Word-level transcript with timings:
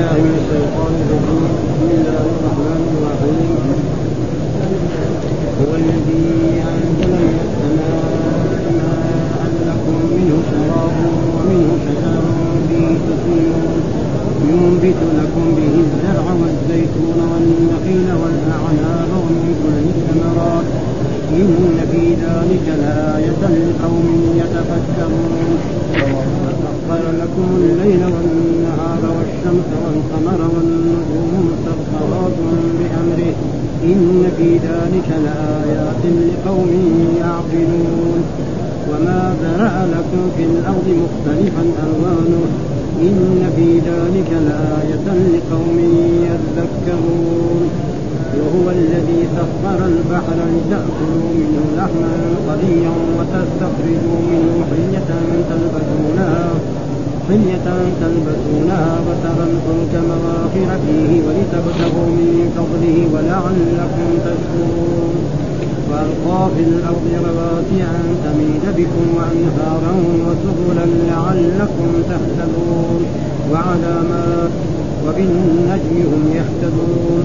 بالله 0.00 0.22
من 0.26 0.34
الشيطان 0.42 0.92
الرجيم 1.04 1.42
بسم 1.68 1.88
الله 1.96 2.22
الرحمن 2.32 2.82
الرحيم 2.92 3.48
هو 5.60 5.70
الذي 5.80 6.24
انزل 6.72 7.12
من 7.20 7.36
السماء 7.44 8.62
ماء 8.80 9.42
لكم 9.68 9.96
منه 10.16 10.36
شراب 10.50 10.96
ومنه 11.36 11.70
شجر 11.84 12.22
به 12.68 12.84
تسيرون 13.08 13.80
ينبت 14.48 15.00
لكم 15.20 15.44
به 15.58 15.72
الزرع 15.84 16.26
والزيتون 16.40 17.18
والنخيل 17.30 18.08
والاعناب 18.22 19.10
ومن 19.24 19.52
كل 19.62 19.76
الثمرات 19.96 20.68
ان 21.32 21.78
في 21.92 22.02
ذلك 22.24 22.66
لايه 22.82 23.42
لقوم 23.68 24.08
يتفكرون 24.40 25.32
وسخر 26.44 27.02
لكم 27.22 27.46
الليل 27.56 28.02
والنهار 28.14 29.02
والشمس 29.16 29.68
والقمر 29.84 30.40
والنجوم 30.54 31.32
مسخرات 31.50 32.36
بأمره 32.78 33.34
إن 33.84 34.29
في 34.40 34.52
ذلك 34.56 35.08
لآيات 35.24 36.02
لقوم 36.04 36.70
يعقلون. 37.20 38.20
وما 38.90 39.34
ذرأ 39.42 39.76
لكم 39.94 40.22
في 40.36 40.44
الأرض 40.44 40.86
مختلفا 41.04 41.64
ألوانه. 41.84 42.44
إن 43.02 43.50
في 43.56 43.68
ذلك 43.78 44.30
لآية 44.48 45.06
لقوم 45.34 45.78
يذكرون. 46.28 47.62
وهو 48.40 48.70
الذي 48.70 49.20
سخر 49.36 49.86
البحر 49.86 50.38
لتأكلوا 50.54 51.30
منه 51.40 51.64
لحما 51.76 52.14
طريا 52.48 52.92
وتستخرجوا 53.16 54.20
منه 54.30 54.64
حلية 54.70 55.10
تلبسونها 55.50 56.50
حلية 57.30 57.66
تلبسونها 58.00 59.00
وترى 59.06 59.44
الفلك 59.52 59.92
مواخر 60.10 60.78
فيه 60.86 61.22
ولتبتغوا 61.26 62.06
من 62.06 62.52
فضله 62.56 62.96
ولعلكم 63.14 64.08
تشكرون. 64.26 65.14
وألقى 65.90 66.48
في 66.56 66.62
الأرض 66.62 67.06
رواسي 67.26 67.82
أن 67.82 68.06
تميد 68.24 68.64
بكم 68.76 69.06
وأنهارا 69.16 69.92
وسبلا 70.26 70.86
لعلكم 71.10 71.90
تهتدون. 72.10 73.02
وعلامات 73.52 74.50
وبالنجم 75.06 75.96
هم 76.12 76.24
يهتدون. 76.34 77.24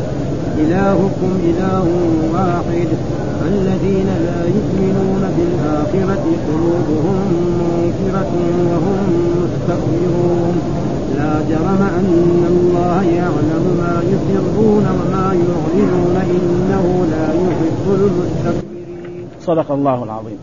إلهكم 0.63 1.31
إله 1.49 1.85
واحد 2.33 2.89
الذين 3.51 4.09
لا 4.27 4.41
يؤمنون 4.57 5.23
بالآخرة 5.37 6.25
قلوبهم 6.47 7.17
منكرة 7.61 8.33
وهم 8.69 8.99
مستكبرون 9.41 10.55
لا 11.17 11.33
جرم 11.49 11.81
أن 11.99 12.45
الله 12.53 13.03
يعلم 13.03 13.65
ما 13.81 13.95
يسرون 14.11 14.85
وما 14.97 15.27
يعلنون 15.47 16.15
إنه 16.35 16.85
لا 17.11 17.27
يحب 17.33 17.85
المستكبرين 17.99 19.27
صدق 19.41 19.71
الله 19.71 20.03
العظيم. 20.03 20.37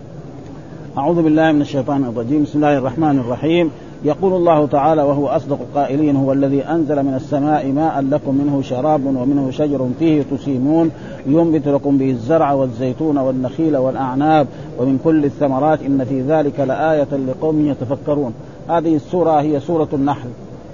أعوذ 0.98 1.22
بالله 1.22 1.52
من 1.52 1.60
الشيطان 1.60 2.04
الرجيم. 2.04 2.42
بسم 2.42 2.58
الله 2.58 2.78
الرحمن 2.78 3.18
الرحيم. 3.18 3.70
يقول 4.04 4.32
الله 4.32 4.66
تعالى 4.66 5.02
وهو 5.02 5.26
أصدق 5.28 5.58
القائلين 5.60 6.16
هو 6.16 6.32
الذي 6.32 6.62
أنزل 6.62 7.02
من 7.02 7.14
السماء 7.14 7.66
ماء 7.66 8.00
لكم 8.00 8.34
منه 8.34 8.62
شراب 8.62 9.06
ومنه 9.06 9.50
شجر 9.50 9.88
فيه 9.98 10.22
تسيمون. 10.22 10.90
ينبت 11.26 11.68
لكم 11.68 11.98
به 11.98 12.10
الزرع 12.10 12.52
والزيتون 12.52 13.18
والنخيل 13.18 13.76
والأعناب 13.76 14.46
ومن 14.78 15.00
كل 15.04 15.24
الثمرات 15.24 15.82
إن 15.82 16.04
في 16.04 16.20
ذلك 16.20 16.60
لآية 16.60 17.08
لقوم 17.28 17.66
يتفكرون. 17.66 18.34
هذه 18.68 18.96
السورة 18.96 19.40
هي 19.40 19.60
سورة 19.60 19.88
النحل 19.92 20.28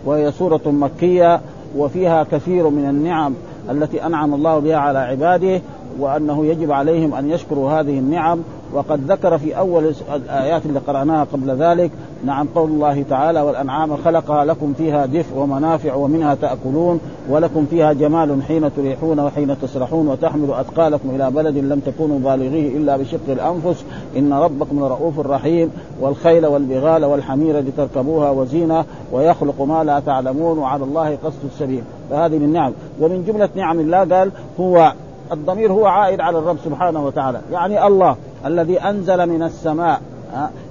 وهي 0.04 0.32
سورة 0.32 0.62
مكية 0.66 1.40
وفيها 1.76 2.22
كثير 2.22 2.68
من 2.68 2.88
النعم 2.88 3.34
التي 3.70 4.06
أنعم 4.06 4.34
الله 4.34 4.58
بها 4.58 4.76
على 4.76 4.98
عباده 4.98 5.60
وأنه 5.98 6.46
يجب 6.46 6.72
عليهم 6.72 7.14
أن 7.14 7.30
يشكروا 7.30 7.70
هذه 7.70 7.98
النعم 7.98 8.38
وقد 8.74 9.10
ذكر 9.12 9.38
في 9.38 9.58
أول 9.58 9.94
الآيات 10.14 10.66
اللي 10.66 10.78
قرأناها 10.78 11.24
قبل 11.24 11.50
ذلك 11.50 11.90
نعم 12.24 12.48
قول 12.54 12.70
الله 12.70 13.04
تعالى 13.10 13.40
والأنعام 13.40 13.96
خلقها 13.96 14.44
لكم 14.44 14.74
فيها 14.78 15.06
دفء 15.06 15.36
ومنافع 15.36 15.94
ومنها 15.94 16.34
تأكلون 16.34 17.00
ولكم 17.28 17.66
فيها 17.70 17.92
جمال 17.92 18.42
حين 18.42 18.74
تريحون 18.74 19.20
وحين 19.20 19.60
تسرحون 19.62 20.08
وتحمل 20.08 20.50
أثقالكم 20.50 21.10
إلى 21.10 21.30
بلد 21.30 21.56
لم 21.56 21.80
تكونوا 21.80 22.18
بالغيه 22.18 22.76
إلا 22.76 22.96
بشق 22.96 23.20
الأنفس. 23.28 23.84
إن 24.16 24.32
ربكم 24.32 24.80
لرؤوف 24.80 25.20
رحيم 25.20 25.70
والخيل 26.00 26.46
والبغال 26.46 27.04
والحمير 27.04 27.60
لتركبوها 27.60 28.30
وزينة 28.30 28.84
ويخلق 29.12 29.62
ما 29.62 29.84
لا 29.84 30.00
تعلمون 30.00 30.58
وعلى 30.58 30.84
الله 30.84 31.18
قصد 31.24 31.44
السبيل. 31.44 31.82
فهذه 32.10 32.38
من 32.38 32.52
نعم. 32.52 32.72
ومن 33.00 33.24
جملة 33.24 33.48
نعم 33.54 33.80
الله 33.80 33.98
قال 33.98 34.30
هو 34.60 34.92
الضمير 35.32 35.72
هو 35.72 35.86
عائد 35.86 36.20
على 36.20 36.38
الرب 36.38 36.56
سبحانه 36.64 37.06
وتعالى. 37.06 37.40
يعني 37.52 37.86
الله. 37.86 38.16
الذي 38.46 38.80
أنزل 38.80 39.26
من 39.26 39.42
السماء. 39.42 40.00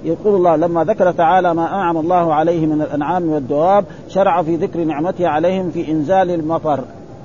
يقول 0.04 0.34
الله 0.34 0.56
لما 0.56 0.84
ذكر 0.84 1.12
تعالى 1.12 1.54
ما 1.54 1.74
أنعم 1.74 1.96
الله 1.96 2.34
عليه 2.34 2.66
من 2.66 2.82
الأنعام 2.82 3.30
والدواب 3.30 3.84
شرع 4.08 4.42
في 4.42 4.56
ذكر 4.56 4.84
نعمته 4.84 5.28
عليهم 5.28 5.70
في 5.70 5.92
إنزال 5.92 6.30
المطر. 6.30 6.80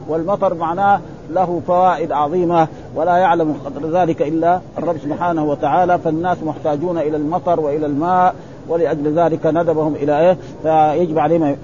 والمطر 0.07 0.53
معناه 0.53 0.99
له 1.31 1.61
فوائد 1.67 2.11
عظيمة 2.11 2.67
ولا 2.95 3.17
يعلم 3.17 3.55
قدر 3.65 3.99
ذلك 4.01 4.21
إلا 4.21 4.59
الرب 4.77 4.97
سبحانه 4.97 5.45
وتعالى 5.45 5.99
فالناس 5.99 6.37
محتاجون 6.43 6.97
إلى 6.97 7.17
المطر 7.17 7.59
وإلى 7.59 7.85
الماء 7.85 8.35
ولأجل 8.69 9.19
ذلك 9.19 9.45
ندبهم 9.45 9.95
إلى 9.95 10.19
إيه؟ 10.19 10.37
فيجب 10.63 11.19
عليهم 11.19 11.55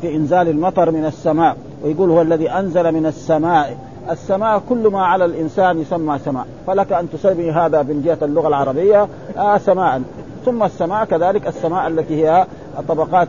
في 0.00 0.16
إنزال 0.16 0.48
المطر 0.48 0.90
من 0.90 1.04
السماء. 1.04 1.56
ويقول 1.84 2.10
هو 2.10 2.22
الذي 2.22 2.50
أنزل 2.50 2.92
من 2.92 3.06
السماء. 3.06 3.76
السماء 4.10 4.62
كل 4.68 4.88
ما 4.88 5.06
على 5.06 5.24
الإنسان 5.24 5.80
يسمى 5.80 6.18
سماء. 6.18 6.46
فلك 6.66 6.92
أن 6.92 7.10
تسمي 7.10 7.50
هذا 7.50 7.82
من 7.82 8.02
جهة 8.02 8.18
اللغة 8.22 8.48
العربية 8.48 9.08
آه 9.38 9.58
سماء. 9.58 10.02
ثم 10.44 10.62
السماء 10.62 11.04
كذلك 11.04 11.46
السماء 11.46 11.88
التي 11.88 12.26
هي 12.26 12.46
طبقات 12.88 13.28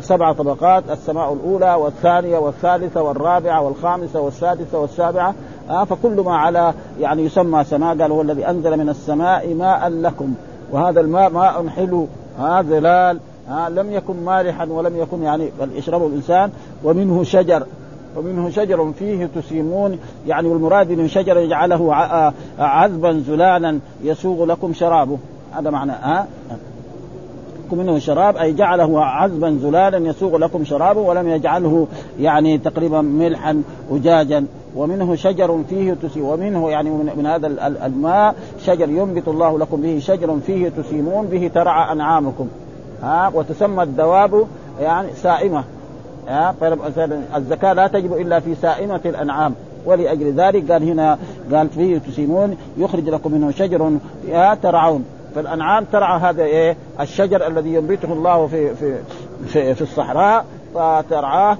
سبع 0.00 0.32
طبقات 0.32 0.84
السماء 0.90 1.32
الأولى 1.32 1.74
والثانية 1.74 2.38
والثالثة 2.38 3.02
والرابعة 3.02 3.62
والخامسة 3.62 4.20
والسادسة 4.20 4.78
والسابعة 4.78 5.34
آه 5.70 5.84
فكل 5.84 6.20
ما 6.20 6.36
على 6.36 6.74
يعني 7.00 7.22
يسمى 7.24 7.64
سماء. 7.64 7.98
قال 7.98 8.12
هو 8.12 8.22
الذي 8.22 8.48
أنزل 8.50 8.76
من 8.76 8.88
السماء 8.88 9.54
ماء 9.54 9.88
لكم. 9.88 10.34
وهذا 10.72 11.00
الماء 11.00 11.30
ماء 11.30 11.68
حلو 11.68 12.06
ها 12.38 12.62
ظلال. 12.62 13.20
ها 13.48 13.68
لم 13.68 13.92
يكن 13.92 14.24
مالحا 14.24 14.66
ولم 14.66 14.96
يكن 14.96 15.22
يعني 15.22 15.50
بل 15.60 15.68
يشربه 15.76 16.06
الإنسان. 16.06 16.50
ومنه 16.84 17.24
شجر. 17.24 17.66
ومنه 18.16 18.50
شجر 18.50 18.92
فيه 18.98 19.28
تسيمون 19.36 19.98
يعني 20.26 20.48
والمراد 20.48 20.92
من 20.92 21.08
شجر 21.08 21.36
يجعله 21.36 21.94
عذبا 22.58 23.22
زلالا 23.26 23.78
يسوغ 24.04 24.44
لكم 24.44 24.72
شرابه. 24.72 25.18
هذا 25.52 25.70
معنى 25.70 25.92
ها؟ 25.92 26.26
منه 27.72 27.98
شراب 27.98 28.36
أي 28.36 28.52
جعله 28.52 29.04
عذبا 29.04 29.58
زلالا 29.62 29.98
يسوغ 29.98 30.36
لكم 30.36 30.64
شرابه 30.64 31.00
ولم 31.00 31.28
يجعله 31.28 31.86
يعني 32.20 32.58
تقريبا 32.58 33.00
ملحا 33.00 33.62
اجاجا. 33.90 34.46
ومنه 34.76 35.14
شجر 35.14 35.62
فيه 35.68 35.94
تسي 36.02 36.20
ومنه 36.20 36.70
يعني 36.70 36.90
من 36.90 37.26
هذا 37.26 37.46
الماء 37.86 38.34
شجر 38.64 38.88
ينبت 38.88 39.28
الله 39.28 39.58
لكم 39.58 39.80
به 39.80 39.98
شجر 39.98 40.38
فيه 40.46 40.68
تسيمون 40.68 41.26
به 41.26 41.50
ترعى 41.54 41.92
أنعامكم. 41.92 42.48
ها؟ 43.02 43.30
وتسمى 43.34 43.82
الدواب 43.82 44.46
يعني 44.80 45.08
سائمة. 45.12 45.64
الزكاة 47.36 47.72
لا 47.72 47.86
تجب 47.86 48.12
إلا 48.12 48.40
في 48.40 48.54
سائمة 48.54 49.00
الأنعام. 49.04 49.54
ولأجل 49.86 50.32
ذلك 50.32 50.72
قال 50.72 50.82
هنا 50.82 51.18
قال 51.52 51.68
فيه 51.68 51.98
تسيمون 51.98 52.56
يخرج 52.78 53.08
لكم 53.08 53.32
منه 53.32 53.50
شجر 53.50 53.98
ترعون. 54.62 55.04
فالأنعام 55.34 55.84
ترعى 55.92 56.20
هذا 56.20 56.42
إيه؟ 56.42 56.76
الشجر 57.00 57.46
الذي 57.46 57.74
ينبته 57.74 58.12
الله 58.12 58.46
في 58.46 58.74
في 58.74 58.94
في, 59.46 59.74
في 59.74 59.82
الصحراء 59.82 60.44
فترعاه 60.74 61.58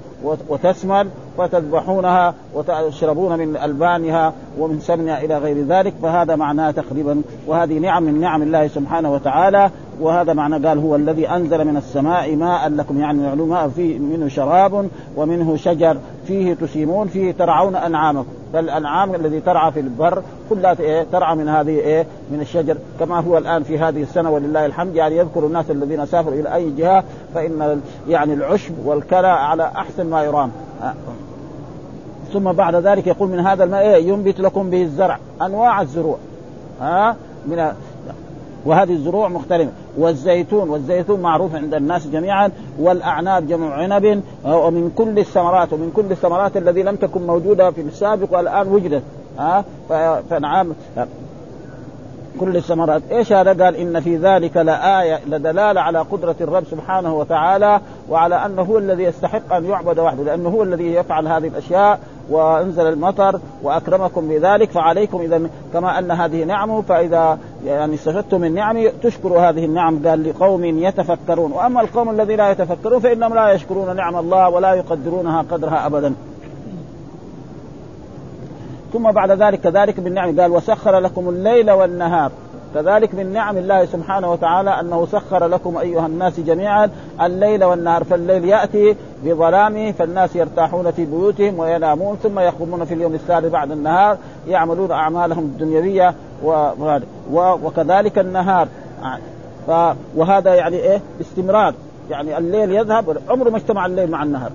وتسمن 0.49 1.09
فتذبحونها 1.37 2.33
وتشربون 2.53 3.39
من 3.39 3.57
ألبانها 3.57 4.33
ومن 4.59 4.79
سمنها 4.79 5.21
إلى 5.21 5.37
غير 5.37 5.65
ذلك. 5.65 5.93
فهذا 6.01 6.35
معناه 6.35 6.71
تقريبا 6.71 7.21
وهذه 7.47 7.79
نعم 7.79 8.03
من 8.03 8.19
نعم 8.19 8.41
الله 8.41 8.67
سبحانه 8.67 9.13
وتعالى. 9.13 9.69
وهذا 10.01 10.33
معنى 10.33 10.67
قال 10.67 10.79
هو 10.79 10.95
الذي 10.95 11.29
أنزل 11.29 11.65
من 11.65 11.77
السماء 11.77 12.35
ماء 12.35 12.69
لكم 12.69 12.99
يعني 12.99 13.35
ماء 13.35 13.67
فيه 13.67 13.99
منه 13.99 14.27
شراب 14.27 14.89
ومنه 15.15 15.55
شجر 15.55 15.97
فيه 16.27 16.53
تسيمون 16.53 17.07
فيه 17.07 17.31
ترعون 17.31 17.75
أنعامكم. 17.75 18.29
فالأنعام 18.53 19.15
الذي 19.15 19.39
ترعى 19.39 19.71
في 19.71 19.79
البر 19.79 20.21
كلها 20.49 20.75
إيه 20.79 21.05
ترعى 21.11 21.35
من 21.35 21.49
هذه 21.49 21.79
إيه 21.79 22.05
من 22.31 22.41
الشجر. 22.41 22.77
كما 22.99 23.19
هو 23.19 23.37
الآن 23.37 23.63
في 23.63 23.79
هذه 23.79 24.01
السنة 24.01 24.31
ولله 24.31 24.65
الحمد 24.65 24.95
يعني 24.95 25.17
يذكر 25.17 25.45
الناس 25.45 25.71
الذين 25.71 26.05
سافروا 26.05 26.39
إلى 26.39 26.55
أي 26.55 26.71
جهة 26.71 27.03
فإن 27.33 27.81
يعني 28.07 28.33
العشب 28.33 28.73
والكلى 28.85 29.27
على 29.27 29.63
أحسن 29.75 30.09
ما 30.09 30.23
يرام. 30.23 30.51
ثم 32.33 32.51
بعد 32.51 32.75
ذلك 32.75 33.07
يقول 33.07 33.29
من 33.29 33.39
هذا 33.39 33.63
الماء 33.63 33.81
إيه 33.81 34.07
ينبت 34.07 34.39
لكم 34.39 34.69
به 34.69 34.81
الزرع 34.81 35.19
أنواع 35.41 35.81
الزروع. 35.81 36.17
ها؟ 36.81 37.15
من 37.47 37.71
وهذه 38.65 38.91
الزروع 38.91 39.27
مختلفة. 39.27 39.71
والزيتون 39.97 40.69
والزيتون 40.69 41.19
معروف 41.19 41.55
عند 41.55 41.73
الناس 41.73 42.07
جميعا 42.07 42.51
والأعناب 42.79 43.47
جمع 43.47 43.73
عنب 43.73 44.23
ومن 44.45 44.91
كل 44.95 45.19
الثمرات 45.19 45.73
ومن 45.73 45.91
كل 45.95 46.11
الثمرات 46.11 46.57
الذي 46.57 46.83
لم 46.83 46.95
تكن 46.95 47.27
موجودة 47.27 47.71
في 47.71 47.81
السابق 47.81 48.33
والآن 48.37 48.67
وجدت 48.67 49.03
ها 49.39 49.65
فنعم. 50.29 50.73
كل 52.39 52.57
الثمرات. 52.57 53.01
إيش 53.11 53.33
هذا؟ 53.33 53.65
قال 53.65 53.75
إن 53.75 53.99
في 53.99 54.17
ذلك 54.17 54.57
لآية 54.57 55.19
لدلالة 55.27 55.81
على 55.81 55.99
قدرة 55.99 56.35
الرب 56.41 56.63
سبحانه 56.71 57.15
وتعالى 57.15 57.81
وعلى 58.09 58.45
أنه 58.45 58.61
هو 58.61 58.77
الذي 58.77 59.03
يستحق 59.03 59.53
أن 59.53 59.65
يعبد 59.65 59.99
وحده 59.99 60.23
لأنه 60.23 60.49
هو 60.49 60.63
الذي 60.63 60.93
يفعل 60.93 61.27
هذه 61.27 61.47
الأشياء 61.47 61.99
وأنزل 62.29 62.87
المطر 62.87 63.39
وأكرمكم 63.63 64.27
بذلك 64.27 64.71
فعليكم 64.71 65.21
إذا 65.21 65.41
كما 65.73 65.99
أن 65.99 66.11
هذه 66.11 66.43
نعمه 66.43 66.81
فإذا 66.81 67.37
يعني 67.65 67.95
استفدتم 67.95 68.41
من 68.41 68.53
نعمه 68.53 68.91
تشكروا 69.03 69.49
هذه 69.49 69.65
النعم 69.65 70.07
قال 70.07 70.29
لقوم 70.29 70.65
يتفكرون. 70.65 71.51
وأما 71.51 71.81
القوم 71.81 72.09
الذين 72.09 72.37
لا 72.37 72.51
يتفكرون 72.51 72.99
فإنهم 72.99 73.33
لا 73.33 73.51
يشكرون 73.51 73.95
نعم 73.95 74.15
الله 74.15 74.49
ولا 74.49 74.73
يقدرونها 74.73 75.45
قدرها 75.51 75.85
ابدا. 75.85 76.13
ثم 78.93 79.11
بعد 79.11 79.31
ذلك 79.31 79.59
كذلك 79.59 79.99
بالنعم 79.99 80.39
قال 80.41 80.51
وسخر 80.51 80.99
لكم 80.99 81.29
الليل 81.29 81.71
والنهار. 81.71 82.31
كذلك 82.75 83.15
من 83.15 83.33
نعم 83.33 83.57
الله 83.57 83.85
سبحانه 83.85 84.31
وتعالى 84.31 84.79
أنه 84.79 85.05
سخر 85.05 85.47
لكم 85.47 85.77
أيها 85.77 86.05
الناس 86.05 86.39
جميعا 86.39 86.89
الليل 87.21 87.63
والنهار 87.63 88.03
فالليل 88.03 88.45
يأتي 88.45 88.95
بظلامه 89.23 89.91
فالناس 89.91 90.35
يرتاحون 90.35 90.91
في 90.91 91.05
بيوتهم 91.05 91.59
وينامون 91.59 92.15
ثم 92.23 92.39
يقومون 92.39 92.85
في 92.85 92.93
اليوم 92.93 93.13
الثالث 93.13 93.51
بعد 93.51 93.71
النهار 93.71 94.17
يعملون 94.47 94.91
أعمالهم 94.91 95.43
الدنيوية 95.43 96.13
وكذلك 97.33 98.19
النهار. 98.19 98.67
وهذا 100.15 100.53
يعني 100.55 100.75
إيه؟ 100.75 101.01
استمرار 101.21 101.73
يعني 102.09 102.37
الليل 102.37 102.71
يذهب 102.71 103.17
عمره 103.29 103.49
ما 103.49 103.57
اجتمع 103.57 103.85
الليل 103.85 104.11
مع 104.11 104.23
النهار. 104.23 104.51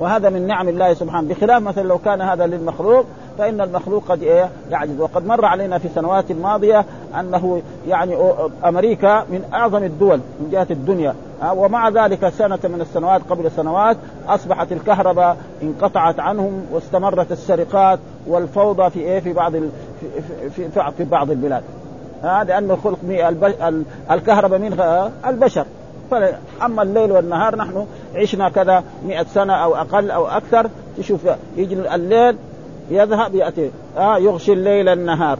وهذا 0.00 0.30
من 0.30 0.46
نعم 0.46 0.68
الله 0.68 0.94
سبحانه. 0.94 1.28
بخلاف 1.28 1.62
مثلا 1.62 1.82
لو 1.82 1.98
كان 1.98 2.20
هذا 2.20 2.46
للمخلوق 2.46 3.04
فإن 3.38 3.60
المخلوق 3.60 4.04
قد 4.08 4.22
إيه؟ 4.22 4.50
يعجز. 4.70 5.00
وقد 5.00 5.26
مر 5.26 5.44
علينا 5.44 5.78
في 5.78 5.84
السنوات 5.84 6.30
الماضيه 6.30 6.84
أنه 7.20 7.62
يعني 7.88 8.16
أمريكا 8.64 9.24
من 9.30 9.44
أعظم 9.54 9.84
الدول 9.84 10.20
من 10.40 10.50
جهة 10.50 10.66
الدنيا. 10.70 11.14
ومع 11.52 11.88
ذلك 11.88 12.28
سنة 12.28 12.58
من 12.64 12.80
السنوات 12.80 13.20
قبل 13.30 13.50
سنوات 13.50 13.96
أصبحت 14.28 14.72
الكهرباء 14.72 15.36
انقطعت 15.62 16.20
عنهم 16.20 16.66
واستمرت 16.72 17.32
السرقات 17.32 17.98
والفوضى 18.26 18.90
في 18.90 19.00
إيه؟ 19.00 19.20
في 19.20 19.32
بعض 19.32 19.52
في, 19.52 20.50
في, 20.50 20.90
في, 20.96 21.04
بعض 21.04 21.30
البلاد. 21.30 21.62
هذا 22.22 22.44
لأنه 22.44 22.76
خلق 22.76 22.98
الكهرباء 24.10 24.58
من 24.58 24.80
البشر. 25.26 25.66
اما 26.62 26.82
الليل 26.82 27.12
والنهار 27.12 27.56
نحن 27.56 27.86
عشنا 28.14 28.48
كذا 28.48 28.84
مئة 29.06 29.26
سنة 29.34 29.54
أو 29.54 29.76
أقل 29.76 30.10
أو 30.10 30.26
أكثر. 30.26 30.70
تشوف 30.98 31.20
يجي 31.56 31.94
الليل 31.94 32.36
يذهب 32.90 33.34
يأتي. 33.34 33.70
آه 33.96 34.18
يغشي 34.18 34.52
الليل 34.52 34.88
النهار. 34.88 35.38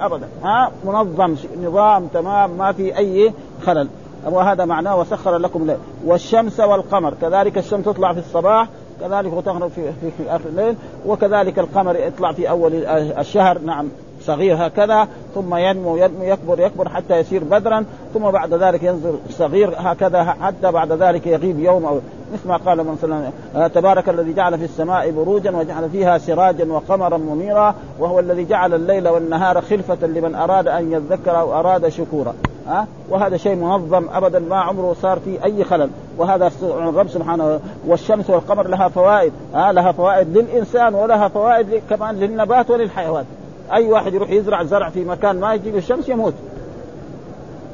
ابدا. 0.00 0.28
ها 0.42 0.70
منظم 0.84 1.36
نظام 1.62 2.06
تمام 2.06 2.50
ما 2.50 2.72
في 2.72 2.98
أي 2.98 3.32
خلل. 3.66 3.88
وهذا 4.24 4.64
معناه 4.64 5.00
وسخر 5.00 5.36
لكم 5.36 5.62
الليل. 5.62 5.78
والشمس 6.06 6.60
والقمر 6.60 7.14
كذلك 7.20 7.58
الشمس 7.58 7.84
تطلع 7.84 8.12
في 8.12 8.18
الصباح 8.18 8.68
كذلك 9.00 9.32
وتغرب 9.32 9.70
في, 9.70 9.92
في, 9.92 10.10
في 10.10 10.30
آخر 10.30 10.48
الليل 10.48 10.76
وكذلك 11.06 11.58
القمر 11.58 11.96
يطلع 11.96 12.32
في 12.32 12.50
أول 12.50 12.74
الشهر. 13.18 13.58
نعم. 13.58 13.88
صغير 14.26 14.66
هكذا 14.66 15.08
ثم 15.34 15.54
ينمو 15.54 15.96
ينمو 15.96 16.24
يكبر 16.24 16.60
يكبر 16.60 16.88
حتى 16.88 17.18
يصير 17.18 17.44
بدرا 17.44 17.84
ثم 18.14 18.30
بعد 18.30 18.54
ذلك 18.54 18.82
ينزل 18.82 19.18
صغير 19.30 19.74
هكذا 19.76 20.24
حتى 20.24 20.72
بعد 20.72 20.92
ذلك 20.92 21.26
يغيب 21.26 21.60
يوم 21.60 21.86
أو 21.86 22.00
مثل 22.32 22.48
ما 22.48 22.56
قال 22.56 22.78
من 22.78 22.98
صلى 23.02 23.14
الله 23.54 23.68
تبارك 23.68 24.08
الذي 24.08 24.32
جعل 24.32 24.58
في 24.58 24.64
السماء 24.64 25.10
بروجا 25.10 25.56
وجعل 25.56 25.90
فيها 25.90 26.18
سراجا 26.18 26.72
وقمرا 26.72 27.16
منيرا 27.16 27.74
وهو 27.98 28.18
الذي 28.20 28.44
جعل 28.44 28.74
الليل 28.74 29.08
والنهار 29.08 29.60
خلفة 29.60 30.06
لمن 30.06 30.34
أراد 30.34 30.68
أن 30.68 30.92
يذكر 30.92 31.38
أو 31.40 31.60
أراد 31.60 31.88
شكورا. 31.88 32.34
ها 32.66 32.86
وهذا 33.08 33.36
شيء 33.36 33.54
منظم 33.54 34.08
ابدا 34.12 34.38
ما 34.38 34.56
عمره 34.56 34.96
صار 35.02 35.18
فيه 35.18 35.44
أي 35.44 35.64
خلل. 35.64 35.90
وهذا 36.18 36.50
الرب 36.62 37.08
سبحانه 37.08 37.60
والشمس 37.86 38.30
والقمر 38.30 38.68
لها 38.68 38.88
فوائد. 38.88 39.32
ها 39.54 39.72
لها 39.72 39.92
فوائد 39.92 40.38
للإنسان 40.38 40.94
ولها 40.94 41.28
فوائد 41.28 41.82
كمان 41.90 42.14
للنبات 42.14 42.70
وللحيوان. 42.70 43.24
أي 43.72 43.92
واحد 43.92 44.14
يروح 44.14 44.30
يزرع 44.30 44.62
زرع 44.62 44.90
في 44.90 45.04
مكان 45.04 45.40
ما 45.40 45.54
يجيب 45.54 45.76
الشمس 45.76 46.08
يموت. 46.08 46.34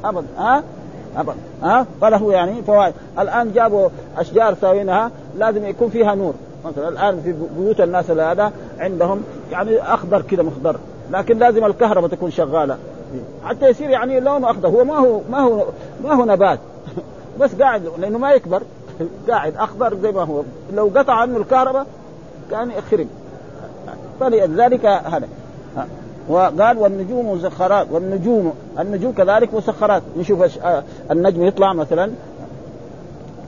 ابدا 0.03 0.27
ها؟ 0.37 0.63
ابدا 1.17 1.35
ها؟ 1.63 1.85
فله 2.01 2.33
يعني 2.33 2.63
فوائد. 2.63 2.93
الآن 3.19 3.51
جابوا 3.51 3.89
أشجار 4.17 4.55
ساوينها 4.61 5.11
لازم 5.37 5.65
يكون 5.65 5.89
فيها 5.89 6.15
نور. 6.15 6.33
مثلا 6.65 6.89
الآن 6.89 7.21
في 7.21 7.35
بيوت 7.57 7.81
الناس 7.81 8.11
هذا 8.11 8.51
عندهم 8.79 9.23
يعني 9.51 9.81
أخضر 9.81 10.21
كذا 10.21 10.43
مخضر 10.43 10.75
لكن 11.11 11.37
لازم 11.37 11.65
الكهرباء 11.65 12.09
تكون 12.09 12.31
شغالة. 12.31 12.77
حتى 13.45 13.69
يصير 13.69 13.89
يعني 13.89 14.19
لونه 14.19 14.49
أخضر. 14.51 14.69
هو 14.69 14.83
ما 14.83 14.97
هو 14.97 15.21
ما 15.31 15.39
هو 15.39 15.65
ما 16.03 16.13
هو 16.13 16.25
نبات. 16.25 16.59
بس 17.39 17.55
قاعد 17.55 17.89
لأنه 17.97 18.17
ما 18.17 18.31
يكبر. 18.31 18.61
قاعد 19.29 19.55
أخضر 19.55 19.97
زي 20.01 20.11
ما 20.11 20.23
هو. 20.23 20.43
لو 20.73 20.91
قطع 20.95 21.13
عنه 21.13 21.37
الكهرباء 21.37 21.85
كان 22.51 22.71
يخرب. 22.71 23.07
فلذلك 24.19 24.85
هذا. 24.85 25.27
وقال 26.29 26.77
والنجوم 26.77 27.31
مسخرات 27.31 27.87
والنجوم 27.91 28.53
النجوم 28.79 29.11
كذلك 29.11 29.53
مسخرات. 29.53 30.03
نشوف 30.17 30.65
آه، 30.65 30.83
النجم 31.11 31.43
يطلع 31.43 31.73
مثلا 31.73 32.11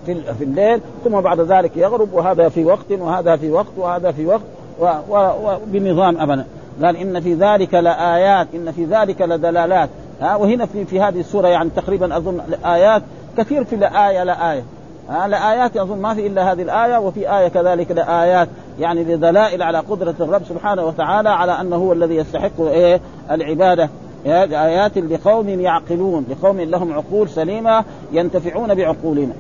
في 0.06 0.34
في 0.34 0.44
الليل 0.44 0.82
ثم 1.04 1.22
بعد 1.22 1.40
ذلك 1.40 1.78
يغرب 1.78 2.14
وهذا 2.14 2.50
في 2.50 2.66
وقت 2.66 2.92
وهذا 2.92 3.36
في 3.36 3.52
وقت 3.52 3.78
وهذا 3.78 4.12
في 4.12 4.26
وقت 4.26 4.42
وبنظام 4.80 6.18
ابدا 6.18 6.46
قال 6.84 6.98
إن 6.98 7.20
في 7.20 7.34
ذلك 7.34 7.74
لآيات 7.74 8.48
إن 8.56 8.72
في 8.72 8.86
ذلك 8.86 9.22
لدلالات. 9.22 9.90
ها 10.22 10.36
وهنا 10.36 10.66
في 10.66 10.86
في 10.86 11.02
هذه 11.02 11.20
السورة 11.20 11.48
يعني 11.48 11.70
تقريبا 11.76 12.18
أظن 12.18 12.42
ايات 12.66 13.02
كثير 13.38 13.64
في 13.64 13.76
لآية 13.76 14.24
لآية. 14.24 14.64
ها 15.10 15.28
لآيات 15.28 15.78
أظن 15.78 15.98
ما 16.02 16.14
في 16.14 16.28
إلا 16.28 16.52
هذه 16.52 16.62
الآية 16.62 16.98
وفي 16.98 17.38
آية 17.38 17.48
كذلك 17.48 17.92
لآيات. 17.92 18.48
يعني 18.80 19.04
لدلائل 19.04 19.62
على 19.62 19.80
قدرة 19.80 20.16
الرب 20.20 20.42
سبحانه 20.50 20.86
وتعالى 20.86 21.30
على 21.30 21.52
أنه 21.62 21.76
هو 21.76 21.94
الذي 21.94 22.16
يستحق 22.16 22.62
إيه؟ 22.62 23.02
العبادة. 23.32 23.90
آيات 24.26 24.98
لقوم 24.98 25.50
يعقلون 25.50 26.26
لقوم 26.30 26.62
لهم 26.62 26.94
عقول 26.94 27.30
سليمة 27.30 27.84
ينتفعون 28.12 28.76
بعقولهم. 28.76 29.34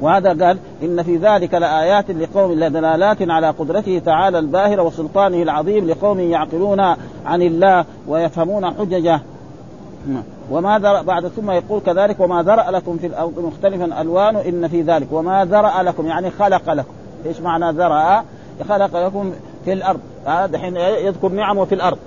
وهذا 0.00 0.46
قال 0.46 0.58
إن 0.82 1.02
في 1.02 1.16
ذلك 1.16 1.54
لآيات 1.54 2.10
لقوم 2.10 2.52
لدلالات 2.52 3.16
على 3.20 3.50
قدرته 3.50 4.02
تعالى 4.04 4.38
الباهرة 4.38 4.82
وسلطانه 4.82 5.42
العظيم 5.42 5.86
لقوم 5.86 6.20
يعقلون 6.20 6.80
عن 7.26 7.42
الله 7.42 7.84
ويفهمون 8.08 8.66
حججه. 8.66 9.20
وما 10.50 10.78
ذرأ 10.78 11.02
بعد 11.02 11.28
ثم 11.28 11.50
يقول 11.50 11.80
كذلك 11.80 12.20
وما 12.20 12.42
ذرأ 12.42 12.70
لكم 12.70 12.98
في 12.98 13.06
الأرض 13.06 13.38
مختلفا 13.38 14.00
ألوان 14.00 14.36
إن 14.36 14.68
في 14.68 14.82
ذلك. 14.82 15.06
وما 15.12 15.44
ذرأ 15.44 15.82
لكم 15.82 16.06
يعني 16.06 16.30
خلق 16.30 16.72
لكم. 16.72 16.92
إيش 17.26 17.40
معنى 17.40 17.72
ذرأ؟ 17.72 18.24
خلق 18.68 19.06
لكم 19.06 19.32
في 19.64 19.72
الأرض. 19.72 20.00
هذا 20.26 20.58
حين 20.58 20.76
يذكر 20.76 21.28
نعمه 21.28 21.64
في 21.64 21.74
الأرض. 21.74 21.98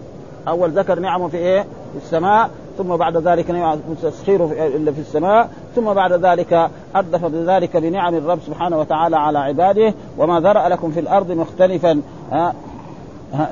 أول 0.48 0.70
ذكر 0.70 1.00
نعمه 1.00 1.28
في 1.28 1.38
إيه؟ 1.38 1.62
في 1.62 2.06
السماء 2.06 2.50
ثم 2.78 2.96
بعد 2.96 3.18
ذلك 3.18 3.78
تسخيره 4.04 4.52
إلا 4.76 4.92
في 4.92 5.00
السماء 5.00 5.50
ثم 5.76 5.94
بعد 5.94 6.14
ذلك 6.14 6.70
أردف 6.96 7.26
بذلك 7.26 7.78
بنعم 7.78 8.16
الرب 8.16 8.40
سبحانه 8.48 8.80
وتعالى 8.80 9.18
على 9.18 9.40
عباده 9.40 9.94
وما 10.18 10.40
ذرأ 10.40 10.70
لكم 10.70 10.92
في 10.92 11.00
الأرض 11.00 11.32
مختلفا. 11.32 12.02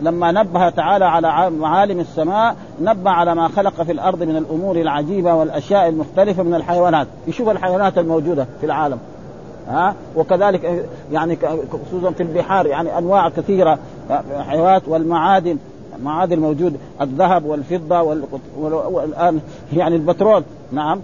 لما 0.02 0.32
نبه 0.32 0.70
تعالى 0.70 1.06
على 1.06 1.50
معالم 1.50 2.00
السماء 2.00 2.56
نبه 2.82 3.12
على 3.12 3.36
ما 3.36 3.48
خلق 3.48 3.84
في 3.84 3.92
الأرض 3.92 4.24
من 4.24 4.38
الأمور 4.38 4.76
العجيبة 4.76 5.34
والأشياء 5.34 5.90
المختلفة 5.90 6.44
من 6.44 6.56
الحيوانات. 6.56 7.08
يشوف 7.28 7.50
الحيوانات 7.50 7.98
الموجودة 7.98 8.48
في 8.60 8.66
العالم. 8.66 9.00
ها 9.68 9.96
وكذلك 10.16 10.88
يعني 11.12 11.38
خصوصا 11.88 12.12
في 12.12 12.24
البحار 12.24 12.66
يعني 12.66 12.98
أنواع 12.98 13.30
كثيرة 13.30 13.80
حيوانات 14.48 14.88
والمعادن 14.88 15.58
المعادن 15.96 16.34
الموجود 16.34 16.78
الذهب 17.02 17.46
والفضة 17.46 18.02
والآن 18.88 19.40
يعني 19.74 19.96
البترول 19.96 20.44
نعم 20.72 21.02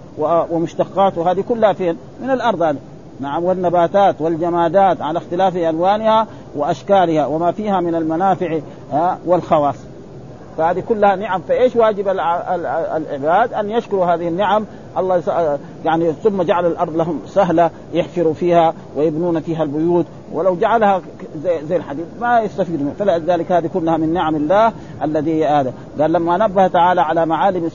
ومشتقاته 0.50 1.30
هذه 1.30 1.44
كلها 1.48 1.72
فين؟ 1.72 1.96
من 2.22 2.30
الأرض 2.30 2.62
هذه 2.62 2.76
نعم 3.20 3.44
والنباتات 3.44 4.20
والجمادات 4.20 5.02
على 5.02 5.18
اختلاف 5.18 5.56
ألوانها 5.56 6.26
وأشكالها 6.56 7.26
وما 7.26 7.52
فيها 7.52 7.80
من 7.80 7.94
المنافع 7.94 8.60
والخواص 9.26 9.76
فهذه 10.58 10.82
كلها 10.88 11.16
نعم 11.16 11.40
فإيش 11.48 11.76
واجب 11.76 12.08
العباد 12.08 13.52
أن 13.52 13.70
يشكروا 13.70 14.06
هذه 14.06 14.28
النعم 14.28 14.64
الله 14.98 15.22
يعني 15.84 16.12
ثم 16.12 16.42
جعل 16.42 16.66
الأرض 16.66 16.96
لهم 16.96 17.20
سهلة 17.26 17.70
يحفروا 17.92 18.34
فيها 18.34 18.74
ويبنون 18.96 19.40
فيها 19.40 19.62
البيوت. 19.62 20.06
ولو 20.32 20.56
جعلها 20.56 21.00
زي, 21.42 21.66
زي 21.68 21.76
الحديد 21.76 22.04
ما 22.20 22.40
يستفيد 22.40 22.82
منه. 22.82 22.92
فلذلك 22.98 23.52
هذه 23.52 23.70
كلها 23.74 23.96
من 23.96 24.12
نعم 24.12 24.36
الله 24.36 24.72
الذي 25.02 25.44
هذا. 25.44 25.72
قال 26.00 26.12
لما 26.12 26.36
نبه 26.36 26.66
تعالى 26.66 27.00
على 27.00 27.26
معالم 27.26 27.70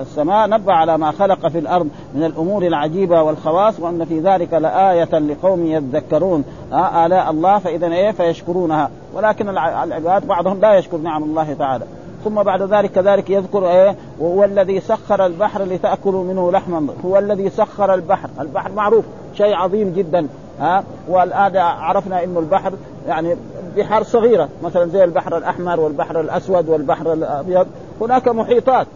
السماء 0.00 0.48
نبه 0.48 0.72
على 0.72 0.98
ما 0.98 1.10
خلق 1.10 1.48
في 1.48 1.58
الأرض 1.58 1.88
من 2.14 2.24
الأمور 2.24 2.66
العجيبة 2.66 3.22
والخواص 3.22 3.80
وأن 3.80 4.04
في 4.04 4.20
ذلك 4.20 4.54
لآية 4.54 5.18
لقوم 5.18 5.66
يذكرون. 5.66 6.44
آلاء 6.72 7.30
الله 7.30 7.58
فإذا 7.58 7.86
إيه؟ 7.86 8.10
فيشكرونها. 8.10 8.90
ولكن 9.14 9.48
العباد 9.48 10.26
بعضهم 10.26 10.60
لا 10.60 10.78
يشكر 10.78 10.96
نعم 10.96 11.22
الله 11.22 11.52
تعالى. 11.52 11.84
ثم 12.24 12.42
بعد 12.42 12.62
ذلك 12.62 12.90
كذلك 12.90 13.30
يذكر 13.30 13.70
إيه؟ 13.70 13.96
وهو 14.18 14.44
الذي 14.44 14.80
سخر 14.80 15.26
البحر 15.26 15.62
لتأكلوا 15.62 16.24
منه 16.24 16.52
لحما. 16.52 16.86
هو 17.04 17.18
الذي 17.18 17.50
سخر 17.50 17.94
البحر. 17.94 18.28
البحر 18.40 18.72
معروف 18.72 19.04
شيء 19.34 19.54
عظيم 19.54 19.92
جدا. 19.92 20.26
ها؟ 20.60 20.84
والآن 21.08 21.56
عرفنا 21.56 22.24
إنه 22.24 22.40
البحر 22.40 22.72
يعني 23.08 23.36
بحار 23.76 24.02
صغيرة. 24.02 24.48
مثلا 24.62 24.86
زي 24.86 25.04
البحر 25.04 25.36
الأحمر 25.36 25.80
والبحر 25.80 26.20
الأسود 26.20 26.68
والبحر 26.68 27.12
الأبيض. 27.12 27.66
هناك 28.00 28.28
محيطات. 28.28 28.86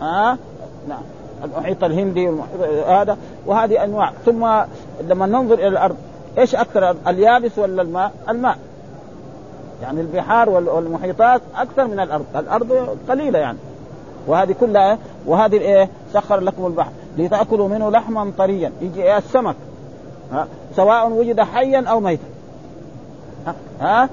ها؟ 0.00 0.38
نعم. 0.88 1.02
المحيط 1.44 1.84
الهندي 1.84 2.30
هذا. 2.86 3.16
وهذه 3.46 3.84
أنواع. 3.84 4.12
ثم 4.26 4.46
لما 5.08 5.26
ننظر 5.26 5.54
إلى 5.54 5.68
الأرض 5.68 5.96
إيش 6.38 6.54
أكثر؟ 6.54 6.96
اليابس 7.08 7.58
ولا 7.58 7.82
الماء؟ 7.82 8.12
الماء. 8.28 8.58
يعني 9.82 10.00
البحار 10.00 10.48
والمحيطات 10.50 11.42
أكثر 11.56 11.86
من 11.86 12.00
الأرض، 12.00 12.24
الأرض 12.36 12.96
قليلة 13.08 13.38
يعني. 13.38 13.58
وهذه 14.26 14.54
كلها 14.60 14.98
وهذه 15.26 15.58
إيه؟ 15.58 15.88
سخر 16.12 16.40
لكم 16.40 16.66
البحر 16.66 16.90
لتأكلوا 17.18 17.68
منه 17.68 17.90
لحما 17.90 18.32
طريا. 18.38 18.72
يجي 18.80 19.02
إيه؟ 19.02 19.18
السمك. 19.18 19.56
ها؟ 20.32 20.46
سواء 20.76 21.10
وجد 21.10 21.40
حيا 21.40 21.84
أو 21.88 22.00
ميتا. 22.00 22.24
ها, 23.46 23.54
ها؟ 23.80 24.08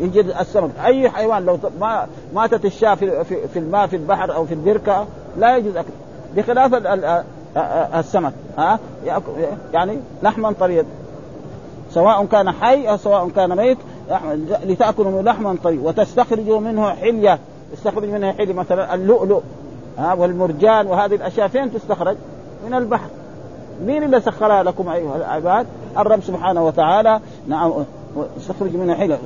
يجد 0.00 0.34
السمك. 0.40 0.70
أي 0.84 1.10
حيوان 1.10 1.44
لو 1.44 1.58
ما 1.80 2.06
ماتت 2.34 2.64
الشاة 2.64 2.94
في, 2.94 3.24
في, 3.24 3.58
الماء 3.58 3.86
في 3.86 3.96
البحر 3.96 4.34
أو 4.34 4.46
في 4.46 4.54
البركة 4.54 5.06
لا 5.38 5.56
يجوز 5.56 5.76
أكل. 5.76 5.92
بخلاف 6.36 6.74
السمك. 7.94 8.32
ها؟ 8.58 8.78
يعني 9.72 9.98
لحما 10.22 10.52
طريا. 10.60 10.84
سواء 11.90 12.24
كان 12.24 12.50
حي 12.50 12.88
أو 12.88 12.96
سواء 12.96 13.28
كان 13.28 13.56
ميت 13.56 13.78
لتأكلوا 14.64 15.22
لحما 15.22 15.56
طري 15.64 15.78
وتستخرجوا 15.78 16.60
منه 16.60 16.90
حلية. 16.90 17.38
تستخرج 17.72 18.08
منه 18.08 18.32
حلية 18.32 18.54
مثلا 18.54 18.94
اللؤلؤ 18.94 19.40
ها 19.98 20.14
والمرجان 20.14 20.86
وهذه 20.86 21.14
الأشياء. 21.14 21.48
فين 21.48 21.72
تستخرج؟ 21.72 22.16
من 22.66 22.74
البحر. 22.74 23.08
مين 23.84 24.02
اللي 24.02 24.20
سخرها 24.20 24.62
لكم 24.62 24.88
أيها 24.88 25.16
العباد؟ 25.16 25.66
الرب 25.98 26.22
سبحانه 26.22 26.66
وتعالى. 26.66 27.20
نعم 27.48 27.72
استخرج 28.36 28.76
منها 28.76 28.94
حلة 28.94 29.18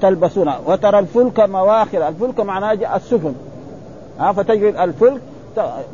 تلبسونها. 0.00 0.60
وترى 0.66 0.98
الفلك 0.98 1.40
مواخر. 1.40 2.08
الفلك 2.08 2.40
معناه 2.40 2.96
السفن. 2.96 3.34
ها 4.18 4.32
فتجري 4.32 4.84
الفلك 4.84 5.20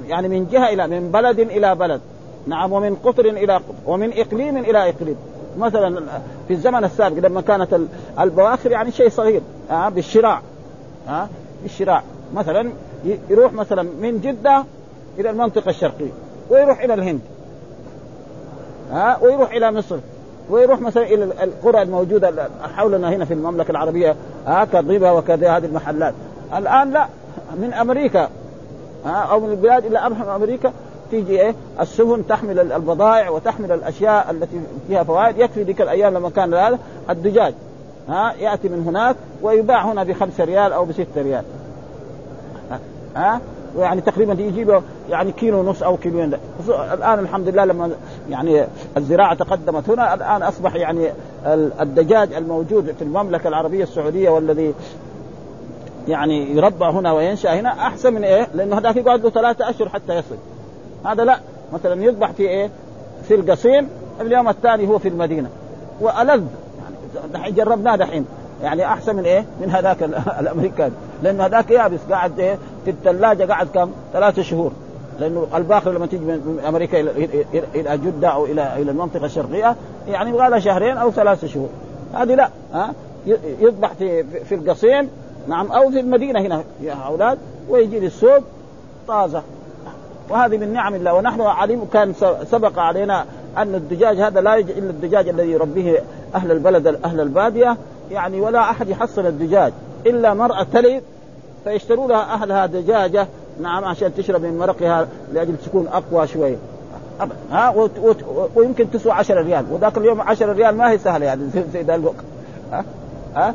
يعني 0.08 0.28
من 0.28 0.48
جهة 0.52 0.68
إلى 0.68 0.86
من 0.86 1.10
بلد 1.10 1.38
إلى 1.38 1.74
بلد. 1.74 2.00
نعم 2.46 2.72
ومن 2.72 2.94
قطر 2.94 3.24
إلى 3.24 3.54
قطر 3.54 3.74
ومن 3.86 4.12
إقليم 4.12 4.56
إلى 4.56 4.88
إقليم. 4.88 5.16
مثلا 5.58 6.02
في 6.48 6.54
الزمن 6.54 6.84
السابق 6.84 7.18
لما 7.18 7.40
كانت 7.40 7.80
البواخر 8.20 8.70
يعني 8.70 8.92
شيء 8.92 9.08
صغير 9.08 9.42
ها 9.70 9.88
بالشراع 9.88 10.40
ها 11.08 11.28
بالشراع. 11.62 12.02
مثلا 12.34 12.70
يروح 13.30 13.52
مثلا 13.52 13.82
من 13.82 14.20
جدة 14.20 14.64
إلى 15.18 15.30
المنطقة 15.30 15.68
الشرقية 15.68 16.10
ويروح 16.50 16.80
إلى 16.80 16.94
الهند 16.94 17.20
ها 18.90 19.18
ويروح 19.22 19.52
إلى 19.52 19.72
مصر 19.72 19.96
ويروح 20.50 20.80
مثلا 20.80 21.02
إلى 21.02 21.24
القرى 21.24 21.82
الموجودة 21.82 22.48
حولنا 22.76 23.08
هنا 23.08 23.24
في 23.24 23.34
المملكة 23.34 23.70
العربية 23.70 24.16
ها 24.46 24.64
كضيبه 24.64 25.12
وكذا 25.12 25.56
هذه 25.56 25.64
المحلات. 25.64 26.14
الآن 26.56 26.90
لا 26.90 27.06
من 27.56 27.72
أمريكا 27.72 28.28
ها 29.04 29.10
أو 29.10 29.40
من 29.40 29.50
البلاد 29.50 29.84
إلى 29.84 29.98
أمريكا 30.36 30.72
تيجي 31.12 31.40
إيه؟ 31.40 31.54
السفن 31.80 32.26
تحمل 32.26 32.72
البضائع 32.72 33.30
وتحمل 33.30 33.72
الأشياء 33.72 34.30
التي 34.30 34.60
فيها 34.88 35.02
فوائد. 35.02 35.38
يكفي 35.38 35.62
ذيك 35.62 35.80
الأيام 35.80 36.14
لما 36.14 36.30
كان 36.30 36.54
هذا 36.54 36.78
الدجاج. 37.10 37.54
ها؟ 38.08 38.34
يأتي 38.40 38.68
من 38.68 38.84
هناك 38.86 39.16
ويباع 39.42 39.92
هنا 39.92 40.04
بخمسة 40.04 40.44
ريال 40.44 40.72
أو 40.72 40.84
بستة 40.84 41.22
ريال. 41.22 41.44
ها؟ 43.16 43.40
يعني 43.78 44.00
تقريبا 44.00 44.32
يجيب 44.32 44.82
يعني 45.10 45.32
كيلو 45.32 45.60
ونص 45.60 45.82
أو 45.82 45.96
كيلوين 45.96 46.34
الآن 46.68 47.18
الحمد 47.18 47.48
لله 47.48 47.64
لما 47.64 47.90
يعني 48.30 48.66
الزراعة 48.96 49.34
تقدمت 49.34 49.90
هنا 49.90 50.14
الآن 50.14 50.42
أصبح 50.42 50.74
يعني 50.74 51.12
الدجاج 51.80 52.32
الموجود 52.32 52.94
في 52.98 53.02
المملكة 53.02 53.48
العربية 53.48 53.82
السعودية 53.82 54.30
والذي 54.30 54.74
يعني 56.08 56.56
يربى 56.56 56.84
هنا 56.84 57.12
وينشأ 57.12 57.60
هنا 57.60 57.68
أحسن 57.70 58.12
من 58.12 58.24
إيه؟ 58.24 58.48
لأنه 58.54 58.78
هذاك 58.78 58.96
يقعد 58.96 59.24
له 59.24 59.30
ثلاثة 59.30 59.70
أشهر 59.70 59.88
حتى 59.88 60.14
يصل. 60.14 60.36
هذا 61.04 61.24
لا. 61.24 61.38
مثلا 61.72 62.04
يذبح 62.04 62.30
في 62.30 62.42
إيه؟ 62.42 62.70
في 63.28 63.34
القصيم 63.34 63.88
اليوم 64.20 64.48
الثاني 64.48 64.88
هو 64.88 64.98
في 64.98 65.08
المدينة. 65.08 65.48
وألذ. 66.00 66.44
يعني 67.34 67.50
جربناه 67.50 67.96
دحين. 67.96 68.24
يعني 68.62 68.86
أحسن 68.86 69.16
من 69.16 69.24
إيه؟ 69.24 69.44
من 69.60 69.70
هذاك 69.70 70.02
الأمريكان. 70.40 70.92
لأنه 71.22 71.46
هذاك 71.46 71.70
يابس 71.70 72.00
قاعد 72.10 72.40
إيه؟ 72.40 72.58
في 72.84 72.90
الثلاجة 72.90 73.44
قاعد 73.44 73.68
كم؟ 73.74 73.90
ثلاثة 74.12 74.42
شهور. 74.42 74.72
لأنه 75.20 75.46
الباخر 75.54 75.92
لما 75.92 76.06
تيجي 76.06 76.24
من 76.24 76.62
أمريكا 76.68 77.00
إلى 77.74 77.98
جدة 77.98 78.28
أو 78.28 78.44
إلى 78.44 78.72
إلى 78.76 78.90
المنطقة 78.90 79.26
الشرقية 79.26 79.76
يعني 80.08 80.30
يبغى 80.30 80.48
لها 80.48 80.58
شهرين 80.58 80.96
أو 80.96 81.10
ثلاثة 81.10 81.46
شهور. 81.46 81.68
هذه 82.14 82.34
لا. 82.34 82.48
ها؟ 82.72 82.94
يذبح 83.60 83.92
في 83.92 84.24
في 84.24 84.54
القصيم 84.54 85.08
نعم 85.48 85.72
أو 85.72 85.90
في 85.90 86.00
المدينة 86.00 86.40
هنا 86.40 86.62
يا 86.82 86.92
أولاد 86.92 87.38
ويجي 87.68 88.00
للسوق 88.00 88.42
طازة. 89.08 89.42
وهذه 90.32 90.56
من 90.56 90.72
نعم 90.72 90.94
الله. 90.94 91.14
ونحن 91.14 91.40
عليم 91.40 91.84
كان 91.92 92.14
سبق 92.50 92.78
علينا 92.78 93.24
أن 93.58 93.74
الدجاج 93.74 94.20
هذا 94.20 94.40
لا 94.40 94.56
يجي 94.56 94.72
إلا 94.72 94.90
الدجاج 94.90 95.28
الذي 95.28 95.50
يربيه 95.50 96.02
أهل 96.34 96.50
البلد 96.50 96.86
أهل 97.04 97.20
البادية. 97.20 97.76
يعني 98.10 98.40
ولا 98.40 98.60
أحد 98.70 98.88
يحصل 98.88 99.26
الدجاج. 99.26 99.72
إلا 100.06 100.34
مرأة 100.34 100.66
تلد 100.72 101.02
فيشتروا 101.64 102.08
لها 102.08 102.34
أهلها 102.34 102.66
دجاجة. 102.66 103.26
نعم 103.60 103.84
عشان 103.84 104.14
تشرب 104.14 104.42
من 104.42 104.58
مرقها 104.58 105.08
لأجل 105.32 105.56
تكون 105.56 105.88
أقوى 105.92 106.26
شوية 106.26 106.56
ها 107.50 107.74
ويمكن 108.54 108.90
تسوى 108.90 109.12
10 109.12 109.42
ريال. 109.42 109.64
وذاك 109.72 109.98
اليوم 109.98 110.20
10 110.20 110.52
ريال 110.52 110.76
ما 110.76 110.90
هي 110.90 110.98
سهلة 110.98 111.26
يعني 111.26 111.42
زي 111.72 111.82
ذا 111.82 111.94
الوقت. 111.94 112.24
ها؟ 112.72 113.54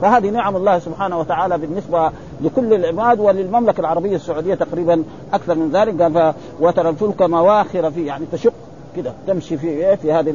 فهذه 0.00 0.30
نعم 0.30 0.56
الله 0.56 0.78
سبحانه 0.78 1.18
وتعالى 1.18 1.58
بالنسبة 1.58 2.12
لكل 2.44 2.74
العباد 2.74 3.20
وللمملكة 3.20 3.80
العربية 3.80 4.16
السعودية 4.16 4.54
تقريبا 4.54 5.04
أكثر 5.32 5.54
من 5.54 5.70
ذلك. 5.70 6.02
قال 6.02 6.34
وترى 6.60 6.88
الفلك 6.88 7.22
مواخر 7.22 7.90
فيه. 7.90 8.06
يعني 8.06 8.24
تشق 8.32 8.52
كده 8.96 9.12
تمشي 9.26 9.56
في 9.56 9.66
إيه؟ 9.68 9.94
في 9.94 10.12
هذه 10.12 10.30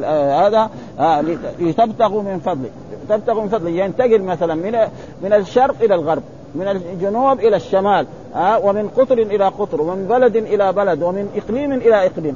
هذا 0.47 0.69
آه 0.99 1.21
لتبتغوا 1.59 2.21
من 2.21 2.39
فضله 2.39 2.69
تبتغوا 3.09 3.41
من 3.41 3.49
فضله 3.49 3.69
ينتقل 3.69 4.21
مثلا 4.21 4.55
من 4.55 4.77
من 5.23 5.33
الشرق 5.33 5.75
إلى 5.81 5.95
الغرب 5.95 6.23
من 6.55 6.67
الجنوب 6.67 7.39
إلى 7.39 7.55
الشمال 7.55 8.05
آه 8.35 8.59
ومن 8.59 8.89
قطر 8.97 9.17
إلى 9.17 9.47
قطر 9.47 9.81
ومن 9.81 10.07
بلد 10.09 10.35
إلى 10.35 10.73
بلد 10.73 11.03
ومن 11.03 11.29
إقليم 11.35 11.71
إلى 11.71 12.05
إقليم. 12.05 12.35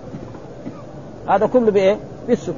هذا 1.27 1.47
كله 1.47 1.71
بإيه؟ 1.71 1.97
بالسكر. 2.27 2.53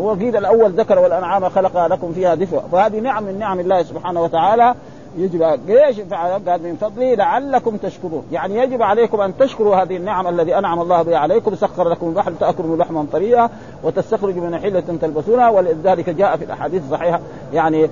هو 0.00 0.10
قيل 0.10 0.36
الأول 0.36 0.70
ذكر 0.70 0.98
والأنعام 0.98 1.48
خلق 1.48 1.86
لكم 1.86 2.12
فيها 2.12 2.34
دفء. 2.34 2.62
فهذه 2.72 3.00
نعم 3.00 3.24
من 3.24 3.38
نعم 3.38 3.60
الله 3.60 3.82
سبحانه 3.82 4.22
وتعالى. 4.22 4.74
يجب 5.16 5.58
ليش 5.66 6.00
قال 6.00 6.62
من 6.62 6.76
فضله؟ 6.80 7.14
لعلكم 7.14 7.76
تشكرون. 7.76 8.24
يعني 8.32 8.56
يجب 8.56 8.82
عليكم 8.82 9.20
أن 9.20 9.36
تشكروا 9.38 9.76
هذه 9.76 9.96
النعم 9.96 10.26
الذي 10.26 10.58
أنعم 10.58 10.80
الله 10.80 11.02
بها 11.02 11.18
عليكم. 11.18 11.54
سخر 11.54 11.88
لكم 11.88 12.08
البحر 12.08 12.32
تاكلوا 12.40 12.76
لحما 12.76 13.06
طريا 13.12 13.50
وتستخرجوا 13.84 14.46
من 14.46 14.58
حلة 14.58 14.82
تلبسونها. 15.00 15.48
ولذلك 15.48 16.10
جاء 16.10 16.36
في 16.36 16.44
الأحاديث 16.44 16.82
الصحيحه 16.84 17.20
يعني 17.52 17.88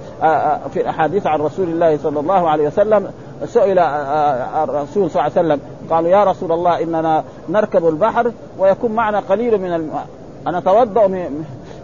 في 0.70 0.80
الأحاديث 0.80 1.26
عن 1.26 1.40
رسول 1.40 1.68
الله 1.68 1.96
صلى 1.96 2.20
الله 2.20 2.48
عليه 2.48 2.66
وسلم 2.66 3.10
سئل 3.44 3.78
الرسول 3.78 5.10
صلى 5.10 5.26
الله 5.26 5.38
عليه 5.38 5.48
وسلم 5.48 5.60
قالوا 5.90 6.08
يا 6.08 6.24
رسول 6.24 6.52
الله 6.52 6.82
إننا 6.82 7.24
نركب 7.48 7.88
البحر 7.88 8.32
ويكون 8.58 8.92
معنا 8.92 9.20
قليل 9.20 9.58
من 9.58 9.74
الماء 9.74 10.06
أنا 10.46 10.58
أتوضأ 10.58 11.30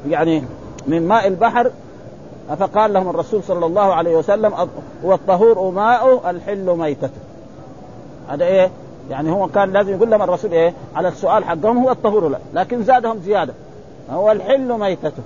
يعني 0.09 0.43
من 0.87 1.09
ماء 1.09 1.27
البحر 1.27 1.71
فقال 2.59 2.93
لهم 2.93 3.11
الرسول 3.11 3.43
صلى 3.43 3.67
الله 3.67 3.95
عليه 3.95 4.17
وسلم 4.17 4.55
هو 5.05 5.15
الطهور 5.15 5.71
ماء 5.71 6.31
الحل 6.31 6.77
ميتته. 6.77 7.21
هذا 8.29 8.45
إيه؟ 8.45 8.71
يعني 9.11 9.31
هو 9.31 9.49
كان 9.49 9.73
لازم 9.73 9.93
يقول 9.97 10.11
لهم 10.11 10.23
الرسول 10.23 10.53
إيه؟ 10.53 10.75
على 10.97 11.09
السؤال 11.09 11.45
حقهم 11.45 11.79
هو 11.79 11.91
الطهور 11.91 12.29
لا 12.29 12.39
لكن 12.55 12.83
زادهم 12.83 13.19
زيادة. 13.19 13.53
هو 14.11 14.33
الحل 14.33 14.79
ميتته. 14.79 15.23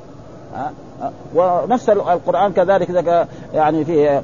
ونفس 1.35 1.91
القرآن 1.91 2.53
كذلك 2.53 3.27
يعني 3.55 3.85
في 3.85 4.23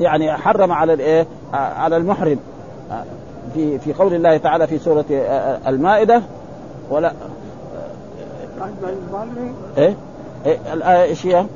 يعني 0.00 0.32
حرم 0.32 0.72
على 0.72 0.92
الإيه؟ 0.92 1.26
على 1.52 1.96
المحرم. 1.96 2.38
في 3.54 3.78
في 3.78 3.92
قول 3.92 4.14
الله 4.14 4.36
تعالى 4.36 4.66
في 4.66 4.78
سورة 4.78 5.04
المائدة 5.66 6.22
ولا 6.90 7.12
إيه, 9.78 9.94
الايه 10.46 11.02
إيش 11.02 11.26
هي؟ 11.26 11.46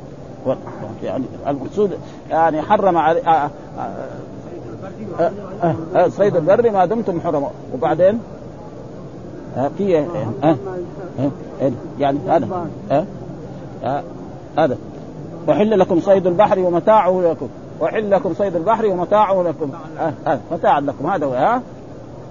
يعني 1.03 1.25
المقصود 1.47 1.99
يعني 2.31 2.63
حرم 2.63 2.97
على 2.99 3.21
آه 3.21 3.51
آه 3.79 5.75
آه 5.97 6.09
صيد 6.09 6.37
البر 6.37 6.71
ما 6.71 6.85
دمتم 6.85 7.21
حرما 7.21 7.51
وبعدين؟ 7.75 8.21
في 9.79 10.07
يعني 11.99 12.19
هذا 12.29 12.67
هذا. 14.59 14.77
وحل 15.49 15.79
لكم 15.79 16.01
صيد 16.01 16.27
البحر 16.27 16.59
ومتاعه 16.59 17.21
لكم. 17.31 17.49
وحل 17.81 18.11
لكم 18.11 18.35
صيد 18.35 18.57
البحر 18.57 18.87
ومتاعه 18.87 19.43
لكم. 19.43 19.71
متاع 20.53 20.79
لكم. 20.79 21.07
هذا 21.07 21.27
آه 21.27 21.61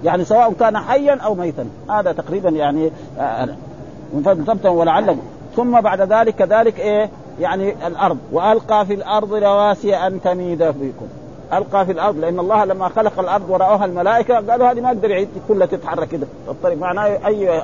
يعني 0.04 0.24
سواء 0.24 0.52
كان 0.52 0.78
حيا 0.78 1.14
أو 1.14 1.34
ميتا. 1.34 1.66
هذا 1.90 2.12
تقريبا 2.12 2.48
يعني 2.48 2.90
من 4.12 4.44
فضل 4.46 4.68
ولعلكم. 4.68 5.20
ثم 5.56 5.80
بعد 5.80 6.00
ذلك 6.00 6.34
كذلك 6.34 6.80
إيه؟ 6.80 7.10
يعني 7.40 7.86
الأرض. 7.86 8.18
وألقى 8.32 8.86
في 8.86 8.94
الأرض 8.94 9.34
رواسي 9.34 9.96
أن 9.96 10.22
تميد 10.22 10.62
بكم 10.62 11.06
ألقى 11.52 11.86
في 11.86 11.92
الأرض 11.92 12.18
لأن 12.18 12.38
الله 12.38 12.64
لما 12.64 12.88
خلق 12.88 13.20
الأرض 13.20 13.50
ورأوها 13.50 13.84
الملائكة 13.84 14.34
قالوا 14.34 14.70
هذه 14.70 14.80
ما 14.80 14.92
يقدر 14.92 15.10
يعيد 15.10 15.28
كلها 15.48 15.66
تتحرك 15.66 16.08
كده. 16.08 16.26
الطريق 16.48 16.78
معناه 16.78 17.26
اي 17.26 17.62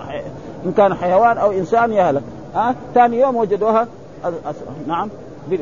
إن 0.66 0.72
كان 0.76 0.94
حيوان 0.94 1.38
أو 1.38 1.52
إنسان 1.52 1.92
يهلك. 1.92 2.22
ها؟ 2.54 2.74
ثاني 2.94 3.20
يوم 3.20 3.36
وجدوها 3.36 3.86
نعم 4.86 5.08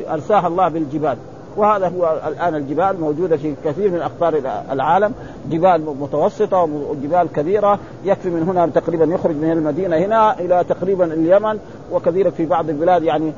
أرساها 0.09 0.47
الله 0.47 0.67
بالجبال. 0.67 1.17
وهذا 1.57 1.87
هو 1.87 2.21
الآن 2.27 2.55
الجبال 2.55 3.01
موجودة 3.01 3.37
في 3.37 3.53
كثير 3.65 3.91
من 3.91 4.01
أقطار 4.01 4.41
العالم. 4.71 5.13
جبال 5.49 5.95
متوسطة 5.99 6.63
وجبال 6.63 7.27
كبيرة. 7.35 7.79
يكفي 8.05 8.29
من 8.29 8.43
هنا 8.43 8.67
تقريبا 8.67 9.05
يخرج 9.05 9.35
من 9.35 9.51
المدينة 9.51 9.97
هنا 9.97 10.39
إلى 10.39 10.65
تقريبا 10.69 11.05
اليمن 11.05 11.59
وكثيرا 11.91 12.29
في 12.29 12.45
بعض 12.45 12.69
البلاد 12.69 13.03
يعني 13.03 13.33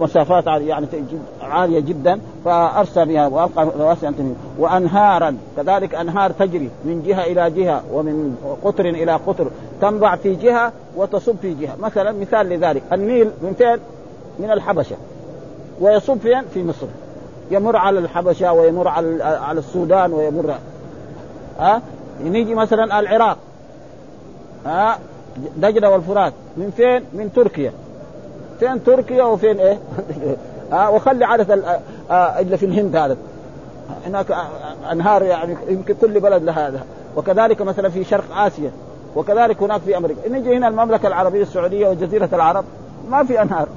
مسافات 0.00 0.46
يعني 0.46 0.86
عالية 1.42 1.80
جدا. 1.80 2.20
فارسى 2.44 3.04
بها 3.04 3.26
وألقى 3.26 3.68
وانهارا 4.58 5.36
كذلك 5.56 5.94
أنهار 5.94 6.30
تجري 6.30 6.70
من 6.84 7.02
جهة 7.06 7.24
إلى 7.24 7.50
جهة 7.50 7.82
ومن 7.92 8.36
قطر 8.64 8.84
إلى 8.84 9.12
قطر. 9.12 9.50
تنبع 9.80 10.16
في 10.16 10.34
جهة 10.34 10.72
وتصب 10.96 11.36
في 11.42 11.54
جهة. 11.54 11.76
مثلا 11.80 12.12
مثال 12.12 12.48
لذلك. 12.48 12.82
النيل 12.92 13.30
من 13.42 13.54
فين؟ 13.58 13.76
من 14.38 14.50
الحبشة. 14.50 14.96
ويصب 15.80 16.18
فين؟ 16.18 16.42
في 16.54 16.62
مصر. 16.62 16.86
يمر 17.50 17.76
على 17.76 17.98
الحبشة 17.98 18.52
ويمر 18.52 18.88
على 18.88 19.24
على 19.24 19.58
السودان 19.58 20.12
ويمر. 20.12 20.54
ها؟ 21.58 21.76
أه؟ 21.76 21.82
نيجي 22.24 22.54
مثلا 22.54 23.00
العراق. 23.00 23.38
ها؟ 24.66 24.92
أه؟ 24.92 24.98
دجلة 25.56 25.90
والفرات. 25.90 26.32
من 26.56 26.70
فين؟ 26.76 27.04
من 27.12 27.32
تركيا. 27.32 27.72
فين 28.60 28.84
تركيا 28.84 29.24
وفين 29.24 29.60
إيه؟ 29.60 29.78
ها؟ 30.72 30.88
وخلي 30.88 31.24
عدد 31.24 31.50
إلا 32.10 32.56
في 32.56 32.66
الهند 32.66 32.96
هذا. 32.96 33.16
هناك 34.06 34.36
أنهار 34.92 35.22
يعني 35.22 35.56
يمكن 35.68 35.94
كل 35.94 36.20
بلد 36.20 36.42
لها 36.42 36.68
هذا. 36.68 36.84
وكذلك 37.16 37.62
مثلا 37.62 37.88
في 37.88 38.04
شرق 38.04 38.36
آسيا. 38.36 38.70
وكذلك 39.16 39.62
هناك 39.62 39.80
في 39.80 39.96
أمريكا. 39.96 40.28
نجي 40.28 40.56
هنا 40.56 40.68
المملكة 40.68 41.06
العربية 41.06 41.42
السعودية 41.42 41.88
وجزيرة 41.88 42.28
العرب. 42.32 42.64
ما 43.10 43.24
في 43.24 43.42
أنهار. 43.42 43.68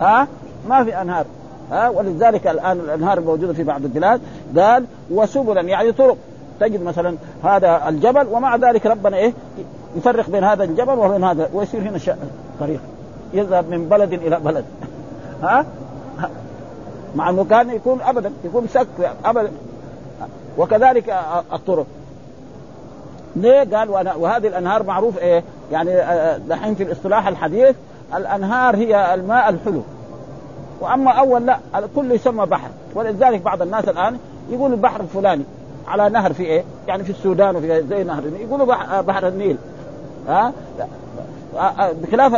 ها؟ 0.00 0.28
ما 0.68 0.84
في 0.84 1.00
أنهار. 1.00 1.26
ها 1.70 1.88
ولذلك 1.88 2.46
الآن 2.46 2.80
الأنهار 2.80 3.18
الموجوده 3.18 3.52
في 3.52 3.64
بعض 3.64 3.84
البلاد. 3.84 4.20
قال 4.56 4.84
وسبلا 5.10 5.60
يعني 5.60 5.92
طرق. 5.92 6.16
تجد 6.60 6.82
مثلا 6.82 7.16
هذا 7.44 7.88
الجبل 7.88 8.26
ومع 8.32 8.56
ذلك 8.56 8.86
ربنا 8.86 9.16
إيه 9.16 9.32
يفرق 9.96 10.30
بين 10.30 10.44
هذا 10.44 10.64
الجبل 10.64 10.98
وبين 10.98 11.24
هذا. 11.24 11.50
ويصير 11.52 11.80
هنا 11.80 11.98
طريق. 12.60 12.80
يذهب 13.34 13.70
من 13.70 13.88
بلد 13.88 14.12
إلى 14.12 14.40
بلد. 14.40 14.64
ها؟ 15.42 15.66
مع 17.16 17.30
إنه 17.30 17.44
كان 17.44 17.70
يكون 17.70 18.00
ابدا 18.00 18.32
يكون 18.44 18.66
سك 18.68 19.12
ابدا. 19.24 19.50
وكذلك 20.58 21.14
الطرق. 21.52 21.86
ليه؟ 23.36 23.76
قال 23.76 23.90
وهذه 24.16 24.46
الأنهار 24.46 24.82
معروف 24.82 25.18
إيه 25.18 25.42
يعني 25.72 25.90
دحين 26.48 26.74
في 26.74 26.82
الاصطلاح 26.82 27.28
الحديث 27.28 27.76
الأنهار 28.14 28.76
هي 28.76 29.14
الماء 29.14 29.48
الحلو. 29.48 29.82
وأما 30.80 31.10
أول 31.10 31.46
لا 31.46 31.58
كله 31.96 32.14
يسمى 32.14 32.46
بحر. 32.46 32.68
ولذلك 32.94 33.42
بعض 33.42 33.62
الناس 33.62 33.88
الآن 33.88 34.16
يقول 34.50 34.72
البحر 34.72 35.00
الفلاني. 35.00 35.44
على 35.88 36.08
نهر 36.08 36.32
في 36.32 36.42
إيه؟ 36.42 36.64
يعني 36.88 37.04
في 37.04 37.10
السودان 37.10 37.56
وفي 37.56 37.82
زي 37.82 38.04
نهر 38.04 38.22
يقولوا 38.40 38.66
بحر 39.00 39.28
النيل. 39.28 39.56
ها؟ 40.28 40.52
بخلاف 42.02 42.34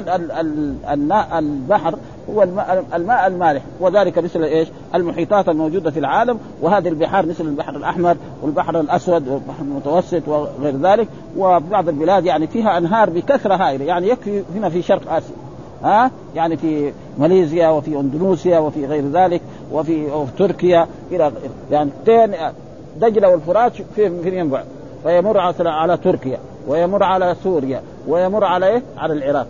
البحر 1.39 1.95
هو 2.31 2.43
الماء, 2.43 2.85
الماء 2.95 3.27
المالح. 3.27 3.63
وذلك 3.81 4.19
مثل 4.19 4.43
إيش؟ 4.43 4.69
المحيطات 4.95 5.49
الموجودة 5.49 5.91
في 5.91 5.99
العالم. 5.99 6.39
وهذه 6.63 6.89
البحار 6.89 7.27
مثل 7.27 7.45
البحر 7.45 7.77
الأحمر 7.77 8.17
والبحر 8.43 8.81
الأسود 8.81 9.29
والبحر 9.29 9.63
المتوسط 9.63 10.29
وغير 10.29 10.77
ذلك. 10.77 11.09
وبعض 11.37 11.89
البلاد 11.89 12.27
يعني 12.27 12.47
فيها 12.47 12.79
أنهار 12.79 13.11
بكثرة 13.11 13.55
هائلة. 13.55 13.85
يعني 13.85 14.09
يكفي 14.09 14.43
هنا 14.55 14.69
في 14.69 14.83
شرق 14.83 15.13
آسيا. 15.13 15.35
ها؟ 15.85 16.11
يعني 16.35 16.57
في 16.57 16.93
ماليزيا 17.19 17.69
وفي 17.69 18.01
أندونيسيا 18.01 18.59
وفي 18.59 18.87
غير 18.87 19.09
ذلك 19.09 19.41
وفي, 19.73 20.25
تركيا 20.39 20.87
إلى 21.11 21.33
يعني 21.71 21.91
دجلة 23.01 23.29
والفرات 23.29 23.73
في 23.95 24.39
ينبع 24.39 24.63
فيمر 25.03 25.39
على 25.61 25.97
تركيا 25.97 26.39
ويمر 26.69 27.03
على 27.03 27.37
سوريا 27.45 27.83
ويمر 28.09 28.45
على 28.45 28.67
إيه؟ 28.67 28.83
على 28.99 29.13
العراق. 29.13 29.47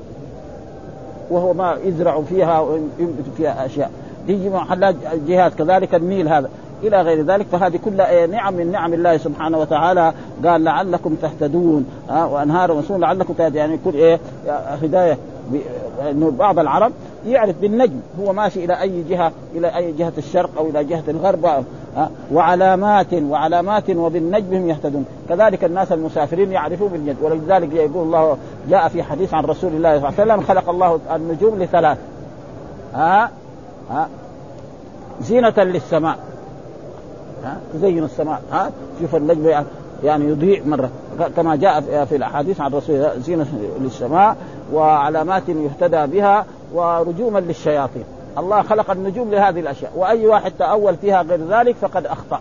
وهو 1.30 1.52
ما 1.52 1.76
يزرع 1.84 2.20
فيها 2.20 2.60
وينبت 2.60 3.24
فيها 3.36 3.66
أشياء. 3.66 3.90
تيجي 4.26 4.50
محلات 4.50 4.94
الجهات 5.12 5.54
كذلك 5.54 5.94
النيل 5.94 6.28
هذا. 6.28 6.48
إلى 6.82 7.02
غير 7.02 7.22
ذلك 7.24 7.46
فهذه 7.46 7.78
كلها 7.84 8.26
نعم 8.26 8.54
من 8.54 8.72
نعم 8.72 8.94
الله 8.94 9.16
سبحانه 9.16 9.58
وتعالى 9.58 10.12
قال 10.44 10.64
لعلكم 10.64 11.14
تهتدون 11.14 11.86
ها؟ 12.08 12.24
وأنهار 12.24 12.72
وسون 12.72 13.00
لعلكم 13.00 13.34
تهتدون. 13.34 13.58
يعني 13.58 13.74
يكون 13.74 13.94
إيه؟ 13.94 14.20
هداية. 14.82 15.18
إنه 16.10 16.30
بعض 16.30 16.58
العرب 16.58 16.92
يعرف 17.26 17.56
بالنجم 17.60 18.00
هو 18.20 18.32
ماشي 18.32 18.64
إلى 18.64 18.80
أي 18.80 19.02
جهة 19.02 19.32
إلى 19.54 19.76
أي 19.76 19.92
جهة 19.92 20.12
الشرق 20.18 20.50
أو 20.58 20.66
إلى 20.66 20.84
جهة 20.84 21.02
الغرب 21.08 21.64
وعلامات 22.32 23.14
وعلامات 23.14 23.90
وبالنجم 23.90 24.56
هم 24.56 24.68
يهتدون. 24.68 25.04
كذلك 25.28 25.64
الناس 25.64 25.92
المسافرين 25.92 26.52
يعرفون 26.52 26.88
بالنجم 26.88 27.16
ولذلك 27.22 27.72
يقول 27.72 28.06
الله 28.06 28.36
جاء 28.70 28.88
في 28.88 29.02
حديث 29.02 29.34
عن 29.34 29.44
رسول 29.44 29.72
الله 29.72 30.00
صلى 30.00 30.08
الله 30.08 30.20
عليه 30.20 30.32
وسلم 30.32 30.40
خلق 30.40 30.70
الله 30.70 31.00
النجوم 31.14 31.62
لثلاث 31.62 31.98
ها 32.94 33.30
ها 33.90 34.08
زينة 35.20 35.54
للسماء 35.56 36.18
ها 37.44 37.56
تزين 37.74 38.04
السماء 38.04 38.42
ها 38.52 38.70
شوف 39.00 39.16
النجم 39.16 39.64
يعني 40.04 40.24
يضيء 40.24 40.68
مرة. 40.68 40.90
كما 41.36 41.56
جاء 41.56 42.04
في 42.04 42.16
الأحاديث 42.16 42.60
عن 42.60 42.72
رسول 42.72 42.96
الله 42.96 43.18
زينة 43.18 43.46
للسماء 43.80 44.36
وعلامات 44.72 45.48
يهتدى 45.48 46.06
بها 46.06 46.46
ورجوما 46.74 47.38
للشياطين. 47.38 48.04
الله 48.38 48.62
خلق 48.62 48.90
النجوم 48.90 49.30
لهذه 49.30 49.60
الأشياء. 49.60 49.92
وأي 49.96 50.26
واحد 50.26 50.52
تأول 50.58 50.96
فيها 50.96 51.22
غير 51.22 51.40
ذلك 51.50 51.76
فقد 51.76 52.06
أخطأ. 52.06 52.40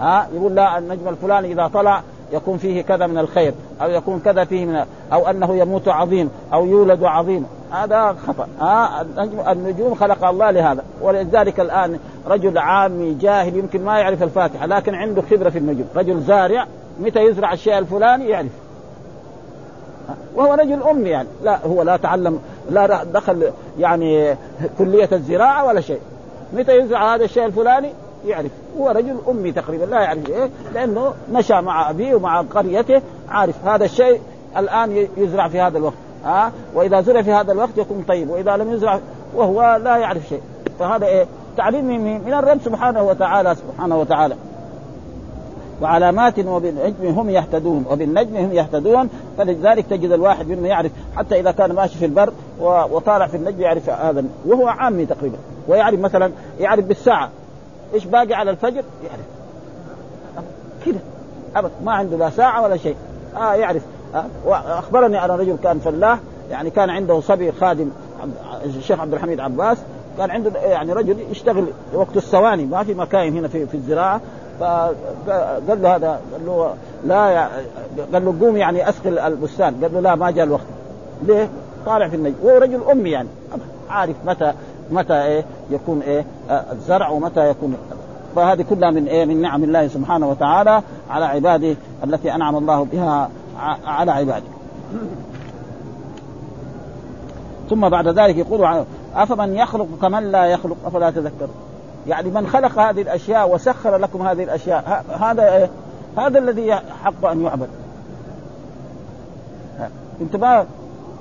ها؟ 0.00 0.28
يقول 0.34 0.54
لا 0.54 0.78
النجم 0.78 1.08
الفلاني 1.08 1.52
إذا 1.52 1.66
طلع 1.66 2.02
يكون 2.32 2.58
فيه 2.58 2.82
كذا 2.82 3.06
من 3.06 3.18
الخير 3.18 3.54
أو 3.82 3.90
يكون 3.90 4.20
كذا 4.20 4.44
فيه 4.44 4.66
من 4.66 4.84
أو 5.12 5.30
أنه 5.30 5.54
يموت 5.56 5.88
عظيم 5.88 6.30
أو 6.52 6.66
يولد 6.66 7.04
عظيم. 7.04 7.46
هذا 7.70 8.16
خطأ. 8.26 8.48
ها؟ 8.60 9.06
النجوم 9.52 9.94
خلق 9.94 10.24
الله 10.24 10.50
لهذا. 10.50 10.84
ولذلك 11.02 11.60
الآن 11.60 11.98
رجل 12.26 12.58
عامي 12.58 13.14
جاهل 13.14 13.56
يمكن 13.56 13.84
ما 13.84 13.98
يعرف 13.98 14.22
الفاتحة 14.22 14.66
لكن 14.66 14.94
عنده 14.94 15.22
خبرة 15.22 15.50
في 15.50 15.58
النجوم. 15.58 15.86
رجل 15.96 16.20
زارع 16.20 16.66
متى 17.00 17.20
يزرع 17.20 17.52
الشيء 17.52 17.78
الفلاني 17.78 18.28
يعرف. 18.28 18.65
وهو 20.34 20.54
رجل 20.54 20.82
امي 20.82 21.10
يعني. 21.10 21.28
لا 21.44 21.66
هو 21.66 21.82
لا 21.82 21.96
تعلم 21.96 22.40
لا 22.70 23.04
دخل 23.04 23.50
يعني 23.78 24.36
كلية 24.78 25.08
الزراعة 25.12 25.66
ولا 25.66 25.80
شيء. 25.80 26.00
متى 26.52 26.78
يزرع 26.78 27.14
هذا 27.14 27.24
الشيء 27.24 27.44
الفلاني؟ 27.44 27.92
يعرف. 28.26 28.50
هو 28.78 28.88
رجل 28.88 29.16
أمي 29.28 29.52
تقريبا 29.52 29.84
لا 29.84 30.00
يعرف 30.00 30.30
إيه 30.30 30.50
لأنه 30.74 31.12
نشا 31.32 31.60
مع 31.60 31.90
أبيه 31.90 32.14
ومع 32.14 32.40
قريته 32.40 33.02
عارف 33.28 33.66
هذا 33.66 33.84
الشيء 33.84 34.20
الآن 34.56 35.08
يزرع 35.16 35.48
في 35.48 35.60
هذا 35.60 35.78
الوقت. 35.78 35.96
ها 36.24 36.52
وإذا 36.74 37.00
زرع 37.00 37.22
في 37.22 37.32
هذا 37.32 37.52
الوقت 37.52 37.78
يكون 37.78 38.04
طيب 38.08 38.30
وإذا 38.30 38.56
لم 38.56 38.72
يزرع 38.72 39.00
وهو 39.34 39.80
لا 39.84 39.96
يعرف 39.96 40.28
شيء. 40.28 40.40
فهذا 40.78 41.06
إيه؟ 41.06 41.26
تعليم 41.56 42.04
من 42.24 42.34
الرب 42.34 42.58
سبحانه 42.64 43.02
وتعالى 43.02 43.54
سبحانه 43.54 43.96
وتعالى. 43.98 44.36
وعلامات 45.82 46.38
وبالنجم 46.38 47.06
هم 47.06 47.30
يهتدون 47.30 47.84
وبالنجم 47.90 48.36
هم 48.36 48.52
يهتدون 48.52 49.08
فلذلك 49.38 49.86
تجد 49.86 50.10
الواحد 50.10 50.48
منهم 50.48 50.66
يعرف 50.66 50.90
حتى 51.16 51.40
إذا 51.40 51.50
كان 51.50 51.72
ماشي 51.72 51.98
في 51.98 52.04
البر 52.04 52.32
وطالع 52.60 53.26
في 53.26 53.36
النجم 53.36 53.60
يعرف 53.60 53.90
هذا 53.90 54.24
وهو 54.46 54.68
عامي 54.68 55.06
تقريبا 55.06 55.38
ويعرف 55.68 56.00
مثلا 56.00 56.32
يعرف 56.60 56.84
بالساعة 56.84 57.30
إيش 57.94 58.04
باقي 58.04 58.34
على 58.34 58.50
الفجر؟ 58.50 58.84
يعرف. 59.04 59.26
كذا 60.86 61.00
ابدا 61.56 61.74
ما 61.84 61.92
عنده 61.92 62.16
لا 62.16 62.30
ساعة 62.30 62.62
ولا 62.62 62.76
شيء. 62.76 62.96
آه 63.36 63.54
يعرف. 63.54 63.82
آه 64.14 64.24
وأخبرني 64.46 65.24
أنا 65.24 65.36
رجل 65.36 65.56
كان 65.62 65.78
فلاح 65.78 66.18
يعني 66.50 66.70
كان 66.70 66.90
عنده 66.90 67.20
صبي 67.20 67.52
خادم 67.52 67.90
الشيخ 68.64 69.00
عبد 69.00 69.14
الحميد 69.14 69.40
عباس 69.40 69.78
كان 70.18 70.30
عنده 70.30 70.60
يعني 70.60 70.92
رجل 70.92 71.16
يشتغل 71.30 71.66
وقت 71.94 72.16
الثواني 72.16 72.64
ما 72.64 72.82
في 72.82 72.94
مكاين 72.94 73.36
هنا 73.36 73.48
في 73.48 73.66
في 73.66 73.74
الزراعة 73.74 74.20
فقال 74.60 75.82
له 75.82 75.96
هذا 75.96 76.20
قال 76.32 76.46
له 76.46 76.74
لا 77.06 77.28
يع... 77.28 77.48
قال 78.12 78.24
له 78.24 78.34
قوم 78.40 78.56
يعني 78.56 78.88
اسقل 78.88 79.18
البستان. 79.18 79.74
قال 79.82 79.94
له 79.94 80.00
لا 80.00 80.14
ما 80.14 80.30
جاء 80.30 80.44
الوقت. 80.44 80.66
ليه؟ 81.22 81.48
طالع 81.86 82.08
في 82.08 82.16
النجم. 82.16 82.34
وهو 82.42 82.58
رجل 82.58 82.80
أمي 82.90 83.10
يعني. 83.10 83.28
عارف 83.90 84.16
متى 84.26 84.52
متى 84.90 85.22
إيه 85.22 85.44
يكون 85.70 86.00
إيه 86.00 86.24
الزرع 86.72 87.08
ومتى 87.08 87.50
يكون. 87.50 87.76
فهذه 88.36 88.64
كلها 88.70 88.90
من 88.90 89.06
إيه 89.06 89.24
من 89.24 89.40
نعم 89.42 89.64
الله 89.64 89.88
سبحانه 89.88 90.28
وتعالى 90.28 90.82
على 91.10 91.24
عباده 91.24 91.76
التي 92.04 92.34
أنعم 92.34 92.56
الله 92.56 92.84
بها 92.84 93.30
على 93.86 94.12
عباده. 94.12 94.46
ثم 97.70 97.88
بعد 97.88 98.08
ذلك 98.08 98.36
يقول 98.36 98.84
أفمن 99.14 99.54
يخلق 99.54 99.88
كمن 100.02 100.32
لا 100.32 100.44
يخلق؟ 100.44 100.76
أفلا 100.86 101.10
تذكر 101.10 101.48
يعني 102.08 102.30
من 102.30 102.46
خلق 102.46 102.78
هذه 102.78 103.02
الأشياء 103.02 103.54
وسخر 103.54 103.96
لكم 103.96 104.26
هذه 104.26 104.44
الأشياء 104.44 105.04
هذا 105.20 105.56
إيه؟ 105.56 105.70
هذا 106.18 106.38
الذي 106.38 106.74
حق 106.74 107.24
أن 107.26 107.44
يعبد. 107.44 107.68
أنت 110.20 110.36
ما 110.36 110.66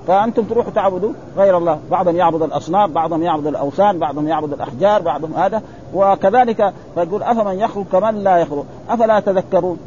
فأنتم 0.07 0.43
تروحوا 0.43 0.71
تعبدوا 0.71 1.13
غير 1.37 1.57
الله. 1.57 1.79
بعضهم 1.91 2.15
يعبد 2.15 2.41
الأصنام 2.41 2.93
بعضهم 2.93 3.23
يعبد 3.23 3.47
الأوثان 3.47 3.99
بعضهم 3.99 4.27
يعبد 4.27 4.53
الأحجار 4.53 5.01
بعضهم 5.01 5.33
هذا. 5.33 5.61
وكذلك 5.93 6.73
فيقول 6.95 7.23
أفمن 7.23 7.59
يخلق 7.59 7.85
كمن 7.91 8.23
لا 8.23 8.37
يخلق؟ 8.37 8.65
أفلا 8.89 9.19
تذكرون؟ 9.19 9.77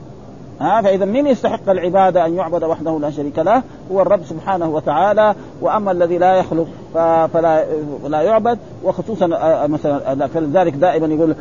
ها 0.61 0.83
فإذا 0.83 1.05
من 1.05 1.27
يستحق 1.27 1.69
العبادة 1.69 2.27
أن 2.27 2.35
يعبد 2.35 2.65
وحده 2.65 2.99
لا 2.99 3.11
شريك 3.11 3.39
له؟ 3.39 3.63
هو 3.93 4.03
الرب 4.03 4.25
سبحانه 4.25 4.69
وتعالى. 4.69 5.35
وأما 5.61 5.91
الذي 5.93 6.19
لا 6.19 6.35
يخلق 6.35 6.67
فلا 7.33 7.65
لا 8.09 8.23
يعبد. 8.23 8.59
وخصوصا 8.85 9.27
مثلا 9.67 10.27
فلذلك 10.27 10.75
دائما 10.75 11.07
يقول 11.07 11.35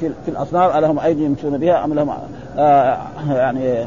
في 0.00 0.28
الأصنام 0.28 0.78
ألهم 0.78 0.98
أيدي 0.98 1.24
يمشون 1.24 1.58
بها؟ 1.58 1.84
أم 1.84 1.94
لهم 1.94 2.10
يعني 3.28 3.82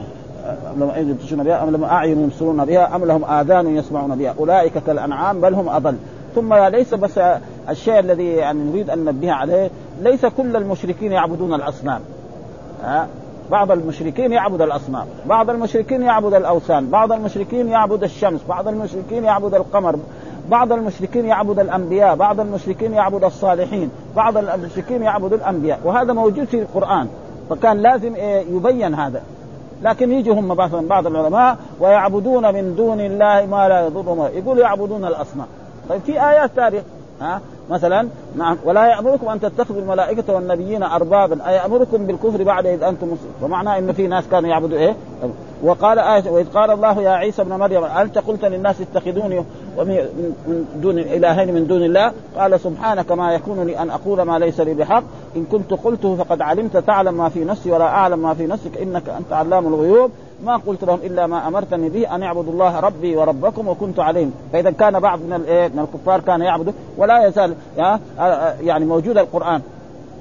أم 0.45 0.79
لهم 0.79 0.89
أيدي 0.89 1.09
يبطشون 1.09 1.43
بها؟ 1.43 1.63
أم 1.63 1.69
لهم 1.69 1.83
أعين 1.83 2.23
يبصرون 2.23 2.65
بها؟ 2.65 2.95
أم 2.95 3.05
لهم 3.05 3.25
آذان 3.25 3.75
يسمعون 3.75 4.15
بها؟ 4.15 4.35
أولئك 4.39 4.77
كالأنعام 4.77 5.41
بل 5.41 5.53
هم 5.53 5.69
أضل. 5.69 5.95
ثم 6.35 6.53
ليس 6.53 6.93
بس 6.93 7.19
الشيء 7.69 7.99
الذي 7.99 8.27
يعني 8.27 8.59
نريد 8.59 8.89
أن 8.89 8.99
ننبه 8.99 9.31
عليه 9.31 9.69
ليس 10.01 10.25
كل 10.25 10.55
المشركين 10.55 11.11
يعبدون 11.11 11.53
الأصنام. 11.53 12.01
بعض 13.49 13.71
المشركين 13.71 14.31
يعبد 14.31 14.61
الأصنام، 14.61 15.05
بعض 15.25 15.49
المشركين 15.49 16.01
يعبد 16.01 16.33
الأوثان، 16.33 16.89
بعض 16.89 17.11
المشركين 17.11 17.67
يعبد 17.67 18.03
الشمس، 18.03 18.41
بعض 18.49 18.67
المشركين 18.67 19.23
يعبد 19.23 19.55
القمر، 19.55 19.95
بعض 20.49 20.71
المشركين 20.71 21.25
يعبد 21.25 21.59
الأنبياء، 21.59 22.15
بعض 22.15 22.39
المشركين 22.39 22.93
يعبد 22.93 23.23
الصالحين، 23.23 23.91
بعض 24.15 24.37
المشركين 24.37 25.03
يعبد 25.03 25.33
الأنبياء، 25.33 25.79
وهذا 25.83 26.13
موجود 26.13 26.43
في 26.43 26.61
القرآن، 26.61 27.07
فكان 27.49 27.77
لازم 27.77 28.15
يبين 28.51 28.93
هذا، 28.93 29.21
لكن 29.83 30.11
يجوا 30.11 30.35
هم 30.35 30.47
مثلا 30.47 30.87
بعض 30.87 31.07
العلماء 31.07 31.57
ويعبدون 31.79 32.53
من 32.53 32.75
دون 32.75 32.99
الله 32.99 33.45
ما 33.45 33.67
لا 33.69 33.85
يضرهم 33.85 34.29
يقولوا 34.33 34.63
يعبدون 34.63 35.05
الأصنام. 35.05 35.47
طيب 35.89 36.01
في 36.01 36.11
آيات 36.29 36.51
ثانية. 36.55 36.83
ها؟ 37.21 37.41
مثلا 37.69 38.07
نعم 38.35 38.57
ولا 38.65 38.85
يأمركم 38.85 39.27
أن 39.27 39.39
تتخذوا 39.39 39.81
الملائكة 39.81 40.33
والنبيين 40.33 40.83
اربابا 40.83 41.49
اي 41.49 41.55
يامركم 41.55 42.05
بالكفر 42.05 42.43
بعد 42.43 42.65
إذ 42.65 42.83
أنتم 42.83 43.07
مسلمون؟ 43.07 43.33
ومعناه 43.41 43.77
انه 43.77 43.93
في 43.93 44.07
ناس 44.07 44.27
كانوا 44.27 44.49
يعبدوا 44.49 44.77
إيه؟ 44.77 44.95
وقال 45.63 45.99
آية 45.99 46.29
وإذ 46.29 46.49
قال 46.49 46.71
الله 46.71 47.01
يا 47.01 47.09
عيسى 47.09 47.41
ابن 47.41 47.53
مريم 47.53 47.83
أنت 47.83 48.17
قلت 48.17 48.45
للناس 48.45 48.81
اتخذوني 48.81 49.43
من 49.77 50.65
دون 50.81 50.99
إلهين 50.99 51.53
من 51.53 51.67
دون 51.67 51.83
الله؟ 51.83 52.11
قال 52.37 52.59
سبحانك 52.59 53.11
ما 53.11 53.33
يكون 53.33 53.63
لي 53.63 53.79
أن 53.79 53.89
أقول 53.89 54.21
ما 54.21 54.39
ليس 54.39 54.59
لي 54.59 54.73
بحق. 54.73 55.03
إن 55.35 55.45
كنت 55.45 55.73
قلته 55.73 56.15
فقد 56.15 56.41
علمت 56.41 56.77
تعلم 56.77 57.13
ما 57.13 57.29
في 57.29 57.45
نفسي 57.45 57.71
ولا 57.71 57.85
أعلم 57.85 58.19
ما 58.19 58.33
في 58.33 58.47
نفسك 58.47 58.77
إنك 58.77 59.09
أنت 59.09 59.33
علام 59.33 59.67
الغيوب. 59.67 60.11
ما 60.45 60.57
قلت 60.57 60.83
لهم 60.83 60.99
إلا 61.03 61.27
ما 61.27 61.47
أمرتني 61.47 61.89
به 61.89 62.15
أن 62.15 62.23
اعبدوا 62.23 62.53
الله 62.53 62.79
ربي 62.79 63.15
وربكم 63.15 63.67
وكنت 63.67 63.99
عليهم. 63.99 64.31
فإذا 64.53 64.71
كان 64.71 64.99
بعض 64.99 65.19
من 65.19 65.29
من 65.75 65.79
الكفار 65.79 66.19
كان 66.19 66.41
يعبد 66.41 66.73
ولا 66.97 67.27
يزال 67.27 67.55
يعني 68.61 68.85
موجود 68.85 69.17
القرآن. 69.17 69.61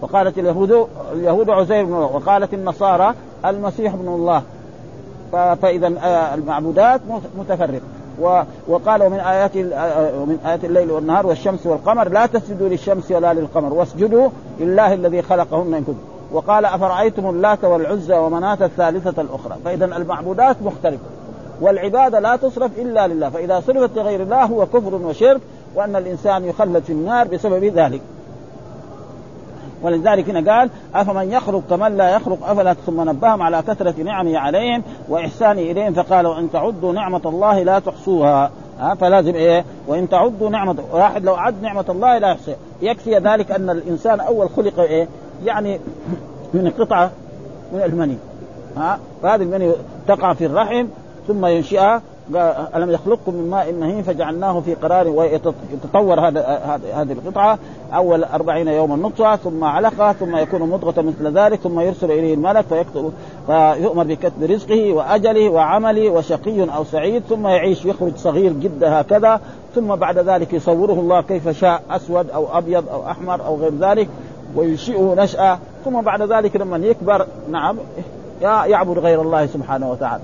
وقالت 0.02 0.38
اليهود 0.38 0.86
اليهود 1.12 1.50
عزير 1.50 1.84
بن 1.84 1.92
وقالت 1.92 2.54
النصارى 2.54 3.14
المسيح 3.44 3.94
ابن 3.94 4.08
الله. 4.08 4.42
فإذا 5.32 5.86
المعبودات 6.34 7.00
متفرقة. 7.38 7.80
وقال 8.68 9.02
ومن 9.02 9.18
آيات 9.18 9.56
ومن 10.16 10.38
آيات 10.46 10.64
الليل 10.64 10.90
والنهار 10.90 11.26
والشمس 11.26 11.66
والقمر 11.66 12.08
لا 12.08 12.26
تسجدوا 12.26 12.68
للشمس 12.68 13.10
ولا 13.10 13.34
للقمر 13.34 13.72
واسجدوا 13.72 14.28
لله 14.60 14.94
الذي 14.94 15.22
خلقهن 15.22 15.74
إن 15.74 15.84
كنتم 15.84 16.09
وقال 16.32 16.64
أفرأيتم 16.64 17.30
اللات 17.30 17.64
والعزى 17.64 18.14
ومناة 18.14 18.58
الثالثة 18.60 19.22
الأخرى؟ 19.22 19.56
فإذا 19.64 19.84
المعبودات 19.84 20.56
مختلفة 20.62 21.04
والعبادة 21.60 22.20
لا 22.20 22.36
تصرف 22.36 22.78
إلا 22.78 23.08
لله 23.08 23.28
فإذا 23.28 23.60
صرفت 23.60 23.96
لغير 23.96 24.22
الله 24.22 24.44
هو 24.44 24.66
كفر 24.66 24.94
وشرك 24.94 25.40
وأن 25.74 25.96
الإنسان 25.96 26.44
يخلد 26.44 26.82
في 26.82 26.92
النار 26.92 27.28
بسبب 27.28 27.64
ذلك. 27.64 28.00
ولذلك 29.82 30.30
هنا 30.30 30.52
قال 30.52 30.70
أفمن 30.94 31.32
يخلق 31.32 31.62
كمن 31.70 31.96
لا 31.96 32.16
يخلق؟ 32.16 32.50
أفلا 32.50 32.74
ثم 32.74 33.10
نبههم 33.10 33.42
على 33.42 33.62
كثرة 33.62 33.94
نعمه 34.02 34.38
عليهم 34.38 34.82
واحسانه 35.08 35.60
إليهم؟ 35.60 35.92
فقال 35.92 36.26
وان 36.26 36.50
تعدوا 36.52 36.92
نعمة 36.92 37.20
الله 37.24 37.62
لا 37.62 37.78
تحصوها. 37.78 38.50
ها 38.80 38.94
فلازم 38.94 39.34
إيه؟ 39.34 39.64
وإن 39.88 40.08
تعدوا 40.08 40.50
نعمة 40.50 40.76
واحد 40.92 41.24
لو 41.24 41.34
عد 41.34 41.62
نعمة 41.62 41.84
الله 41.88 42.18
لا 42.18 42.30
يحصي. 42.30 42.56
يكفي 42.82 43.18
ذلك 43.18 43.50
أن 43.50 43.70
الإنسان 43.70 44.20
أول 44.20 44.50
خلق 44.50 44.80
إيه؟ 44.80 45.08
يعني 45.44 45.80
من 46.54 46.72
قطعة 46.78 47.10
من 47.72 47.82
المني. 47.82 48.16
ها؟ 48.76 48.98
فهذه 49.22 49.42
المني 49.42 49.72
تقع 50.08 50.34
في 50.34 50.46
الرحم 50.46 50.86
ثم 51.28 51.46
ينشئها. 51.46 52.02
ألم 52.74 52.90
يخلقكم 52.90 53.34
من 53.34 53.50
ماء 53.50 53.72
مهين 53.72 54.02
فجعلناه 54.02 54.60
في 54.60 54.74
قرار 54.74 55.08
ويتطور 55.08 56.20
هذا 56.20 56.40
هذه 56.94 57.12
القطعة 57.12 57.58
أول 57.94 58.24
أربعين 58.24 58.68
يوما 58.68 58.96
نطفة 58.96 59.36
ثم 59.36 59.64
علقة 59.64 60.12
ثم 60.12 60.36
يكون 60.36 60.62
مضغة 60.62 61.02
مثل 61.02 61.38
ذلك 61.38 61.60
ثم 61.60 61.80
يرسل 61.80 62.10
إليه 62.10 62.34
الملك 62.34 62.64
فيكتب 62.68 63.12
فيؤمر 63.46 64.04
بكتب 64.04 64.42
رزقه 64.42 64.92
وأجله 64.92 65.48
وعمله 65.48 66.10
وشقي 66.10 66.62
أو 66.76 66.84
سعيد 66.84 67.22
ثم 67.28 67.46
يعيش 67.46 67.84
يخرج 67.84 68.16
صغير 68.16 68.52
جدا 68.52 69.00
هكذا. 69.00 69.40
ثم 69.74 69.94
بعد 69.94 70.18
ذلك 70.18 70.52
يصوره 70.52 70.92
الله 70.92 71.22
كيف 71.22 71.48
شاء 71.48 71.82
أسود 71.90 72.30
أو 72.30 72.58
أبيض 72.58 72.88
أو 72.88 73.06
أحمر 73.06 73.46
أو 73.46 73.56
غير 73.56 73.72
ذلك. 73.80 74.08
وينشئه 74.56 75.14
نشأة 75.18 75.58
ثم 75.84 76.00
بعد 76.00 76.22
ذلك 76.22 76.56
لما 76.56 76.76
يكبر 76.76 77.26
نعم 77.50 77.76
يعبد 78.42 78.98
غير 78.98 79.22
الله 79.22 79.46
سبحانه 79.46 79.90
وتعالى. 79.90 80.22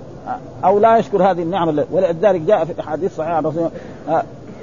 أو 0.65 0.79
لا 0.79 0.97
يشكر 0.97 1.31
هذه 1.31 1.43
النعمة 1.43 1.85
ولذلك 1.91 2.41
جاء 2.41 2.65
في 2.65 2.73
الاحاديث 2.73 3.17
صحيحه 3.17 3.37
عن 3.37 3.71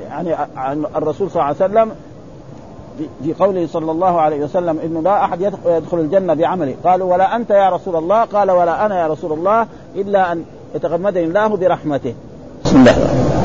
يعني 0.10 0.36
عن 0.56 0.86
الرسول 0.96 1.32
صلى 1.32 1.42
الله 1.42 1.46
عليه 1.46 1.56
وسلم 1.56 1.92
في 3.24 3.34
قوله 3.34 3.68
صلى 3.68 3.92
الله 3.92 4.22
عليه 4.22 4.44
وسلم 4.44 4.80
إنه 4.86 5.02
لا 5.02 5.26
أحد 5.26 5.42
يدخل 5.66 6.00
الجنة 6.00 6.34
بعمله. 6.34 6.76
قالوا 6.84 7.14
ولا 7.14 7.36
أنت 7.36 7.50
يا 7.50 7.70
رسول 7.70 7.96
الله؟ 7.96 8.24
قال 8.24 8.52
ولا 8.52 8.86
أنا 8.86 9.02
يا 9.02 9.08
رسول 9.08 9.32
الله 9.32 9.68
إلا 9.96 10.32
أن 10.32 10.44
يتغمدني 10.76 11.24
الله 11.24 11.48
برحمته. 11.48 12.14
بسم 12.66 12.78
الله. 12.78 13.43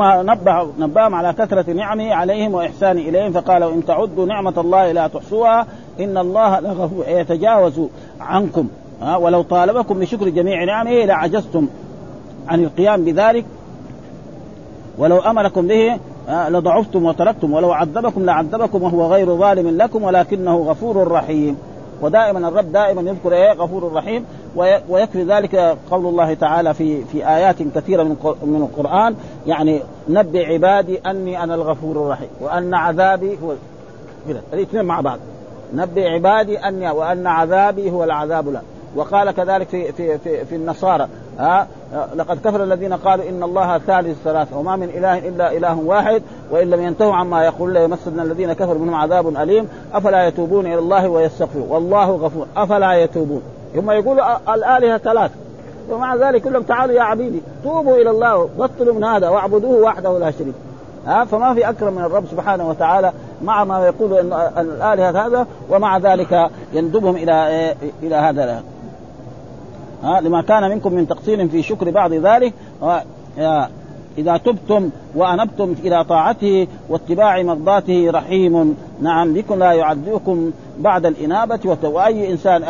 ثم 0.00 0.30
نبه 0.30 0.68
نبههم 0.78 1.14
على 1.14 1.32
كثرة 1.32 1.72
نعمه 1.72 2.14
عليهم 2.14 2.54
وإحسانه 2.54 3.00
إليهم 3.00 3.32
فقال 3.32 3.62
إن 3.62 3.84
تعدوا 3.84 4.26
نعمة 4.26 4.54
الله 4.58 4.92
لا 4.92 5.06
تحصوها 5.06 5.66
إن 6.00 6.18
الله 6.18 6.60
لغفور 6.60 7.04
يتجاوز 7.08 7.80
عنكم. 8.20 8.68
ولو 9.18 9.42
طالبكم 9.42 9.98
بشكر 10.00 10.28
جميع 10.28 10.64
نعمه 10.64 10.90
لعجزتم 10.90 11.66
عن 12.48 12.64
القيام 12.64 13.04
بذلك 13.04 13.44
ولو 14.98 15.18
امركم 15.18 15.66
به 15.66 15.96
لضعفتم 16.28 17.04
وتركتم 17.04 17.52
ولو 17.52 17.72
عذبكم 17.72 18.24
لعذبكم 18.24 18.82
وهو 18.82 19.12
غير 19.12 19.36
ظالم 19.36 19.76
لكم 19.76 20.02
ولكنه 20.02 20.56
غفور 20.56 21.08
رحيم. 21.08 21.56
ودائما 22.02 22.48
الرب 22.48 22.72
دائما 22.72 23.10
يذكر 23.10 23.32
إيه؟ 23.32 23.52
غفور 23.52 23.92
رحيم. 23.92 24.24
ويكفي 24.88 25.22
ذلك 25.22 25.76
قول 25.90 26.06
الله 26.06 26.34
تعالى 26.34 26.74
في 26.74 27.04
في 27.04 27.28
آيات 27.28 27.56
كثيرة 27.74 28.02
من 28.02 28.16
من 28.42 28.68
القرآن 28.70 29.14
يعني 29.46 29.80
نبئ 30.08 30.52
عبادي 30.52 30.98
أني 30.98 31.42
أنا 31.42 31.54
الغفور 31.54 31.96
الرحيم 31.96 32.28
وأن 32.40 32.74
عذابي 32.74 33.38
هو 33.44 33.52
الاثنين 34.52 34.84
مع 34.84 35.00
بعض. 35.00 35.18
نبئ 35.74 36.08
عبادي 36.08 36.58
أني 36.58 36.90
وأن 36.90 37.26
عذابي 37.26 37.90
هو 37.90 38.04
العذاب 38.04 38.48
لا 38.48 38.60
وقال 38.96 39.30
كذلك 39.30 39.68
في 39.68 39.92
في 39.92 40.18
في, 40.18 40.44
في 40.44 40.56
النصارى 40.56 41.08
ها 41.38 41.66
لقد 42.16 42.40
كفر 42.40 42.64
الذين 42.64 42.92
قالوا 42.92 43.28
إن 43.28 43.42
الله 43.42 43.78
ثالث 43.78 44.22
ثلاثة 44.24 44.58
وما 44.58 44.76
من 44.76 44.88
إله 44.88 45.28
إلا 45.28 45.56
إله 45.56 45.78
واحد 45.78 46.22
وإن 46.50 46.70
لم 46.70 46.80
ينتهوا 46.80 47.14
عما 47.14 47.44
يقول 47.44 47.72
ليمسن 47.72 48.20
الذين 48.20 48.52
كفروا 48.52 48.78
منهم 48.78 48.94
عذاب 48.94 49.28
أليم 49.36 49.68
أفلا 49.92 50.26
يتوبون 50.26 50.66
إلى 50.66 50.78
الله 50.78 51.08
ويستغفرون 51.08 51.68
والله 51.68 52.10
غفور 52.10 52.46
أفلا 52.56 52.94
يتوبون. 52.94 53.42
هم 53.76 53.90
يقولوا 53.90 54.54
الآلهة 54.54 54.98
ثلاثة 54.98 55.34
ومع 55.90 56.14
ذلك 56.14 56.42
كلهم 56.42 56.62
تعالوا 56.62 56.94
يا 56.94 57.02
عبيدي 57.02 57.42
توبوا 57.64 57.96
إلى 57.96 58.10
الله 58.10 58.48
بطلوا 58.58 58.94
من 58.94 59.04
هذا 59.04 59.28
واعبدوه 59.28 59.82
وحده 59.82 60.18
لا 60.18 60.30
شريك 60.30 60.54
ها 61.06 61.24
فما 61.24 61.54
في 61.54 61.68
أكرم 61.68 61.94
من 61.94 62.04
الرب 62.04 62.26
سبحانه 62.30 62.68
وتعالى 62.68 63.12
مع 63.42 63.64
ما 63.64 63.86
يقول 63.86 64.14
إن 64.14 64.32
الآلهة 64.58 65.26
هذا 65.26 65.46
ومع 65.70 65.98
ذلك 65.98 66.50
يندبهم 66.72 67.16
إلى 67.16 67.74
إلى 68.02 68.14
هذا. 68.14 68.62
ها 70.02 70.20
لما 70.20 70.42
كان 70.42 70.70
منكم 70.70 70.92
من 70.92 71.08
تقصير 71.08 71.48
في 71.48 71.62
شكر 71.62 71.90
بعض 71.90 72.12
ذلك 72.12 72.54
إذا 74.18 74.36
تبتم 74.36 74.90
وأنبتم 75.14 75.74
إلى 75.84 76.04
طاعته 76.04 76.66
واتباع 76.88 77.42
مرضاته 77.42 78.10
رحيم. 78.10 78.76
نعم 79.00 79.34
بكم 79.34 79.58
لا 79.58 79.72
يعذبكم 79.72 80.50
بعد 80.78 81.06
الإنابة 81.06 81.78
وأي 81.82 82.32
إنسان 82.32 82.64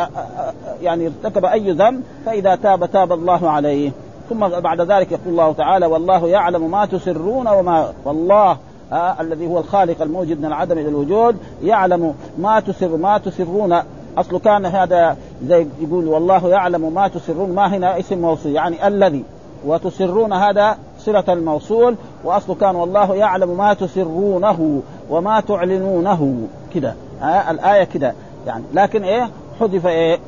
يعني 0.81 1.07
ارتكب 1.07 1.45
أي 1.45 1.71
ذنب 1.71 2.03
فإذا 2.25 2.55
تاب 2.55 2.91
تاب 2.91 3.11
الله 3.13 3.49
عليه. 3.49 3.91
ثم 4.29 4.47
بعد 4.47 4.81
ذلك 4.81 5.11
يقول 5.11 5.27
الله 5.27 5.53
تعالى 5.53 5.85
والله 5.85 6.27
يعلم 6.27 6.71
ما 6.71 6.85
تسرون 6.85 7.47
وما 7.47 7.93
والله 8.05 8.57
آه 8.91 9.15
الذي 9.21 9.47
هو 9.47 9.59
الخالق 9.59 10.01
الموجود 10.01 10.39
من 10.39 10.45
العدم 10.45 10.77
إلى 10.77 10.89
الوجود 10.89 11.37
يعلم 11.63 12.13
ما 12.37 12.59
تسر 12.59 12.97
ما 12.97 13.17
تسرون. 13.17 13.79
اصله 14.17 14.39
كان 14.39 14.65
هذا 14.65 15.17
زي 15.45 15.67
يقول 15.81 16.07
والله 16.07 16.49
يعلم 16.49 16.93
ما 16.93 17.07
تسرون. 17.07 17.55
ما 17.55 17.75
هنا 17.75 17.99
اسم 17.99 18.21
موصول 18.21 18.51
يعني 18.51 18.87
الذي. 18.87 19.23
وتسرون 19.65 20.33
هذا 20.33 20.77
صلة 21.05 21.23
الموصول 21.29 21.95
وأصله 22.23 22.55
كان 22.55 22.75
والله 22.75 23.15
يعلم 23.15 23.57
ما 23.57 23.73
تسرونه 23.73 24.81
وما 25.09 25.39
تعلنونه. 25.39 26.47
كده 26.73 26.93
آه 27.21 27.51
الآية 27.51 27.83
كده. 27.83 28.13
يعني 28.47 28.63
لكن 28.73 29.03
إيه؟ 29.03 29.29
حذف 29.59 29.87
إيه؟ 29.87 30.19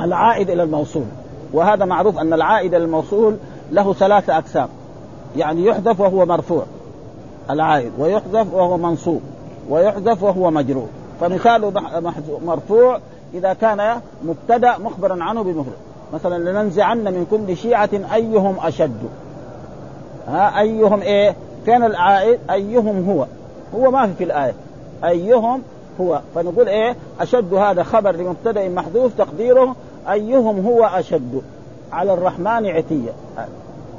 العائد 0.00 0.50
إلى 0.50 0.62
الموصول. 0.62 1.04
وهذا 1.52 1.84
معروف 1.84 2.18
أن 2.18 2.32
العائد 2.32 2.74
إلى 2.74 2.84
الموصول 2.84 3.36
له 3.72 3.92
ثلاثة 3.92 4.38
أقسام. 4.38 4.68
يعني 5.36 5.66
يحذف 5.66 6.00
وهو 6.00 6.26
مرفوع 6.26 6.62
العائد. 7.50 7.92
ويحذف 7.98 8.54
وهو 8.54 8.76
منصوب. 8.76 9.20
ويحذف 9.70 10.22
وهو 10.22 10.50
مجرور. 10.50 10.88
فمثاله 11.20 11.72
مرفوع 12.46 12.98
إذا 13.34 13.52
كان 13.52 14.00
مبتدأ 14.24 14.78
مخبرا 14.78 15.22
عنه 15.24 15.42
بمفرد. 15.42 15.76
مثلا 16.14 16.50
لننزعن 16.50 17.04
من 17.04 17.26
كل 17.30 17.56
شيعة 17.56 17.90
أيهم 18.14 18.56
أشد. 18.62 18.98
ها 20.28 20.60
أيهم 20.60 21.00
إيه؟ 21.00 21.34
كان 21.66 21.84
العائد 21.84 22.38
أيهم 22.50 23.10
هو. 23.10 23.26
هو 23.74 23.90
ما 23.90 24.06
في 24.06 24.14
في 24.14 24.24
الآية. 24.24 24.54
أيهم 25.04 25.62
هو. 26.00 26.20
فنقول 26.34 26.68
إيه؟ 26.68 26.96
أشد 27.20 27.54
هذا 27.54 27.82
خبر 27.82 28.16
لمبتدأ 28.16 28.68
محذوف 28.68 29.12
تقديره 29.18 29.76
أيهم 30.10 30.66
هو 30.66 30.84
أشد. 30.84 31.42
على 31.92 32.12
الرحمن 32.12 32.66
عتية. 32.66 33.10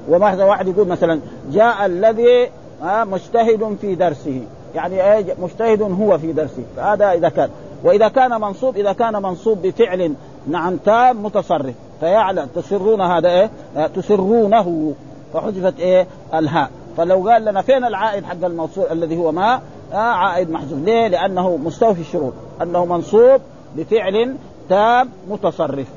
وما 0.09 0.45
واحد 0.45 0.67
يقول 0.67 0.87
مثلا 0.87 1.19
جاء 1.51 1.85
الذي 1.85 2.49
مجتهد 2.83 3.77
في 3.81 3.95
درسه. 3.95 4.41
يعني 4.75 5.13
إيه؟ 5.13 5.35
مجتهد 5.41 5.81
هو 5.81 6.17
في 6.17 6.33
درسه. 6.33 6.63
هذا 6.77 7.11
إذا 7.11 7.29
كان. 7.29 7.49
وإذا 7.83 8.07
كان 8.07 8.41
منصوب 8.41 8.77
إذا 8.77 8.93
كان 8.93 9.21
منصوب 9.21 9.61
بفعل 9.61 10.13
نعم 10.47 10.77
تام 10.77 11.23
متصرف. 11.25 11.75
فيعلم. 11.99 12.47
تسرون 12.55 13.01
هذا 13.01 13.29
إيه؟ 13.29 13.49
تسرونه. 13.95 14.93
فحذفت 15.33 15.79
إيه؟ 15.79 16.07
الهاء. 16.33 16.69
فلو 16.97 17.29
قال 17.29 17.45
لنا 17.45 17.61
فين 17.61 17.85
العائد 17.85 18.25
حق 18.25 18.45
الموصول 18.45 18.85
الذي 18.91 19.17
هو 19.17 19.31
ما؟ 19.31 19.61
آه 19.93 19.95
عائد 19.95 20.49
محذوف. 20.49 20.79
ليه؟ 20.79 21.07
لأنه 21.07 21.57
مستوفي 21.57 22.01
الشروط. 22.01 22.33
أنه 22.61 22.85
منصوب 22.85 23.41
بفعل 23.75 24.35
تام 24.69 25.09
متصرف. 25.29 25.87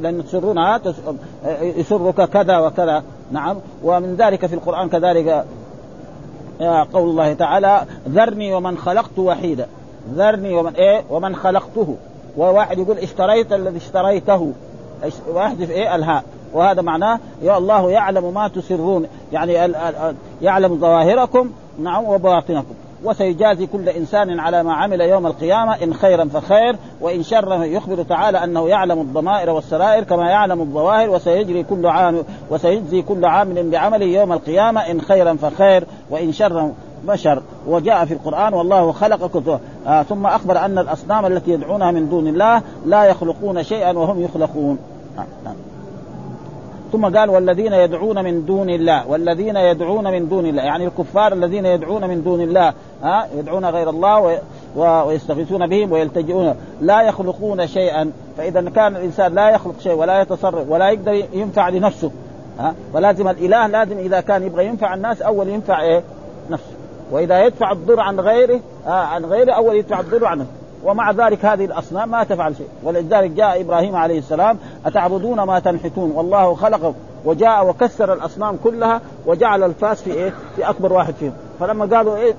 لأن 0.00 0.24
تسرونها 0.24 0.80
يسرك 1.60 2.28
كذا 2.28 2.58
وكذا. 2.58 3.02
نعم. 3.32 3.56
ومن 3.82 4.16
ذلك 4.16 4.46
في 4.46 4.54
القرآن 4.54 4.88
كذلك 4.88 5.44
قول 6.92 7.10
الله 7.10 7.32
تعالى 7.32 7.84
ذرني 8.08 8.54
ومن 8.54 8.78
خلقت 8.78 9.18
وحيدا. 9.18 9.66
ذرني 10.14 10.54
ومن 10.54 10.74
إيه؟ 10.74 11.02
ومن 11.10 11.36
خلقته. 11.36 11.96
وواحد 12.36 12.78
يقول 12.78 12.98
اشتريت 12.98 13.52
الذي 13.52 13.76
اشتريته. 13.76 14.52
ويحذف 15.34 15.70
إيه؟ 15.70 15.94
الهاء. 15.94 16.24
وهذا 16.56 16.82
معناه 16.82 17.18
يا 17.42 17.58
الله 17.58 17.90
يعلم 17.90 18.34
ما 18.34 18.48
تسرون. 18.48 19.06
يعني 19.32 19.74
يعلم 20.42 20.78
ظواهركم 20.80 21.50
نعم 21.78 22.04
وبواطنكم 22.04 22.74
وسيجازي 23.04 23.66
كل 23.66 23.88
إنسان 23.88 24.40
على 24.40 24.62
ما 24.62 24.74
عمل 24.74 25.00
يوم 25.00 25.26
القيامة 25.26 25.82
إن 25.82 25.94
خيرا 25.94 26.24
فخير 26.24 26.76
وإن 27.00 27.22
شرا 27.22 27.64
يخبر 27.64 28.02
تعالى 28.02 28.44
أنه 28.44 28.68
يعلم 28.68 29.00
الضمائر 29.00 29.50
والسرائر 29.50 30.04
كما 30.04 30.30
يعلم 30.30 30.60
الظواهر 30.60 31.10
وسيجري 31.10 31.62
كل 31.62 31.86
عام 31.86 32.22
وسيجزي 32.50 33.02
كل 33.02 33.24
عامل 33.24 33.70
بعمله 33.70 34.06
يوم 34.06 34.32
القيامة 34.32 34.80
إن 34.80 35.00
خيرا 35.00 35.34
فخير 35.34 35.84
وإن 36.10 36.32
شرا 36.32 36.72
بشر. 37.04 37.42
وجاء 37.66 38.04
في 38.04 38.14
القرآن 38.14 38.54
والله 38.54 38.92
خلقكم 38.92 39.58
آه 39.86 40.02
ثم 40.02 40.26
أخبر 40.26 40.58
أن 40.58 40.78
الأصنام 40.78 41.26
التي 41.26 41.50
يدعونها 41.50 41.90
من 41.90 42.08
دون 42.08 42.26
الله 42.26 42.62
لا 42.86 43.04
يخلقون 43.04 43.62
شيئا 43.62 43.92
وهم 43.92 44.22
يخلقون. 44.22 44.78
آه. 45.18 45.75
ثم 46.96 47.18
قال 47.18 47.30
والذين 47.30 47.72
يدعون 47.72 48.24
من 48.24 48.44
دون 48.44 48.70
الله 48.70 49.08
والذين 49.08 49.56
يدعون 49.56 50.12
من 50.12 50.28
دون 50.28 50.46
الله 50.46 50.62
يعني 50.62 50.86
الكفار 50.86 51.32
الذين 51.32 51.66
يدعون 51.66 52.08
من 52.08 52.22
دون 52.22 52.40
الله 52.40 52.72
ها؟ 53.02 53.28
يدعون 53.38 53.64
غير 53.64 53.90
الله 53.90 54.40
ويستغيثون 54.76 55.66
بهم 55.66 55.92
ويلتجئون. 55.92 56.54
لا 56.80 57.02
يخلقون 57.02 57.66
شيئا 57.66 58.12
فإذا 58.36 58.70
كان 58.70 58.96
الإنسان 58.96 59.34
لا 59.34 59.50
يخلق 59.50 59.74
شيء 59.80 59.92
ولا 59.92 60.20
يتصرف 60.20 60.70
ولا 60.70 60.90
يقدر 60.90 61.24
ينفع 61.32 61.68
لنفسه 61.68 62.10
ها؟ 62.58 62.74
فلازم 62.94 63.28
الإله 63.28 63.66
لازم 63.66 63.98
إذا 63.98 64.20
كان 64.20 64.42
يبغى 64.42 64.66
ينفع 64.66 64.94
الناس 64.94 65.22
أول 65.22 65.48
ينفع 65.48 65.82
إيه؟ 65.82 66.02
نفسه. 66.50 66.72
وإذا 67.10 67.46
يدفع 67.46 67.72
الضر 67.72 68.00
عن 68.00 68.20
غيره 68.20 68.60
عن 68.86 69.24
غيره 69.24 69.52
أول 69.52 69.76
يدفع 69.76 70.00
الضر 70.00 70.24
عنه. 70.24 70.46
ومع 70.86 71.10
ذلك 71.10 71.44
هذه 71.44 71.64
الأصنام 71.64 72.08
ما 72.10 72.24
تفعل 72.24 72.56
شيء. 72.56 72.68
ولذلك 72.82 73.30
جاء 73.30 73.60
إبراهيم 73.60 73.96
عليه 73.96 74.18
السلام 74.18 74.58
أتعبدون 74.86 75.42
ما 75.42 75.58
تنحتون؟ 75.58 76.10
والله 76.10 76.54
خلق 76.54 76.94
وجاء 77.24 77.68
وكسر 77.68 78.12
الأصنام 78.12 78.58
كلها 78.64 79.00
وجعل 79.26 79.62
الفاس 79.62 80.02
في 80.02 80.12
إيه؟ 80.12 80.32
في 80.56 80.70
أكبر 80.70 80.92
واحد 80.92 81.14
فيهم. 81.14 81.32
فلما 81.60 81.96
قالوا 81.96 82.16
إيه 82.16 82.34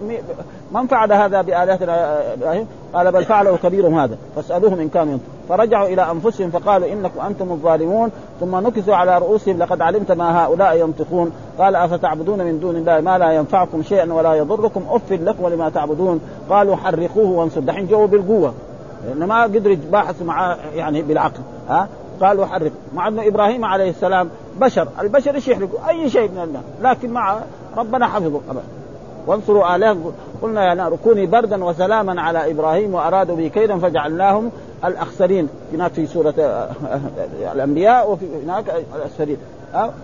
من 0.72 0.88
فعل 0.88 1.14
هذا 1.14 1.42
بالهتنا 1.42 2.34
إبراهيم؟ 2.34 2.68
قال 2.94 3.12
بل 3.12 3.26
فعله 3.26 3.58
كبيرهم 3.58 4.00
هذا 4.00 4.18
فاسألوهم 4.36 4.80
إن 4.80 4.90
كانوا 4.90 5.14
ينطق 5.14 5.26
فرجعوا 5.50 5.88
إلى 5.88 6.12
أنفسهم 6.12 6.50
فقالوا 6.50 6.94
إنكم 6.94 7.20
أنتم 7.20 7.52
الظالمون 7.52 8.12
ثم 8.40 8.56
نكسوا 8.56 8.96
على 8.96 9.18
رؤوسهم 9.18 9.58
لقد 9.58 9.82
علمت 9.82 10.12
ما 10.12 10.44
هؤلاء 10.44 10.78
ينطقون. 10.78 11.32
قال 11.60 11.76
أفتعبدون 11.76 12.40
من 12.40 12.60
دون 12.60 12.76
الله 12.76 13.00
ما 13.00 13.18
لا 13.18 13.32
ينفعكم 13.32 13.84
شيئا 13.84 14.14
ولا 14.14 14.34
يضركم؟ 14.34 14.84
أف 14.90 15.12
لكم 15.12 15.44
ولما 15.44 15.70
تعبدون؟ 15.70 16.22
قالوا 16.50 16.76
حرقوه 16.76 17.30
وانصر 17.30 17.62
دحين 17.62 17.88
جو 17.88 18.08
بالقوة. 18.08 18.54
لأن 19.08 19.28
ما 19.28 19.44
قدروا 19.44 19.74
يتباحثوا 19.74 20.26
معاه 20.26 20.58
يعني 20.76 21.02
بالعقل 21.02 21.40
ها؟ 21.70 21.88
قالوا 22.22 22.46
حرق. 22.46 22.72
مع 22.94 23.08
إنه 23.08 23.28
إبراهيم 23.28 23.66
عليه 23.66 23.90
السلام 23.90 24.30
بشر. 24.60 24.88
البشر 25.02 25.36
إيش 25.36 25.48
يحرقوا؟ 25.48 25.90
أي 25.90 26.10
شيء 26.10 26.32
من 26.32 26.42
الله. 26.42 26.62
لكن 26.82 27.10
مع 27.10 27.40
ربنا 27.78 28.08
حفظه. 28.08 28.42
وانصروا 29.28 29.76
آلهة 29.76 29.98
قلنا 30.42 30.70
يا 30.70 30.74
نار 30.74 30.96
كوني 31.04 31.26
بردا 31.26 31.66
وسلاما 31.66 32.22
على 32.22 32.52
إبراهيم 32.52 32.94
وأرادوا 32.94 33.36
به 33.36 33.48
كيدا 33.48 33.80
فجعلناهم 33.80 34.52
الأخسرين. 34.86 35.50
هناك 35.74 35.92
في 35.92 36.08
سورة 36.08 36.34
آه، 36.40 36.42
آه، 36.44 37.54
الأنبياء 37.54 38.12
وفي 38.12 38.26
هناك 38.44 38.66
الأخسرين. 38.96 39.38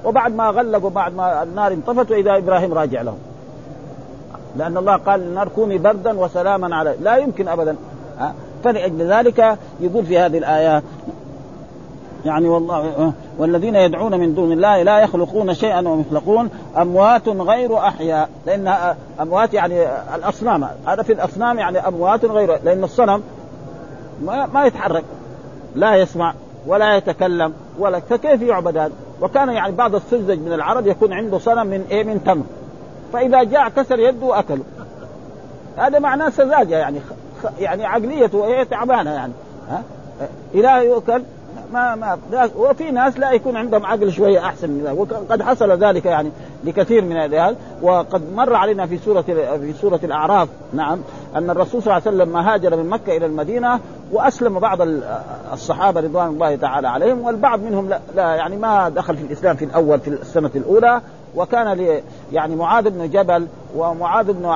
وبعد 0.05 0.35
ما 0.35 0.49
غلقوا 0.49 0.89
بعد 0.89 1.15
ما 1.15 1.43
النار 1.43 1.73
انطفت 1.73 2.11
وإذا 2.11 2.37
إبراهيم 2.37 2.73
راجع 2.73 3.01
لهم. 3.01 3.17
لأن 4.57 4.77
الله 4.77 4.95
قال 4.95 5.21
النار 5.21 5.47
كوني 5.47 5.77
بردا 5.77 6.19
وسلاما 6.19 6.75
على 6.75 6.95
لا 7.01 7.17
يمكن 7.17 7.47
أبدا. 7.47 7.75
فلأجل 8.63 9.01
ذلك 9.01 9.57
يقول 9.79 10.05
في 10.05 10.19
هذه 10.19 10.37
الايات 10.37 10.83
يعني 12.25 12.47
والله 12.47 13.13
والذين 13.37 13.75
يدعون 13.75 14.19
من 14.19 14.35
دون 14.35 14.51
الله 14.51 14.83
لا 14.83 14.99
يخلقون 14.99 15.53
شيئا 15.53 15.81
وهم 15.81 16.01
يخلقون. 16.07 16.49
أموات 16.77 17.27
غير 17.27 17.77
أحياء 17.77 18.29
لأن 18.45 18.95
أموات 19.21 19.53
يعني 19.53 19.87
الأصنام 20.15 20.67
هذا 20.87 21.03
في 21.03 21.13
الأصنام 21.13 21.59
يعني 21.59 21.87
أموات 21.87 22.25
غير 22.25 22.59
لأن 22.63 22.83
الصنم 22.83 23.23
ما 24.21 24.45
ما 24.45 24.65
يتحرك 24.65 25.03
لا 25.75 25.95
يسمع 25.95 26.33
ولا 26.67 26.95
يتكلم 26.95 27.53
ولا 27.79 27.99
فكيف 27.99 28.41
يعبد 28.41 28.77
هذا؟ 28.77 28.91
وكان 29.21 29.49
يعني 29.49 29.75
بعض 29.75 29.95
السذج 29.95 30.39
من 30.39 30.53
العرب 30.53 30.87
يكون 30.87 31.13
عنده 31.13 31.37
صنم 31.37 31.67
من 31.67 31.85
إيه؟ 31.91 32.03
من 32.03 32.23
تمر. 32.23 32.43
فإذا 33.13 33.43
جاع 33.43 33.69
كسر 33.69 33.99
يده 33.99 34.25
واكله 34.25 34.63
هذا 35.77 35.99
معناه 35.99 36.29
سذاجة 36.29 36.77
يعني 36.77 36.99
يعني 37.59 37.85
عقليته 37.85 38.45
إيه 38.45 38.63
تعبانة 38.63 39.11
يعني. 39.11 39.33
ها؟ 39.69 39.83
إله 40.55 40.81
يؤكل 40.81 41.23
ما 41.73 41.95
ما 41.95 42.17
وفي 42.55 42.91
ناس 42.91 43.19
لا 43.19 43.31
يكون 43.31 43.57
عندهم 43.57 43.85
عقل 43.85 44.11
شوية 44.11 44.39
أحسن 44.39 44.69
من 44.69 44.83
ذلك. 44.85 44.97
وقد 44.99 45.41
حصل 45.41 45.71
ذلك 45.71 46.05
يعني 46.05 46.29
لكثير 46.63 47.01
من 47.03 47.17
الرجال 47.17 47.55
وقد 47.81 48.33
مر 48.35 48.55
علينا 48.55 48.87
في 48.87 48.97
سورة 48.97 49.21
في 49.21 49.73
سورة 49.81 49.99
الأعراف 50.03 50.49
نعم 50.73 50.99
أن 51.35 51.49
الرسول 51.49 51.81
صلى 51.83 51.97
الله 51.97 52.07
عليه 52.07 52.17
وسلم 52.17 52.33
ما 52.33 52.53
هاجر 52.53 52.75
من 52.75 52.89
مكة 52.89 53.17
إلى 53.17 53.25
المدينة 53.25 53.79
وأسلم 54.11 54.59
بعض 54.59 54.77
الصحابة 55.53 56.01
رضوان 56.01 56.27
الله 56.27 56.55
تعالى 56.55 56.87
عليهم 56.87 57.21
والبعض 57.21 57.59
منهم 57.59 57.89
لا, 57.89 57.99
لا 58.15 58.35
يعني 58.35 58.57
ما 58.57 58.89
دخل 58.89 59.17
في 59.17 59.23
الإسلام 59.23 59.55
في 59.55 59.65
الأول 59.65 59.99
في 59.99 60.07
السنة 60.07 60.51
الأولى. 60.55 61.01
وكان 61.35 61.99
يعني 62.31 62.55
معاذ 62.55 62.89
بن 62.89 63.09
جبل 63.09 63.47
ومعاذ 63.75 64.33
بن 64.33 64.55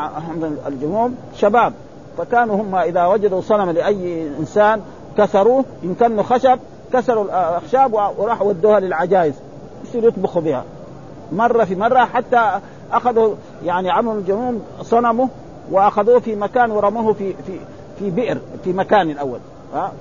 الجموم 0.68 1.16
شباب. 1.36 1.74
فكانوا 2.18 2.56
هم 2.56 2.76
إذا 2.76 3.06
وجدوا 3.06 3.42
صنم 3.42 3.70
لأي 3.70 4.28
إنسان 4.40 4.82
كسروه 5.18 5.66
إن 5.84 5.96
كانوا 6.00 6.24
خشب 6.24 6.60
كسروا 6.94 7.24
الأخشاب 7.24 7.94
وراحوا 7.94 8.48
ودوها 8.48 8.80
للعجائز 8.80 9.34
يصيروا 9.84 10.08
يطبخوا 10.08 10.42
بها. 10.42 10.64
مرة 11.32 11.64
في 11.64 11.76
مرة 11.76 12.06
حتى 12.06 12.60
أخذوا 12.92 13.36
يعني 13.66 13.92
عمرو 13.92 14.18
الجنوم 14.18 14.62
صنمه 14.82 15.30
وأخذوه 15.72 16.20
في 16.20 16.36
مكان 16.36 16.72
ورموه 16.72 17.14
في 17.14 17.34
في 17.34 17.60
في 18.00 18.10
بئر 18.10 18.38
في 18.64 18.74
مكان 18.74 19.10
الأول. 19.10 19.40
ها؟ 19.74 19.92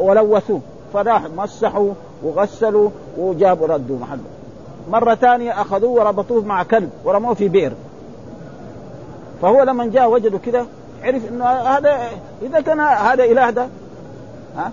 ولوثوه. 0.00 0.60
فراح 0.92 1.22
مسحوا 1.36 1.92
وغسلوا 2.22 2.90
وجابوا 3.18 3.66
ردوا 3.66 3.98
محله 3.98 4.20
مرة 4.90 5.14
ثانية 5.14 5.60
أخذوه 5.60 5.90
وربطوه 5.90 6.44
مع 6.44 6.62
كلب 6.62 6.90
ورموه 7.04 7.34
في 7.34 7.48
بئر. 7.48 7.72
فهو 9.42 9.62
لما 9.62 9.86
جاء 9.86 10.10
وجدوا 10.10 10.38
كذا 10.38 10.66
عرف 11.02 11.28
إنه 11.28 11.44
هذا 11.44 11.98
إذا 12.42 12.60
كان 12.60 12.80
هذا 12.80 13.24
إله 13.24 13.50
ده 13.50 13.68
ها؟ 14.56 14.72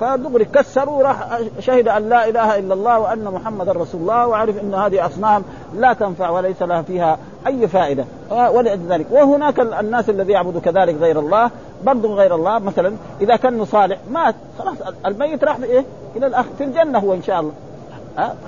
فدغري 0.00 0.44
كسروا 0.44 1.02
راح 1.02 1.38
شهد 1.60 1.88
أن 1.88 2.08
لا 2.08 2.28
إله 2.28 2.58
إلا 2.58 2.74
الله 2.74 2.98
وأن 2.98 3.24
محمدا 3.24 3.72
رسول 3.72 4.00
الله 4.00 4.26
وعرف 4.26 4.62
إن 4.62 4.74
هذه 4.74 5.06
أصنام 5.06 5.44
لا 5.74 5.92
تنفع 5.92 6.30
وليس 6.30 6.62
لها 6.62 6.82
فيها 6.82 7.18
أي 7.46 7.68
فائدة. 7.68 8.04
ولذلك 8.30 9.06
وهناك 9.10 9.60
الناس 9.60 10.10
الذي 10.10 10.32
يعبدوا 10.32 10.60
كذلك 10.60 10.96
غير 11.00 11.18
الله 11.18 11.50
برضو 11.84 12.14
غير 12.14 12.34
الله. 12.34 12.58
مثلا 12.58 12.96
إذا 13.20 13.36
كان 13.36 13.64
صالح 13.64 13.98
مات. 14.10 14.34
خلاص 14.58 14.76
الميت 15.06 15.44
راح 15.44 15.56
إيه؟ 15.62 15.84
إلى 16.16 16.26
الأخ 16.26 16.44
في 16.58 16.64
الجنة 16.64 16.98
هو 16.98 17.14
إن 17.14 17.22
شاء 17.22 17.40
الله. 17.40 17.52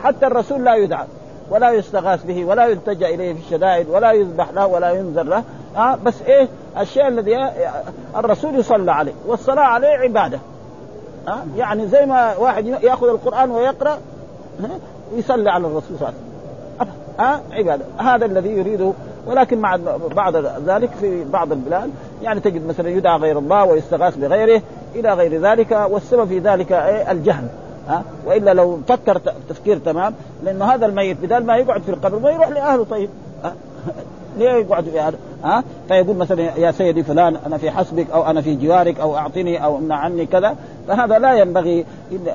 حتى 0.05 0.27
الرسول 0.27 0.65
لا 0.65 0.75
يدعى 0.75 1.07
ولا 1.51 1.71
يستغاث 1.71 2.25
به 2.25 2.45
ولا 2.45 2.67
يلتجأ 2.67 3.09
إليه 3.09 3.33
في 3.33 3.41
الشدائد 3.41 3.89
ولا 3.89 4.13
يذبح 4.13 4.51
له 4.51 4.67
ولا 4.67 4.91
ينذر 4.91 5.23
له. 5.23 5.43
ها 5.77 5.99
بس 6.05 6.23
إيه؟ 6.23 6.49
الشيء 6.81 7.09
الذي 7.09 7.51
الرسول 8.17 8.55
يصلى 8.55 8.93
عليه 8.93 9.13
والصلاة 9.27 9.65
عليه 9.65 9.89
عبادة. 9.89 10.39
ها؟ 11.29 11.45
يعني 11.57 11.87
زي 11.87 12.07
ما 12.07 12.37
واحد 12.37 12.67
ياخذ 12.67 13.09
القرآن 13.09 13.51
ويقرأ 13.51 13.99
ويصلي 15.15 15.51
على 15.51 15.67
الرسول 15.67 15.99
صلى 15.99 16.09
الله 16.09 16.15
عليه 17.19 17.39
وسلم. 17.39 17.59
عبادة. 17.59 17.85
هذا 17.99 18.27
الذي 18.27 18.49
يريده. 18.49 18.93
ولكن 19.27 19.59
مع 19.59 19.79
بعض 20.17 20.37
ذلك 20.67 20.91
في 21.01 21.25
بعض 21.25 21.53
البلاد 21.53 21.91
يعني 22.23 22.41
تجد 22.41 22.67
مثلا 22.67 22.89
يدعى 22.89 23.19
غير 23.19 23.39
الله 23.39 23.65
ويستغاث 23.65 24.17
بغيره 24.17 24.63
إلى 24.95 25.15
غير 25.15 25.41
ذلك 25.41 25.87
والسبب 25.91 26.29
في 26.29 26.39
ذلك 26.39 26.73
إيه؟ 26.73 27.11
الجهل. 27.11 27.49
ها؟ 27.89 28.03
وإلا 28.27 28.55
لو 28.55 28.79
فكر 28.89 29.21
تفكير 29.49 29.79
تمام 29.79 30.15
لأنه 30.45 30.65
هذا 30.65 30.87
الميت 30.87 31.17
بدل 31.23 31.45
ما 31.45 31.57
يقعد 31.57 31.83
في 31.83 31.89
القبر 31.89 32.19
ما 32.19 32.31
يروح 32.31 32.49
لأهله 32.49 32.85
طيب. 32.85 33.11
ليه 34.39 34.51
يقعد 34.51 34.85
في 34.85 35.01
هذا؟ 35.01 35.17
ها؟ 35.45 35.65
فيقول 35.89 36.17
مثلا 36.17 36.43
يا 36.43 36.71
سيدي 36.71 37.03
فلان 37.03 37.37
أنا 37.47 37.59
في 37.59 37.71
حسبك 37.71 38.11
أو 38.11 38.27
أنا 38.27 38.41
في 38.41 38.55
جوارك 38.55 39.01
أو 39.01 39.17
أعطني 39.17 39.65
أو 39.65 39.79
امنع 39.79 39.97
عني 39.97 40.27
كذا. 40.27 40.57
فهذا 40.89 41.19
لا 41.19 41.35
ينبغي 41.35 41.85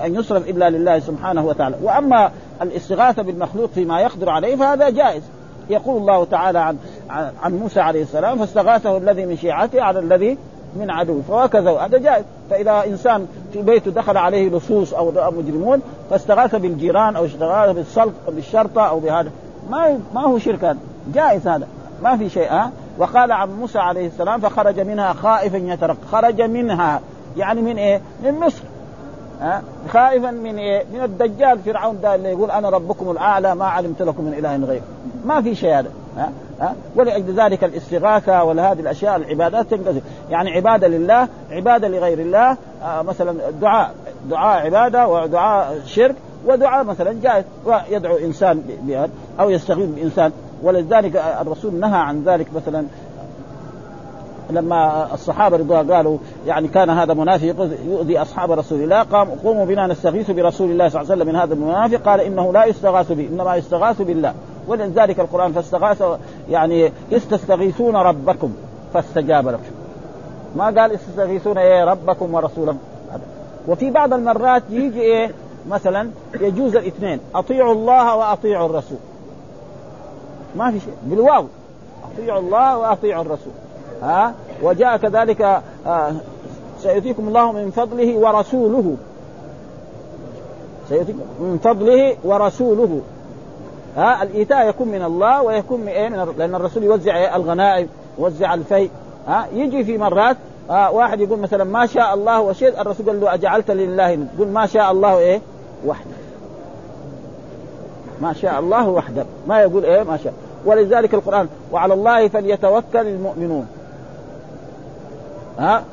أن 0.05 0.15
يصرف 0.15 0.49
إلا 0.49 0.69
لله 0.69 0.99
سبحانه 0.99 1.45
وتعالى، 1.45 1.75
وأما 1.83 2.31
الاستغاثة 2.61 3.21
بالمخلوق 3.23 3.69
فيما 3.75 4.01
يقدر 4.01 4.29
عليه 4.29 4.55
فهذا 4.55 4.89
جائز. 4.89 5.23
يقول 5.69 6.01
الله 6.01 6.25
تعالى 6.25 6.59
عن 6.59 6.77
عن 7.43 7.53
موسى 7.59 7.79
عليه 7.79 8.01
السلام 8.01 8.37
فاستغاثه 8.37 8.97
الذي 8.97 9.25
من 9.25 9.37
شيعته 9.37 9.81
على 9.81 9.99
الذي 9.99 10.37
من 10.75 10.91
عدو. 10.91 11.21
فهكذا 11.21 11.71
هذا 11.71 11.97
جائز. 11.97 12.25
فإذا 12.49 12.83
إنسان 12.87 13.27
في 13.53 13.61
بيته 13.61 13.91
دخل 13.91 14.17
عليه 14.17 14.49
لصوص 14.49 14.93
أو 14.93 15.31
مجرمون 15.31 15.81
فاستغاث 16.09 16.55
بالجيران 16.55 17.15
أو 17.15 17.25
استغاث 17.25 17.75
بالسلط 17.75 18.13
بالشرطة 18.27 18.81
أو 18.81 18.99
بهذا. 18.99 19.31
ما 19.69 19.99
ما 20.13 20.21
هو 20.21 20.39
شرك 20.39 20.63
هذا. 20.63 20.77
جائز 21.13 21.47
هذا. 21.47 21.67
ما 22.03 22.17
في 22.17 22.29
شيء 22.29 22.49
ها؟ 22.51 22.71
وقال 22.97 23.31
عن 23.31 23.49
موسى 23.59 23.79
عليه 23.79 24.07
السلام 24.07 24.39
فخرج 24.39 24.79
منها 24.79 25.13
خائفا 25.13 25.57
يترقب 25.57 25.97
خرج 26.11 26.41
منها 26.41 27.01
يعني 27.37 27.61
من 27.61 27.77
إيه؟ 27.77 28.01
من 28.23 28.39
مصر 28.39 28.63
ها؟ 29.41 29.61
خائفا 29.89 30.31
من 30.31 30.57
إيه؟ 30.57 30.83
من 30.93 31.03
الدجال. 31.03 31.59
فرعون 31.59 32.01
ده 32.01 32.15
اللي 32.15 32.29
يقول 32.29 32.51
أنا 32.51 32.69
ربكم 32.69 33.11
الأعلى 33.11 33.55
ما 33.55 33.65
علمت 33.65 34.01
لكم 34.01 34.23
من 34.23 34.33
إله 34.33 34.55
غير 34.55 34.81
ما 35.25 35.41
في 35.41 35.55
شيء 35.55 35.79
هذا 35.79 35.89
ها؟ 36.17 36.31
ها؟ 36.61 36.75
ولأجل 36.95 37.33
ذلك 37.33 37.63
الاستغاثة 37.63 38.43
وهذه 38.43 38.79
الأشياء 38.79 39.15
العبادات 39.15 39.71
تنقسم. 39.71 40.01
يعني 40.29 40.51
عبادة 40.51 40.87
لله 40.87 41.27
عبادة 41.51 41.87
لغير 41.87 42.19
الله 42.19 42.57
آه 42.83 43.01
مثلا 43.01 43.49
الدعاء 43.49 43.91
دعاء 44.29 44.65
عبادة 44.65 45.07
ودعاء 45.07 45.81
شرك 45.85 46.15
ودعاء 46.45 46.83
مثلا 46.83 47.13
جائز. 47.13 47.45
يدعو 47.89 48.15
إنسان 48.15 48.63
بهذا 48.83 49.09
أو 49.39 49.49
يستغيث 49.49 49.89
بإنسان 49.89 50.31
ولذلك 50.63 51.15
الرسول 51.41 51.73
نهى 51.73 51.99
عن 51.99 52.23
ذلك 52.23 52.47
مثلا. 52.56 52.86
لما 54.49 55.13
الصحابة 55.13 55.58
رضوان 55.58 55.91
قالوا 55.91 56.17
يعني 56.47 56.67
كان 56.67 56.89
هذا 56.89 57.13
منافق 57.13 57.69
يؤذي 57.86 58.21
أصحاب 58.21 58.52
رسول 58.52 58.82
الله 58.82 59.04
قام 59.04 59.28
قوموا 59.30 59.65
بنا 59.65 59.88
نستغيث 59.88 60.32
برسول 60.32 60.71
الله 60.71 60.89
صلى 60.89 61.02
الله 61.02 61.12
عليه 61.12 61.21
وسلم 61.21 61.34
من 61.34 61.39
هذا 61.41 61.54
المنافق 61.54 61.97
قال 61.97 62.21
إنه 62.21 62.54
لا 62.54 62.65
يستغاث 62.65 63.12
به 63.12 63.28
إنما 63.28 63.56
يستغاث 63.56 64.02
بالله. 64.02 64.34
ولذلك 64.67 65.19
القرآن 65.19 65.52
فاستغاث 65.52 66.04
يعني 66.49 66.91
استستغيثون 67.12 67.95
ربكم 67.95 68.54
فاستجاب 68.93 69.47
لكم. 69.47 69.71
ما 70.56 70.65
قال 70.65 70.91
استستغيثون 70.91 71.58
إيه 71.58 71.84
ربكم 71.84 72.34
ورسوله؟ 72.34 72.76
وفي 73.67 73.91
بعض 73.91 74.13
المرات 74.13 74.63
يجي 74.69 75.02
إيه 75.02 75.32
مثلا 75.69 76.10
يجوز 76.41 76.76
الاثنين 76.76 77.19
أطيعوا 77.36 77.73
الله 77.73 78.15
وأطيعوا 78.15 78.69
الرسول. 78.69 78.97
ما 80.55 80.71
في 80.71 80.79
شيء. 80.79 80.93
بالواو. 81.03 81.45
أطيعوا 82.13 82.39
الله 82.39 82.77
وأطيعوا 82.77 83.21
الرسول. 83.21 83.53
ها؟ 84.01 84.33
وجاء 84.63 84.97
كذلك 84.97 85.61
آه 85.87 86.11
سيؤتيكم 86.81 87.27
الله 87.27 87.51
من 87.51 87.71
فضله 87.71 88.17
ورسوله. 88.17 88.95
سيؤتيكم 90.89 91.19
من 91.39 91.59
فضله 91.63 92.15
ورسوله. 92.23 93.01
ها؟ 93.97 94.23
الإيتاء 94.23 94.69
يكون 94.69 94.87
من 94.87 95.03
الله 95.03 95.41
ويكون 95.41 95.81
من 95.81 95.87
إيه؟ 95.87 96.09
من 96.09 96.33
لأن 96.37 96.55
الرسول 96.55 96.83
يوزع 96.83 97.35
الغنائم 97.35 97.87
يوزع 98.19 98.53
الفيء. 98.53 98.89
ها؟ 99.27 99.47
يجي 99.53 99.83
في 99.83 99.97
مرات 99.97 100.37
آه 100.69 100.91
واحد 100.91 101.21
يقول 101.21 101.39
مثلا 101.39 101.63
ما 101.63 101.85
شاء 101.85 102.13
الله 102.13 102.41
وشيء 102.41 102.81
الرسول 102.81 103.05
قال 103.05 103.21
له 103.21 103.33
أجعلت 103.33 103.71
لله 103.71 104.09
يقول 104.09 104.47
ما 104.47 104.65
شاء 104.65 104.91
الله 104.91 105.17
إيه؟ 105.17 105.41
وحده. 105.85 106.15
ما 108.21 108.33
شاء 108.33 108.59
الله 108.59 108.89
وحده. 108.89 109.25
ما 109.47 109.61
يقول 109.61 109.85
إيه؟ 109.85 110.03
ما 110.03 110.17
شاء 110.17 110.33
ولذلك 110.65 111.13
القرآن 111.13 111.47
وعلى 111.71 111.93
الله 111.93 112.28
فليتوكل 112.28 113.08
المؤمنون. 113.08 113.67
ها؟ 115.60 115.84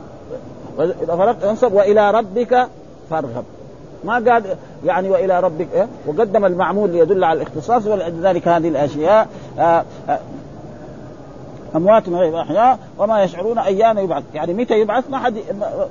إذا 0.78 1.16
فرغت 1.16 1.44
انصب 1.44 1.72
وإلى 1.72 2.10
ربك 2.10 2.66
فارغب. 3.10 3.44
ما 4.04 4.14
قال 4.14 4.44
يعني 4.84 5.08
وإلى 5.08 5.40
ربك 5.40 5.66
إيه؟ 5.74 5.86
وقدم 6.06 6.44
المعمول 6.44 6.90
ليدل 6.90 7.24
على 7.24 7.42
الاختصاص 7.42 7.86
ولذلك 7.86 8.48
هذه 8.48 8.68
الأشياء 8.68 9.28
آه 9.58 9.84
آه 10.08 10.18
أموات 11.76 12.08
غير 12.08 12.40
أحياء 12.40 12.78
وما 12.98 13.22
يشعرون 13.22 13.58
ايان 13.58 13.98
يبعث. 13.98 14.22
يعني 14.34 14.54
متى 14.54 14.80
يبعث؟ 14.80 15.10
ما 15.10 15.18
حد 15.18 15.34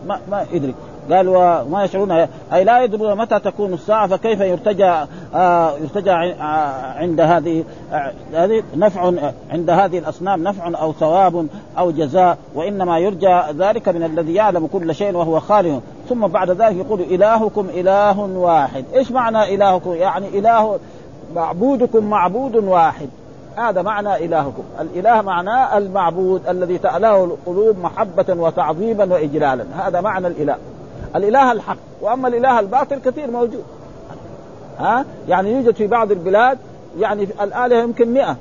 ما, 0.08 0.20
ما 0.32 0.46
يدري. 0.52 0.74
قال 1.12 1.28
وما 1.28 1.84
يشعرون. 1.84 2.12
أي 2.54 2.64
لا 2.64 2.84
يدرون 2.84 3.18
متى 3.18 3.40
تكون 3.40 3.74
الساعة 3.74 4.08
فكيف 4.08 4.42
يرتجى 4.42 4.94
آه 5.36 5.78
يرتجى 5.78 6.12
عند 7.00 7.22
هذه 7.22 7.64
هذه 8.34 8.64
نفع 8.76 9.12
عند 9.52 9.70
هذه 9.70 9.98
الأصنام 9.98 10.44
نفع 10.44 10.82
أو 10.82 10.94
ثواب 10.94 11.48
أو 11.78 11.92
جزاء 11.92 12.38
وإنما 12.56 13.00
يرجى 13.00 13.42
ذلك 13.58 13.90
من 13.90 14.04
الذي 14.04 14.34
يعلم 14.34 14.68
كل 14.68 14.96
شيء 14.96 15.16
وهو 15.16 15.40
خالق. 15.40 15.82
ثم 16.10 16.28
بعد 16.28 16.52
ذلك 16.52 16.76
يقول 16.76 17.02
إلهكم 17.02 17.68
إله 17.74 18.20
واحد. 18.20 18.86
إيش 18.94 19.12
معنى 19.12 19.56
إلهكم؟ 19.56 19.94
يعني 19.94 20.28
إله 20.28 20.80
معبودكم 21.36 22.06
معبود 22.06 22.56
واحد. 22.56 23.10
هذا 23.56 23.82
معنى 23.82 24.26
إلهكم. 24.26 24.64
الإله 24.80 25.22
معناه 25.22 25.78
المعبود 25.78 26.48
الذي 26.48 26.78
تأله 26.78 27.24
القلوب 27.24 27.80
محبة 27.84 28.26
وتعظيما 28.30 29.14
وإجلالا. 29.14 29.66
هذا 29.78 30.02
معنى 30.02 30.28
الإله. 30.28 30.56
الإله 31.16 31.52
الحق 31.52 31.78
وأما 32.02 32.28
الإله 32.28 32.60
الباطل 32.60 33.00
كثير 33.00 33.32
موجود. 33.32 33.64
ها؟ 34.80 35.06
يعني 35.28 35.52
يوجد 35.52 35.76
في 35.76 35.88
بعض 35.88 36.12
البلاد 36.12 36.58
يعني 37.00 37.24
الآلهة 37.42 37.84
يمكن 37.84 38.14
مئة. 38.14 38.38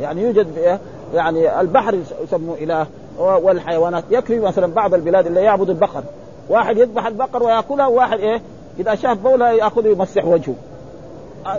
يعني 0.00 0.22
يوجد 0.22 0.78
يعني 1.14 1.60
البحر 1.60 1.98
يسموه 2.22 2.56
إله 2.58 2.86
والحيوانات. 3.18 4.04
يكفي 4.10 4.40
مثلا 4.40 4.66
بعض 4.66 4.94
البلاد 4.94 5.26
اللي 5.26 5.40
يعبد 5.40 5.70
البقر. 5.70 6.02
واحد 6.48 6.78
يذبح 6.78 7.06
البقر 7.06 7.42
ويأكلها 7.42 7.86
وواحد 7.86 8.18
إيه؟ 8.18 8.40
إذا 8.78 8.94
شاف 8.94 9.18
بولها 9.18 9.50
يأخذ 9.50 9.86
يمسح 9.86 10.24
وجهه. 10.24 10.54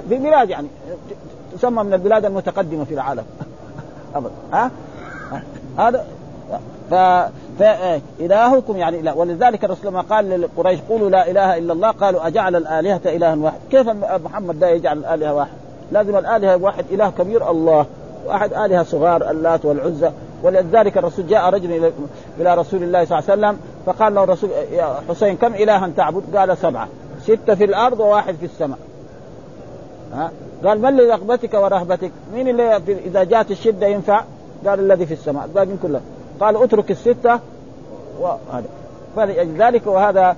في 0.09 0.17
بلاد 0.17 0.49
يعني 0.49 0.67
تسمى 1.53 1.83
من 1.83 1.93
البلاد 1.93 2.25
المتقدمة 2.25 2.83
في 2.83 2.93
العالم. 2.93 3.23
ها؟ 4.53 4.71
هذا 5.77 6.05
ف... 6.91 6.93
فإلهكم 7.59 8.77
يعني 8.77 9.01
لا 9.01 9.13
ولذلك 9.13 9.63
الرسول 9.63 9.91
لما 9.91 10.01
قال 10.01 10.41
لقريش 10.41 10.79
قولوا 10.89 11.09
لا 11.09 11.31
إله 11.31 11.57
إلا 11.57 11.73
الله 11.73 11.91
قالوا 11.91 12.27
أجعل 12.27 12.55
الآلهة 12.55 13.01
إلها 13.05 13.35
واحد. 13.35 13.59
كيف 13.71 13.87
محمد 14.25 14.59
لا 14.59 14.69
يجعل 14.69 14.97
الآلهة 14.97 15.33
واحد؟ 15.33 15.51
لازم 15.91 16.17
الآلهة 16.17 16.57
واحد 16.57 16.85
إله 16.91 17.09
كبير 17.09 17.51
الله 17.51 17.85
واحد 18.25 18.53
آلهة 18.53 18.83
صغار 18.83 19.31
اللات 19.31 19.65
والعزى 19.65 20.11
ولذلك 20.43 20.97
الرسول 20.97 21.27
جاء 21.27 21.49
رجل 21.49 21.91
إلى 22.39 22.55
رسول 22.55 22.83
الله 22.83 23.05
صلى 23.05 23.19
الله 23.19 23.31
عليه 23.31 23.41
وسلم 23.41 23.59
فقال 23.85 24.15
له 24.15 24.23
الرسول 24.23 24.49
يا 24.71 24.95
حسين 25.09 25.37
كم 25.37 25.53
إلها 25.53 25.91
تعبد؟ 25.97 26.35
قال 26.35 26.57
سبعة. 26.57 26.87
ستة 27.23 27.55
في 27.55 27.63
الأرض 27.63 27.99
وواحد 27.99 28.35
في 28.35 28.45
السماء. 28.45 28.77
ها؟ 30.13 30.31
قال 30.65 30.81
من 30.81 30.97
لرغبتك 30.97 31.53
ورهبتك؟ 31.53 32.11
مين 32.33 32.47
اللي 32.47 32.81
إذا 33.05 33.23
جاءت 33.23 33.51
الشدة 33.51 33.87
ينفع؟ 33.87 34.23
قال 34.67 34.79
الذي 34.79 35.05
في 35.05 35.13
السماء. 35.13 35.45
الباقيين 35.45 35.79
كلهم 35.83 36.01
قال 36.39 36.63
اترك 36.63 36.91
الستة 36.91 37.39
وهذا 38.19 38.65
فلذلك 39.15 39.87
وهذا 39.87 40.35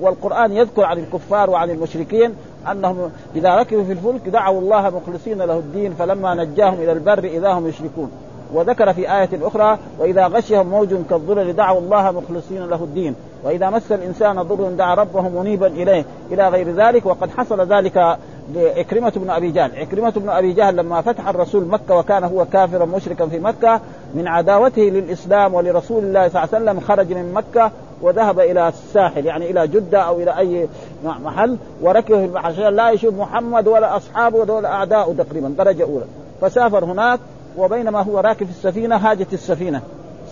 والقرآن 0.00 0.52
يذكر 0.52 0.84
عن 0.84 0.98
الكفار 0.98 1.50
وعن 1.50 1.70
المشركين 1.70 2.34
أنهم 2.70 3.10
إذا 3.36 3.54
ركبوا 3.54 3.84
في 3.84 3.92
الفلك 3.92 4.28
دعوا 4.28 4.60
الله 4.60 4.90
مخلصين 4.90 5.38
له 5.42 5.58
الدين 5.58 5.92
فلما 5.92 6.34
نجاهم 6.34 6.74
إلى 6.74 6.92
البر 6.92 7.24
إذا 7.24 7.52
هم 7.52 7.68
يشركون. 7.68 8.10
وذكر 8.54 8.92
في 8.92 9.12
آية 9.12 9.28
أخرى 9.42 9.78
وإذا 9.98 10.26
غشهم 10.26 10.66
موج 10.66 10.94
كالظلل 11.10 11.52
دعوا 11.52 11.80
الله 11.80 12.10
مخلصين 12.10 12.66
له 12.66 12.84
الدين. 12.84 13.14
وإذا 13.44 13.70
مس 13.70 13.92
الإنسان 13.92 14.42
ضر 14.42 14.70
دعا 14.70 14.94
ربه 14.94 15.28
منيبا 15.28 15.66
إليه. 15.66 16.04
إلى 16.32 16.48
غير 16.48 16.70
ذلك 16.70 17.06
وقد 17.06 17.30
حصل 17.30 17.60
ذلك 17.60 18.18
لعكرمة 18.54 19.12
بن 19.16 19.30
أبي 19.30 19.50
جهل. 19.50 19.76
عكرمة 19.76 20.10
بن 20.10 20.28
أبي 20.28 20.52
جهل 20.52 20.76
لما 20.76 21.00
فتح 21.00 21.28
الرسول 21.28 21.66
مكة 21.66 21.94
وكان 21.94 22.24
هو 22.24 22.44
كافرا 22.44 22.84
مشركا 22.84 23.26
في 23.26 23.38
مكة 23.38 23.80
من 24.14 24.28
عداوته 24.28 24.82
للإسلام 24.82 25.54
ولرسول 25.54 26.04
الله 26.04 26.28
صلى 26.28 26.44
الله 26.44 26.54
عليه 26.54 26.64
وسلم 26.64 26.80
خرج 26.80 27.12
من 27.12 27.32
مكة 27.32 27.70
وذهب 28.02 28.40
إلى 28.40 28.68
الساحل 28.68 29.26
يعني 29.26 29.50
إلى 29.50 29.66
جدة 29.66 30.00
أو 30.00 30.16
إلى 30.16 30.38
أي 30.38 30.68
محل 31.04 31.56
وركب 31.82 32.14
في 32.14 32.24
البحر. 32.24 32.50
لا 32.70 32.90
يشوف 32.90 33.14
محمد 33.14 33.68
ولا 33.68 33.96
أصحابه 33.96 34.54
ولا 34.54 34.72
أعداؤه 34.72 35.14
تقريبا 35.14 35.48
درجة 35.48 35.82
أولى. 35.82 36.04
فسافر 36.40 36.84
هناك 36.84 37.20
وبينما 37.58 38.02
هو 38.02 38.18
راكب 38.18 38.46
في 38.46 38.52
السفينة 38.52 38.96
هاجت 38.96 39.32
السفينة. 39.32 39.82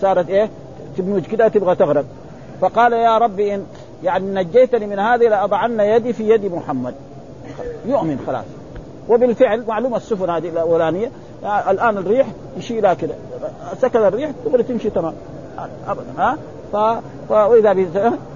صارت 0.01 0.29
إيه؟ 0.29 0.49
تبنج 0.97 1.25
كده 1.25 1.47
تبغى 1.47 1.75
تغرق. 1.75 2.05
فقال 2.61 2.93
يا 2.93 3.17
ربي 3.17 3.55
إن 3.55 3.65
يعني 4.03 4.25
نجيتني 4.41 4.87
من 4.87 4.99
هذه 4.99 5.27
لأضعن 5.27 5.79
يدي 5.79 6.13
في 6.13 6.29
يد 6.29 6.45
محمد. 6.45 6.93
يؤمن 7.85 8.23
خلاص. 8.27 8.45
وبالفعل 9.09 9.63
معلومة 9.67 9.97
السفن 9.97 10.29
هذه 10.29 10.49
الأولانية 10.49 11.11
الآن 11.43 11.97
الريح 11.97 12.27
يشيلها 12.57 12.93
كده. 12.93 13.15
سكن 13.81 13.99
الريح 13.99 14.31
تقدر 14.45 14.61
تمشي 14.61 14.89
تمام 14.89 15.13
ابدا 15.87 16.05
ها؟ 16.17 16.37
ف... 16.73 16.75
وإذا 17.31 17.73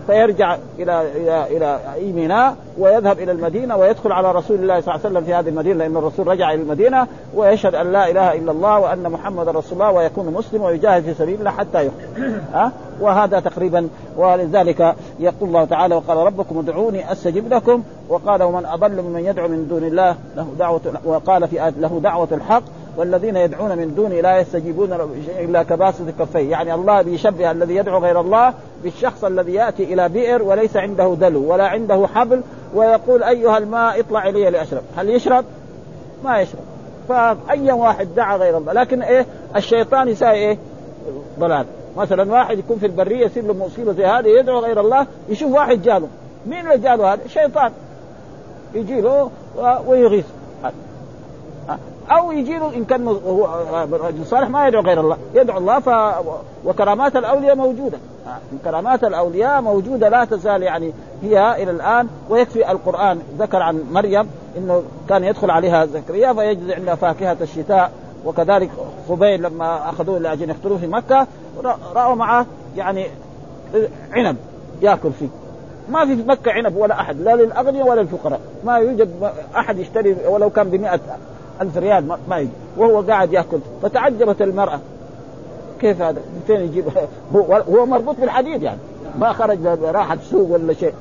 فيرجع 0.08 0.58
إلى 0.80 1.02
إلى 1.16 1.46
إلى 1.58 1.80
ميناء 2.14 2.56
ويذهب 2.78 3.20
إلى 3.20 3.32
المدينة 3.32 3.78
ويدخل 3.78 4.12
على 4.12 4.32
رسول 4.32 4.58
الله 4.58 4.82
صلى 4.82 4.96
الله 4.96 5.06
عليه 5.06 5.16
وسلم 5.16 5.24
في 5.24 5.34
هذه 5.34 5.50
المدينة 5.50 5.76
لأن 5.76 5.98
الرسول 5.98 6.28
رجع 6.28 6.54
إلى 6.54 6.62
المدينة 6.62 7.08
ويشهد 7.36 7.76
أن 7.76 7.92
لا 7.92 8.12
إله 8.12 8.34
إلا 8.34 8.52
الله 8.52 8.80
وأن 8.80 9.10
محمد 9.12 9.50
رسول 9.50 9.74
الله 9.74 9.92
ويكون 9.92 10.34
مسلم 10.34 10.62
ويجاهد 10.62 11.04
في 11.04 11.14
سبيل 11.14 11.40
الله 11.40 11.52
حتى 11.52 11.86
يقتل. 11.86 12.42
ها؟ 12.54 12.72
وهذا 13.02 13.40
تقريبا 13.40 13.90
ولذلك 14.18 14.96
يقول 15.20 15.50
الله 15.50 15.66
تعالى 15.66 15.96
وقال 15.96 16.18
ربكم 16.18 16.60
ادعوني 16.60 17.12
أستجب 17.12 17.54
لكم. 17.54 17.84
وقال 18.10 18.44
ومن 18.44 18.66
أضل 18.66 19.02
ممن 19.02 19.26
يدعو 19.26 19.48
من 19.48 19.68
دون 19.68 19.84
الله 19.84 20.16
له 20.36 20.48
دعوه 20.60 20.82
وقال 21.06 21.48
في 21.48 21.64
آية 21.64 21.74
له 21.80 22.00
دعوة 22.04 22.28
الحق 22.32 22.64
والذين 23.00 23.36
يدعون 23.36 23.78
من 23.78 23.96
دونه 23.96 24.22
لا 24.22 24.40
يستجيبون 24.40 24.94
إلا 25.40 25.64
كباسط 25.64 26.10
كفيه، 26.20 26.52
يعني 26.52 26.74
الله 26.74 27.02
بيشبه 27.02 27.52
الذي 27.52 27.76
يدعو 27.76 28.00
غير 28.00 28.20
الله 28.20 28.54
بالشخص 28.84 29.24
الذي 29.24 29.54
يأتي 29.54 29.84
إلى 29.84 30.10
بئر 30.10 30.44
وليس 30.44 30.78
عنده 30.78 31.16
دلو 31.20 31.52
ولا 31.52 31.68
عنده 31.68 32.08
حبل 32.08 32.42
ويقول 32.76 33.24
أيها 33.24 33.58
الماء 33.58 34.00
اطلع 34.00 34.30
إلي 34.30 34.50
لأشرب، 34.50 34.82
هل 34.98 35.10
يشرب؟ 35.10 35.46
ما 36.24 36.40
يشرب، 36.40 36.62
فأي 37.10 37.72
واحد 37.72 38.08
دعا 38.16 38.38
غير 38.38 38.58
الله، 38.58 38.74
لكن 38.74 39.02
إيه؟ 39.02 39.26
الشيطان 39.56 40.08
يساوي 40.08 40.38
إيه؟ 40.38 40.58
ضلال، 41.40 41.66
مثلا 41.98 42.32
واحد 42.32 42.60
يكون 42.60 42.78
في 42.78 42.86
البرية 42.86 43.26
يصير 43.26 43.44
له 43.44 43.54
مصيبة 43.54 43.92
زي 43.92 44.06
هذه 44.06 44.28
يدعو 44.28 44.60
غير 44.60 44.80
الله 44.80 45.08
يشوف 45.30 45.52
واحد 45.52 45.82
جاله، 45.82 46.08
مين 46.46 46.60
اللي 46.60 46.78
جاله 46.78 47.14
هذا؟ 47.14 47.28
شيطان 47.28 47.72
يجي 48.74 49.02
له 49.02 49.32
ويغيث 49.88 50.26
أو 52.12 52.32
يجي 52.32 52.58
له 52.58 52.76
إن 52.76 52.86
كان 52.86 53.08
هو 53.08 53.48
رجل 53.92 54.26
صالح 54.26 54.50
ما 54.50 54.68
يدعو 54.68 54.82
غير 54.82 55.00
الله. 55.00 55.18
يدعو 55.36 55.58
الله 55.58 55.80
ف 55.80 55.90
وكرامات 56.66 57.16
الأولياء 57.16 57.56
موجودة. 57.56 57.98
كرامات 58.66 59.04
الأولياء 59.04 59.62
موجودة 59.62 60.10
لا 60.10 60.26
تزال 60.26 60.64
يعني 60.64 60.94
هي 61.24 61.64
إلى 61.64 61.72
الآن 61.72 62.08
ويكفي 62.30 62.72
القرآن. 62.72 63.20
ذكر 63.40 63.62
عن 63.62 63.84
مريم 63.92 64.30
إنه 64.58 64.84
كان 65.10 65.24
يدخل 65.24 65.52
عليها 65.52 65.86
زكريا 65.86 66.34
فيجد 66.34 66.72
عندها 66.72 66.96
فاكهة 66.96 67.38
الشتاء 67.42 67.92
وكذلك 68.26 68.70
خبيل 69.10 69.44
لما 69.44 69.90
أخذوه 69.90 70.20
لأجل 70.20 70.50
يقتلوه 70.50 70.78
في 70.78 70.88
مكة 70.88 71.28
رأوا 71.96 72.16
معه 72.16 72.46
يعني 72.78 73.08
عنب 74.12 74.38
يأكل 74.82 75.12
فيه. 75.12 75.28
ما 75.90 76.06
في 76.06 76.16
مكة 76.16 76.52
عنب 76.52 76.78
ولا 76.78 77.02
أحد 77.02 77.22
لا 77.22 77.36
للأغنياء 77.36 77.88
ولا 77.88 78.02
للفقراء. 78.02 78.40
ما 78.66 78.78
يوجد 78.78 79.32
أحد 79.56 79.80
يشتري 79.80 80.16
ولو 80.28 80.50
كان 80.50 80.70
بمئة 80.70 81.00
ألف 81.62 81.78
ريال 81.78 82.18
ما 82.30 82.38
يجي. 82.38 82.50
وهو 82.78 83.02
قاعد 83.02 83.34
يأكل. 83.34 83.60
فتعجبت 83.82 84.42
المرأة. 84.42 84.80
كيف 85.82 86.02
هذا؟ 86.02 86.20
من 86.20 86.42
فين 86.48 86.62
يجيب؟ 86.62 86.86
هو, 87.36 87.64
هو 87.70 87.86
مربوط 87.86 88.16
بالحديد 88.20 88.64
يعني. 88.64 88.80
ما 89.20 89.34
خرج 89.34 89.66
راحة 89.66 90.18
سوق 90.32 90.52
ولا 90.52 90.74
شيء. 90.74 90.94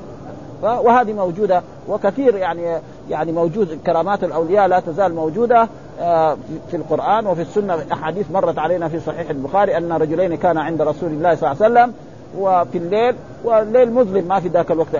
وهذه 0.61 1.13
موجودة. 1.13 1.61
وكثير 1.89 2.35
يعني 2.35 2.81
يعني 3.09 3.31
موجود 3.31 3.79
كرامات 3.85 4.23
الأولياء 4.23 4.67
لا 4.67 4.79
تزال 4.79 5.15
موجودة 5.15 5.67
آه، 5.99 6.37
في 6.71 6.77
القرآن 6.77 7.27
وفي 7.27 7.41
السنة. 7.41 7.77
أحاديث 7.93 8.31
مرت 8.31 8.59
علينا 8.59 8.87
في 8.87 8.99
صحيح 8.99 9.29
البخاري 9.29 9.77
أن 9.77 9.91
رجلين 9.91 10.35
كان 10.35 10.57
عند 10.57 10.81
رسول 10.81 11.09
الله 11.09 11.35
صلى 11.35 11.51
الله 11.51 11.63
عليه 11.63 11.73
وسلم 11.73 11.93
وفي 12.37 12.77
الليل 12.77 13.15
والليل 13.43 13.93
مظلم 13.93 14.27
ما 14.27 14.39
في 14.39 14.47
ذاك 14.47 14.71
الوقت. 14.71 14.95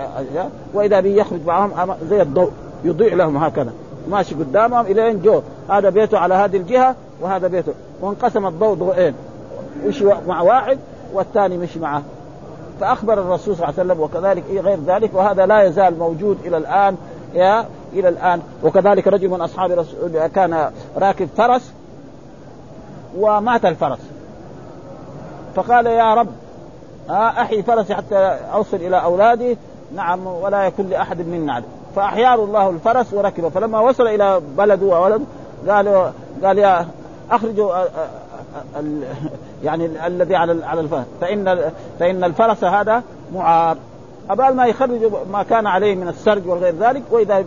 وإذا 0.74 1.00
به 1.00 1.10
يخرج 1.10 1.40
معهم 1.46 1.94
زي 2.10 2.22
الضوء 2.22 2.50
يضيء 2.84 3.14
لهم 3.14 3.36
هكذا. 3.36 3.72
ماشي 4.08 4.34
قدامهم 4.34 4.86
إلين 4.86 5.22
جو. 5.22 5.42
هذا 5.68 5.90
بيته 5.90 6.18
على 6.18 6.34
هذه 6.34 6.56
الجهة 6.56 6.94
وهذا 7.20 7.48
بيته. 7.48 7.72
وانقسم 8.00 8.46
الضوء 8.46 8.74
ضوئين. 8.74 9.14
مشي 9.86 10.04
مع 10.26 10.40
واحد 10.40 10.78
والثاني 11.12 11.56
مشي 11.56 11.78
معه. 11.78 12.02
فأخبر 12.80 13.12
الرسول 13.12 13.56
صلى 13.56 13.68
الله 13.68 13.80
عليه 13.80 13.92
وسلم 13.92 14.00
وكذلك 14.00 14.44
إيه 14.50 14.60
غير 14.60 14.78
ذلك 14.86 15.10
وهذا 15.14 15.46
لا 15.46 15.62
يزال 15.62 15.98
موجود 15.98 16.38
إلى 16.44 16.56
الآن 16.56 16.96
يا 17.34 17.66
إلى 17.92 18.08
الآن. 18.08 18.42
وكذلك 18.62 19.08
رجل 19.08 19.28
من 19.28 19.40
أصحاب 19.40 19.70
الرسول 19.70 20.26
كان 20.26 20.70
راكب 20.96 21.28
فرس 21.36 21.72
ومات 23.18 23.64
الفرس. 23.64 24.00
فقال 25.54 25.86
يا 25.86 26.14
رب 26.14 26.28
أحيي 27.10 27.62
فرسي 27.62 27.94
حتى 27.94 28.16
أوصل 28.54 28.76
إلى 28.76 29.02
أولادي. 29.02 29.56
نعم 29.94 30.26
ولا 30.26 30.66
يكون 30.66 30.86
لأحد 30.86 31.26
منا 31.26 31.62
فاحياه 31.96 32.34
الله 32.34 32.70
الفرس 32.70 33.14
وركبه. 33.14 33.48
فلما 33.48 33.80
وصل 33.80 34.06
إلى 34.06 34.40
بلده 34.58 34.86
وولد 34.86 35.24
قال 35.68 36.12
قال 36.44 36.58
يا 36.58 36.86
اخرجوا 37.30 37.84
يعني 39.64 40.06
الذي 40.06 40.36
على 40.36 40.64
على 40.64 40.80
الفرس. 40.80 41.06
فإن 41.20 41.70
فإن 41.98 42.24
الفرس 42.24 42.64
هذا 42.64 43.02
معار. 43.34 43.76
قبل 44.30 44.54
ما 44.54 44.66
يخرج 44.66 45.12
ما 45.32 45.42
كان 45.42 45.66
عليه 45.66 45.94
من 45.94 46.08
السرج 46.08 46.46
وغير 46.46 46.74
ذلك 46.74 47.02
وإذا 47.10 47.44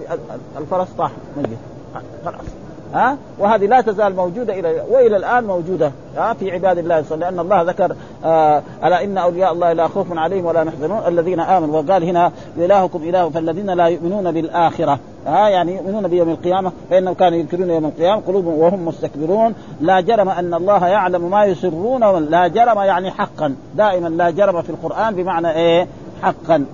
الفرس 0.57 0.87
طاح 0.97 1.11
ميت. 1.37 1.57
خلاص. 2.25 2.62
ها؟ 2.93 3.17
وهذه 3.39 3.65
لا 3.65 3.81
تزال 3.81 4.15
موجودة 4.15 4.59
إلى 4.59 4.83
وإلى 4.89 5.17
الآن 5.17 5.43
موجودة 5.43 5.91
ها؟ 6.17 6.33
في 6.33 6.51
عباد 6.51 6.77
الله 6.77 6.99
الصالحين 6.99 7.33
لأن 7.33 7.39
الله 7.39 7.61
ذكر 7.61 7.95
آه 8.25 8.61
ألا 8.83 9.03
إن 9.03 9.17
أولياء 9.17 9.53
الله 9.53 9.73
لا 9.73 9.87
خوف 9.87 10.17
عليهم 10.17 10.45
ولا 10.45 10.63
يحزنون؟ 10.63 11.01
الذين 11.07 11.39
آمنوا 11.39 11.81
وقال 11.81 12.03
هنا 12.03 12.31
إلهكم 12.57 13.03
إله 13.03 13.29
فالذين 13.29 13.69
لا 13.69 13.85
يؤمنون 13.87 14.31
بالآخرة 14.31 14.99
ها؟ 15.27 15.49
يعني 15.49 15.75
يؤمنون 15.75 16.07
بيوم 16.07 16.29
القيامة 16.29 16.71
فإنهم 16.89 17.13
كانوا 17.13 17.37
ينكرون 17.37 17.69
يوم 17.69 17.85
القيامة 17.85 18.21
قلوبهم 18.27 18.59
وهم 18.59 18.85
مستكبرون. 18.85 19.55
لا 19.81 19.99
جرم 19.99 20.29
أن 20.29 20.53
الله 20.53 20.87
يعلم 20.87 21.29
ما 21.29 21.45
يسرون 21.45 22.29
لا 22.29 22.47
جرم 22.47 22.79
يعني 22.79 23.11
حقا 23.11 23.55
دائما 23.75 24.07
لا 24.07 24.29
جرم 24.29 24.61
في 24.61 24.69
القرآن 24.69 25.15
بمعنى 25.15 25.51
إيه؟ 25.51 25.87
حقا. 26.21 26.65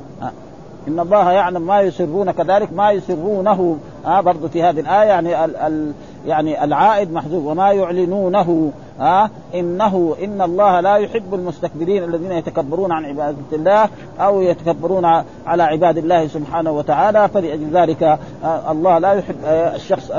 إن 0.87 0.99
الله 0.99 1.31
يعلم 1.31 1.61
ما 1.61 1.81
يسرون 1.81 2.31
كذلك 2.31 2.73
ما 2.73 2.91
يسرونه. 2.91 3.77
آه 4.05 4.21
برضو 4.21 4.47
في 4.47 4.63
هذه 4.63 4.79
الآية 4.79 5.07
يعني 5.07 5.45
ال 5.45 5.55
ال 5.55 5.91
يعني 6.27 6.63
العائد 6.63 7.11
محذوف 7.11 7.45
وما 7.45 7.71
يعلنونه. 7.71 8.71
ها? 8.99 9.29
انه 9.55 10.15
إن 10.23 10.41
الله 10.41 10.79
لا 10.79 10.95
يحب 10.95 11.33
المستكبرين 11.33 12.03
الذين 12.03 12.31
يتكبرون 12.31 12.91
عن 12.91 13.05
عبادة 13.05 13.37
الله 13.53 13.89
أو 14.19 14.41
يتكبرون 14.41 15.05
على 15.47 15.63
عباد 15.63 15.97
الله 15.97 16.27
سبحانه 16.27 16.71
وتعالى 16.71 17.27
فلأجل 17.27 17.69
ذلك 17.73 18.03
آه، 18.43 18.71
الله 18.71 18.97
لا 18.97 19.13
يحب 19.13 19.35
آه، 19.45 19.75
الشخص 19.75 20.11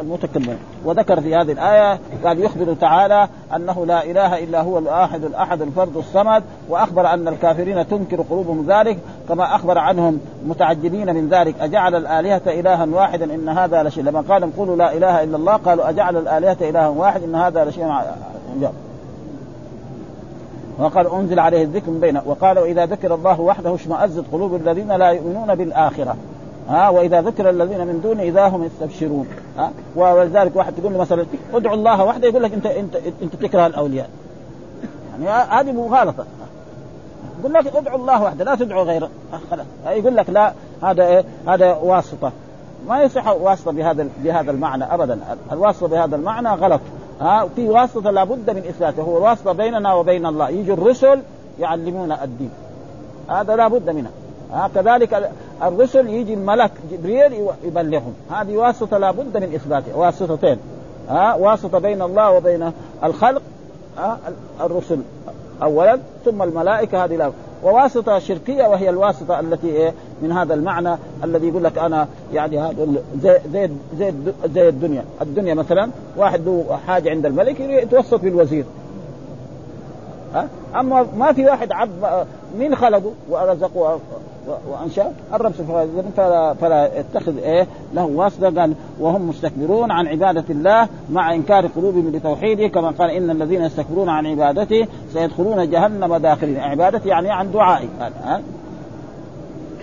المتكبر. 0.00 0.56
وذكر 0.84 1.20
في 1.20 1.34
هذه 1.34 1.52
الآية 1.52 1.98
قال 2.24 2.44
يخبر 2.44 2.74
تعالى 2.74 3.28
أنه 3.56 3.86
لا 3.86 4.04
إله 4.04 4.44
إلا 4.44 4.60
هو 4.60 4.78
الواحد 4.78 5.24
الأحد 5.24 5.62
الفرد 5.62 5.96
الصمد 5.96 6.42
وأخبر 6.68 7.06
أن 7.06 7.28
الكافرين 7.28 7.88
تنكر 7.88 8.20
قلوبهم 8.30 8.66
ذلك 8.68 8.98
كما 9.28 9.54
أخبر 9.54 9.78
عنهم 9.78 10.20
متعجبين 10.46 11.14
من 11.14 11.28
ذلك 11.28 11.54
أجعل 11.60 11.94
الآلهة 11.94 12.42
إلها 12.46 12.86
واحدا 12.92 13.34
إن 13.34 13.48
هذا 13.48 13.82
لشيء. 13.82 14.04
لما 14.04 14.20
قال 14.20 14.56
قولوا 14.56 14.76
لا 14.76 14.96
إله 14.96 15.22
إلا 15.22 15.36
الله 15.36 15.56
قالوا 15.56 15.88
أجعل 15.88 16.16
الآلهة 16.16 16.56
إلها 16.60 16.88
واحد 16.88 17.22
إن 17.22 17.34
هذا 17.34 17.64
لشيء 17.64 17.93
وقال 20.78 21.12
أنزل 21.12 21.38
عليه 21.38 21.62
الذكر 21.62 21.90
من 21.90 22.00
بينه 22.00 22.22
وقال 22.26 22.58
وإذا 22.58 22.86
ذكر 22.86 23.14
الله 23.14 23.40
وحده 23.40 23.74
اشمأزت 23.74 24.24
قلوب 24.32 24.54
الذين 24.54 24.92
لا 24.92 25.10
يؤمنون 25.10 25.54
بالآخرة. 25.54 26.16
ها 26.68 26.88
وإذا 26.88 27.20
ذكر 27.20 27.50
الذين 27.50 27.86
من 27.86 28.00
دونه 28.00 28.22
إذا 28.22 28.48
هم 28.48 28.64
يستبشرون. 28.64 29.26
ها 29.58 29.70
ولذلك 29.96 30.56
واحد 30.56 30.72
تقول 30.74 30.92
له 30.92 30.98
مثلا 30.98 31.26
ادعو 31.54 31.74
الله 31.74 32.04
وحده 32.04 32.28
يقول 32.28 32.42
لك 32.42 32.52
انت 32.52 32.66
انت 32.66 32.96
أنت 33.22 33.36
تكره 33.36 33.66
الأولياء. 33.66 34.08
يعني 35.12 35.50
هذه 35.50 35.72
مغالطه 35.72 36.24
يقول 37.40 37.54
لك 37.54 37.76
ادعو 37.76 37.96
الله 37.96 38.22
وحده 38.22 38.44
لا 38.44 38.54
تدعو 38.54 38.82
غيره. 38.82 39.10
خلاص. 39.50 39.66
يقول 39.86 40.16
لك 40.16 40.30
لا 40.30 40.52
هذا 40.82 41.06
إيه؟ 41.06 41.24
هذا 41.48 41.74
واسطة. 41.74 42.32
ما 42.88 43.02
يصح 43.02 43.28
واسطة 43.28 43.72
بهذا 43.72 44.08
بهذا 44.24 44.50
المعنى 44.50 44.94
ابدا. 44.94 45.18
الواسطة 45.52 45.88
بهذا 45.88 46.16
المعنى 46.16 46.48
غلط. 46.48 46.80
ها 47.20 47.48
في 47.56 47.68
واسطة 47.68 48.10
لابد 48.10 48.50
من 48.50 48.58
إثباته. 48.68 49.02
هو 49.02 49.18
الواسطه 49.18 49.52
بيننا 49.52 49.94
وبين 49.94 50.26
الله. 50.26 50.48
يجي 50.48 50.72
الرسل 50.72 51.22
يعلمونا 51.58 52.24
الدين. 52.24 52.50
هذا 53.28 53.56
لابد 53.56 53.90
منه. 53.90 54.10
ها 54.52 54.70
كذلك 54.74 55.30
الرسل 55.62 56.08
يجي 56.08 56.34
الملك 56.34 56.70
جبريل 56.90 57.48
يبلغهم. 57.64 58.14
هذه 58.30 58.56
واسطة 58.56 58.98
لابد 58.98 59.36
من 59.36 59.54
اثباتها 59.54 59.94
واسطتين. 59.94 60.58
ها 61.08 61.34
واسطة 61.34 61.78
بين 61.78 62.02
الله 62.02 62.30
وبين 62.30 62.72
الخلق. 63.04 63.42
الرسل. 64.60 64.98
اولا 65.62 65.98
ثم 66.24 66.42
الملائكة 66.42 67.04
هذه 67.04 67.16
لا 67.16 67.32
وواسطة 67.64 68.18
شركية 68.18 68.64
وهي 68.64 68.90
الواسطة 68.90 69.40
التي 69.40 69.66
إيه 69.66 69.92
من 70.22 70.32
هذا 70.32 70.54
المعنى 70.54 70.96
الذي 71.24 71.48
يقول 71.48 71.64
لك 71.64 71.78
أنا 71.78 72.08
يعني 72.32 72.58
هذا 72.58 72.86
زي 73.22 73.38
زي 73.52 73.70
زي, 73.98 74.12
زي 74.54 74.68
الدنيا، 74.68 75.04
الدنيا 75.22 75.54
مثلا 75.54 75.90
واحد 76.16 76.46
له 76.46 76.78
حاجة 76.86 77.10
عند 77.10 77.26
الملك 77.26 77.60
يتوسط 77.60 78.20
بالوزير. 78.20 78.64
ها؟ 80.34 80.48
أما 80.80 81.06
ما 81.18 81.32
في 81.32 81.44
واحد 81.44 81.72
عبد 81.72 82.26
مين 82.58 82.76
خلقه 82.76 83.12
ورزقه 83.30 83.98
وأنشأ 84.70 85.12
الرب 85.34 85.52
سبحانه 85.52 86.04
فلا, 86.16 86.54
فلا 86.54 86.98
يتخذ 86.98 87.38
إيه 87.38 87.66
له 87.94 88.04
واسطة. 88.04 88.60
قال 88.60 88.74
وهم 89.00 89.28
مستكبرون 89.28 89.90
عن 89.90 90.06
عبادة 90.06 90.44
الله 90.50 90.88
مع 91.10 91.34
إنكار 91.34 91.66
قلوبهم 91.66 92.12
لتوحيده 92.14 92.66
كما 92.66 92.90
قال 92.90 93.10
إن 93.10 93.30
الذين 93.30 93.62
يستكبرون 93.62 94.08
عن 94.08 94.26
عبادته 94.26 94.86
سيدخلون 95.12 95.70
جهنم 95.70 96.16
داخلين. 96.16 96.56
عبادتي 96.56 97.08
يعني 97.08 97.30
عن 97.30 97.52
دعائي. 97.52 97.88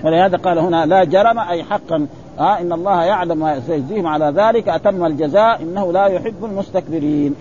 ولهذا 0.03 0.37
قال 0.37 0.59
هنا 0.59 0.85
لا 0.85 1.03
جرم 1.03 1.39
أي 1.39 1.63
حقا. 1.63 2.07
آه 2.39 2.59
إن 2.59 2.73
الله 2.73 3.03
يعلم 3.03 3.61
سيجزيهم 3.67 4.07
على 4.07 4.33
ذلك. 4.35 4.69
أتم 4.69 5.05
الجزاء 5.05 5.61
إنه 5.61 5.91
لا 5.91 6.05
يحب 6.05 6.45
المستكبرين. 6.45 7.35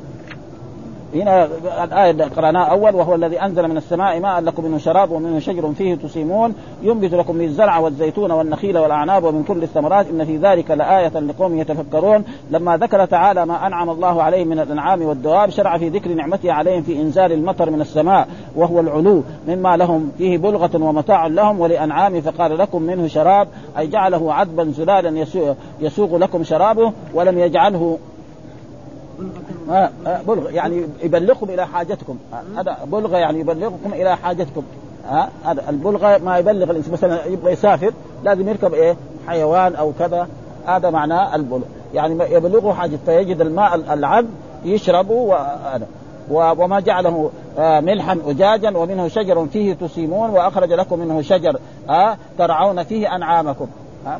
هنا 1.14 1.48
الآية 1.84 2.24
قرأناها 2.36 2.64
أول 2.64 2.94
وهو 2.94 3.14
الذي 3.14 3.42
أنزل 3.42 3.68
من 3.68 3.76
السماء 3.76 4.20
ماء 4.20 4.40
لكم 4.40 4.64
منه 4.64 4.78
شراب 4.78 5.10
ومنه 5.10 5.38
شجر 5.38 5.72
فيه 5.72 5.94
تسيمون 5.94 6.54
ينبت 6.82 7.14
لكم 7.14 7.36
من 7.36 7.44
الزرع 7.44 7.78
والزيتون 7.78 8.30
والنخيل 8.30 8.78
والأعناب 8.78 9.24
ومن 9.24 9.42
كل 9.42 9.62
الثمرات. 9.62 10.06
إن 10.06 10.24
في 10.24 10.36
ذلك 10.36 10.70
لآية 10.70 11.20
لقوم 11.20 11.58
يتفكرون. 11.58 12.24
لما 12.50 12.76
ذكر 12.76 13.04
تعالى 13.04 13.46
ما 13.46 13.66
أنعم 13.66 13.90
الله 13.90 14.22
عليهم 14.22 14.48
من 14.48 14.60
الأنعام 14.60 15.02
والدواب 15.02 15.50
شرع 15.50 15.78
في 15.78 15.88
ذكر 15.88 16.10
نعمته 16.10 16.52
عليهم 16.52 16.82
في 16.82 17.00
إنزال 17.00 17.32
المطر 17.32 17.70
من 17.70 17.80
السماء 17.80 18.28
وهو 18.56 18.80
العلو 18.80 19.22
مما 19.48 19.76
لهم 19.76 20.12
فيه 20.18 20.38
بلغة 20.38 20.82
ومتاع 20.82 21.26
لهم 21.26 21.60
ولأنعام. 21.60 22.20
فقال 22.20 22.58
لكم 22.58 22.82
منه 22.82 23.06
شراب 23.06 23.48
أي 23.78 23.86
جعله 23.86 24.32
عذبا 24.34 24.64
زلالا 24.64 25.26
يسوغ 25.80 26.16
لكم 26.16 26.44
شرابه 26.44 26.92
ولم 27.14 27.38
يجعله 27.38 27.98
بلغ 30.26 30.50
يعني 30.50 30.86
يبلغكم 31.02 31.50
إلى 31.50 31.66
حاجتكم. 31.66 32.18
هذا 32.56 32.76
بلغ 32.84 33.14
يعني 33.14 33.40
يبلغكم 33.40 33.92
إلى 33.92 34.16
حاجتكم. 34.16 34.62
هذا 35.44 35.68
البلغه 35.68 36.18
ما 36.18 36.38
يبلغ 36.38 36.70
الإنسان 36.70 36.92
مثلا 36.92 37.26
يبغى 37.26 37.52
يسافر 37.52 37.92
لازم 38.24 38.48
يركب 38.48 38.74
إيه؟ 38.74 38.96
حيوان 39.26 39.74
أو 39.74 39.92
كذا. 39.98 40.28
هذا 40.66 40.90
معناه 40.90 41.34
البلغ. 41.34 41.64
يعني 41.94 42.34
يبلغه 42.34 42.72
حاجة 42.72 42.98
فيجد 43.06 43.40
الماء 43.40 43.74
العذب 43.74 44.30
يشربه 44.64 45.14
وهذا 45.14 45.86
وما 46.30 46.80
جعله 46.80 47.30
آه، 47.58 47.80
ملحا 47.80 48.18
أجاجا 48.26 48.78
ومنه 48.78 49.08
شجر 49.08 49.46
فيه 49.46 49.74
تسيمون 49.74 50.30
وأخرج 50.30 50.72
لكم 50.72 50.98
منه 50.98 51.22
شجر. 51.22 51.56
ترعون 52.38 52.82
فيه 52.82 53.16
أنعامكم. 53.16 53.66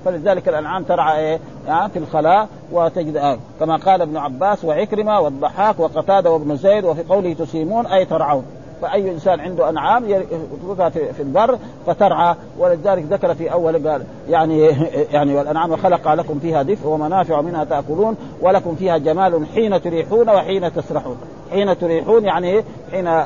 فلذلك 0.04 0.48
الأنعام 0.48 0.82
ترعى 0.84 1.18
إيه؟ 1.18 1.38
في 1.66 1.98
الخلاء 1.98 2.48
وتجد 2.72 3.38
كما 3.60 3.76
قال 3.76 4.02
ابن 4.02 4.16
عباس 4.16 4.64
وعكرمة 4.64 5.20
والضحاك 5.20 5.80
وقتادة 5.80 6.30
وابن 6.30 6.56
زيد 6.56 6.84
وفي 6.84 7.02
قوله 7.02 7.32
تسيمون 7.32 7.86
أي 7.86 8.04
ترعون. 8.04 8.44
فأي 8.82 9.10
إنسان 9.10 9.40
عنده 9.40 9.68
أنعام 9.68 10.04
يتركها 10.08 10.88
في 10.88 11.22
البر 11.22 11.58
فترعى 11.86 12.34
ولذلك 12.58 13.04
ذكر 13.10 13.34
في 13.34 13.52
أول 13.52 13.88
قال 13.88 14.02
يعني 14.28 14.66
يعني 15.12 15.36
والأنعام 15.36 15.76
خلق 15.76 16.14
لكم 16.14 16.38
فيها 16.38 16.62
دفء 16.62 16.88
ومنافع 16.88 17.40
منها 17.40 17.64
تأكلون 17.64 18.16
ولكم 18.40 18.74
فيها 18.74 18.98
جمال 18.98 19.46
حين 19.54 19.82
تريحون 19.82 20.30
وحين 20.30 20.72
تسرحون. 20.72 21.16
حين 21.50 21.78
تريحون 21.78 22.24
يعني 22.24 22.64
حين 22.92 23.22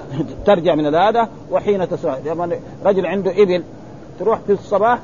ترجع 0.47 0.75
من 0.75 0.95
هذا 0.95 1.29
وحين 1.51 1.89
تسرح. 1.89 2.19
لما 2.27 2.51
رجل 2.85 3.07
عنده 3.07 3.31
إبل 3.43 3.63
تروح 4.19 4.39
في 4.47 4.53
الصباح 4.53 4.99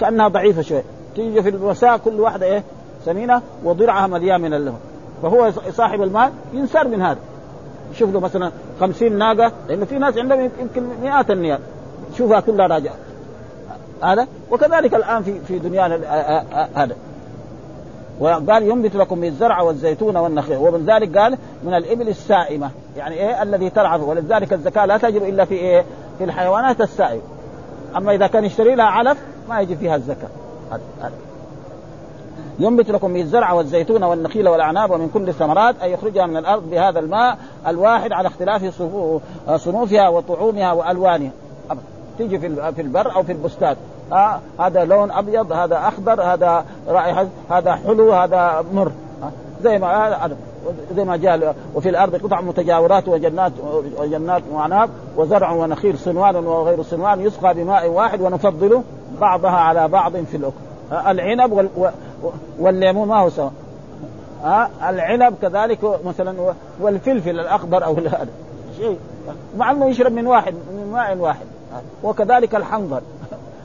كأنها 0.00 0.28
ضعيفة 0.28 0.62
شوي 0.62 0.82
تيجي 1.16 1.42
في 1.42 1.48
المساء 1.48 1.96
كل 1.96 2.20
واحدة 2.20 2.46
إيه؟ 2.46 2.62
سمينة 3.04 3.42
وضرعها 3.64 4.06
مليان 4.06 4.40
من 4.40 4.54
اللهم 4.54 4.78
فهو 5.22 5.52
صاحب 5.70 6.02
المال 6.02 6.30
ينسر 6.52 6.88
من 6.88 7.02
هذا. 7.02 7.18
يشوف 7.92 8.10
له 8.10 8.20
مثلا 8.20 8.52
خمسين 8.80 9.18
ناقة 9.18 9.52
لأنه 9.68 9.84
في 9.84 9.98
ناس 9.98 10.18
عندهم 10.18 10.50
يمكن 10.60 10.82
مئات 11.02 11.30
النيال. 11.30 11.58
شوفها 12.18 12.40
كلها 12.40 12.66
راجعة. 12.66 12.94
هذا؟ 14.02 14.26
وكذلك 14.50 14.94
الآن 14.94 15.22
في 15.22 15.40
في 15.40 15.58
دنيانا 15.58 15.96
هذا. 16.74 16.96
وقال 18.20 18.62
ينبت 18.62 18.96
لكم 18.96 19.18
من 19.18 19.28
الزرع 19.28 19.62
والزيتون 19.62 20.16
والنخيل. 20.16 20.56
ومن 20.56 20.86
ذلك 20.86 21.18
قال 21.18 21.38
من 21.64 21.74
الإبل 21.74 22.08
السائمة. 22.08 22.70
يعني 22.96 23.14
إيه؟ 23.14 23.42
الذي 23.42 23.70
ترعى 23.70 24.00
ولذلك 24.00 24.52
الزكاة 24.52 24.86
لا 24.86 24.96
تجب 24.96 25.22
إلا 25.22 25.44
في 25.44 25.54
إيه؟ 25.54 25.84
في 26.18 26.24
الحيوانات 26.24 26.80
السائمة. 26.80 27.22
أما 27.96 28.14
إذا 28.14 28.26
كان 28.26 28.44
يشتري 28.44 28.74
لها 28.74 28.86
علف 28.86 29.18
ما 29.48 29.60
يجي 29.60 29.76
فيها 29.76 29.96
الزكاة. 29.96 30.28
ينبت 32.58 32.90
لكم 32.90 33.10
من 33.10 33.20
الزرع 33.20 33.52
والزيتون 33.52 34.02
والنخيل 34.02 34.48
والأعناب 34.48 34.90
ومن 34.90 35.08
كل 35.14 35.28
الثمرات 35.28 35.74
أي 35.82 35.92
يخرجها 35.92 36.26
من 36.26 36.36
الأرض 36.36 36.70
بهذا 36.70 36.98
الماء 36.98 37.38
الواحد 37.66 38.12
على 38.12 38.28
اختلاف 38.28 38.82
صنوفها 39.56 40.08
وطعومها 40.08 40.72
وألوانها. 40.72 41.30
تيجي 42.18 42.38
في 42.38 42.72
في 42.72 42.82
البر 42.82 43.16
أو 43.16 43.22
في 43.22 43.32
البستان. 43.32 43.76
آه 44.12 44.40
هذا 44.60 44.84
لون 44.84 45.10
أبيض 45.10 45.52
هذا 45.52 45.88
أخضر 45.88 46.22
هذا 46.22 46.64
رائحة 46.88 47.26
هذا 47.50 47.72
حلو 47.72 48.12
هذا 48.12 48.64
مر. 48.72 48.92
آه 49.22 49.30
زي 49.62 49.78
ما 49.78 50.28
زي 50.96 51.04
ما 51.04 51.16
جاء 51.16 51.56
وفي 51.74 51.88
الأرض 51.88 52.16
قطع 52.16 52.40
متجاورات 52.40 53.08
وجنات 53.08 53.52
وجنات 53.98 54.42
وعناب 54.52 54.90
وزرع 55.16 55.52
ونخيل 55.52 55.98
صنوان 55.98 56.36
وغير 56.36 56.82
صنوان 56.82 57.20
يسقى 57.20 57.54
بماء 57.54 57.88
واحد 57.88 58.20
ونفضل 58.20 58.82
بعضها 59.20 59.50
على 59.50 59.88
بعض 59.88 60.16
في 60.16 60.36
الأكل. 60.36 60.54
العنب 60.92 61.68
والليمون 62.58 63.08
ما 63.08 63.16
هو 63.20 63.30
سواء. 63.30 63.52
العنب 64.88 65.34
كذلك 65.42 66.00
مثلا 66.04 66.54
والفلفل 66.80 67.30
الأخضر 67.30 67.84
أو 67.84 67.94
هذا 67.94 68.28
شيء. 68.76 68.98
مع 69.56 69.70
إنه 69.70 69.86
يشرب 69.86 70.12
من 70.12 70.26
واحد 70.26 70.54
من 70.54 70.92
ماء 70.92 71.16
واحد. 71.16 71.46
وكذلك 72.02 72.54
الحنظل. 72.54 73.00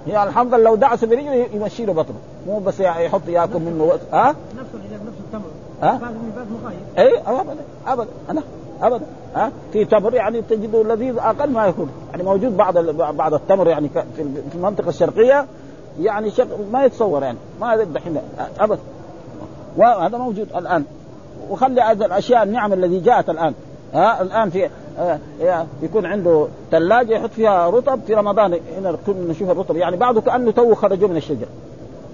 يعني 0.08 0.30
الحنظل 0.30 0.64
لو 0.64 0.76
دعس 0.76 1.06
برجله 1.06 1.48
يمشي 1.54 1.86
له 1.86 1.94
بطنه. 1.94 2.18
مو 2.48 2.60
بس 2.60 2.80
يحط 2.80 3.28
ياكل 3.28 3.60
منه 3.60 3.91
ها؟ 4.14 4.30
نفس 4.30 4.70
نفس 4.94 5.20
التمر 5.20 5.41
ها؟ 5.82 5.99
اي 6.97 7.21
ابدا 7.28 7.55
ابدا 7.88 8.09
أنا 8.30 8.41
ابدا 8.82 9.05
ها؟ 9.36 9.51
في 9.74 9.86
تمر 9.86 10.13
يعني 10.13 10.41
تجده 10.41 10.84
لذيذ 10.84 11.17
أقل 11.17 11.49
ما 11.49 11.65
يكون. 11.65 11.89
يعني 12.11 12.24
موجود 12.24 12.57
بعض 12.57 12.78
بعض 13.15 13.34
التمر 13.34 13.67
يعني 13.67 13.89
في 14.15 14.55
المنطقة 14.55 14.89
الشرقية 14.89 15.45
يعني 16.01 16.32
شق 16.32 16.47
ما 16.71 16.86
يتصور 16.86 17.24
يعني 17.24 17.38
ما 17.61 17.84
دحين 17.84 18.17
ابدا. 18.59 18.82
وهذا 19.78 20.17
موجود 20.17 20.47
الآن. 20.55 20.84
وخلي 21.49 21.82
هذه 21.82 22.05
الأشياء 22.05 22.43
النعم 22.43 22.74
الذي 22.74 22.99
جاءت 22.99 23.30
الآن 23.30 23.53
ها؟ 23.93 24.21
الآن 24.21 24.49
في 24.49 24.69
آه 24.99 25.19
يكون 25.82 26.05
عنده 26.05 26.47
ثلاجه 26.71 27.13
يحط 27.13 27.30
فيها 27.30 27.69
رطب 27.69 27.99
في 28.07 28.13
رمضان. 28.13 28.59
هنا 28.78 28.97
نشوف 29.07 29.49
الرطب. 29.49 29.76
يعني 29.76 29.97
بعضه 29.97 30.21
كانه 30.21 30.51
تو 30.51 30.76
خرجوا 30.76 31.07
من 31.07 31.17
الشجر. 31.17 31.45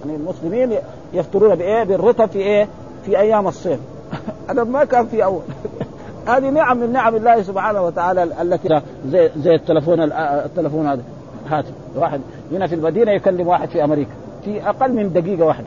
يعني 0.04 0.16
المسلمين 0.16 0.78
يفطرون 1.12 1.54
بإيه؟ 1.54 1.84
بالرطب 1.84 2.26
في 2.26 2.38
إيه؟ 2.38 2.68
في 3.04 3.18
أيام 3.18 3.48
الصيف. 3.48 3.80
هذا 4.50 4.64
ما 4.64 4.84
كان 4.84 5.06
في 5.06 5.24
أول. 5.24 5.42
هذه 6.28 6.50
نعم 6.50 6.78
من 6.78 6.92
نعم 6.92 7.16
الله 7.16 7.42
سبحانه 7.42 7.82
وتعالى 7.82 8.22
التي 8.22 8.80
زي 9.06 9.30
زي 9.36 9.54
التلفون 9.54 10.00
التلفون 10.12 10.86
هذا. 10.86 11.02
هاتف. 11.48 11.72
واحد. 11.96 12.20
هنا 12.52 12.66
في 12.66 12.74
المدينة 12.74 13.12
يكلم 13.12 13.48
واحد 13.48 13.68
في 13.68 13.84
أمريكا. 13.84 14.10
في 14.44 14.68
أقل 14.68 14.92
من 14.92 15.12
دقيقة 15.12 15.44
واحدة. 15.44 15.66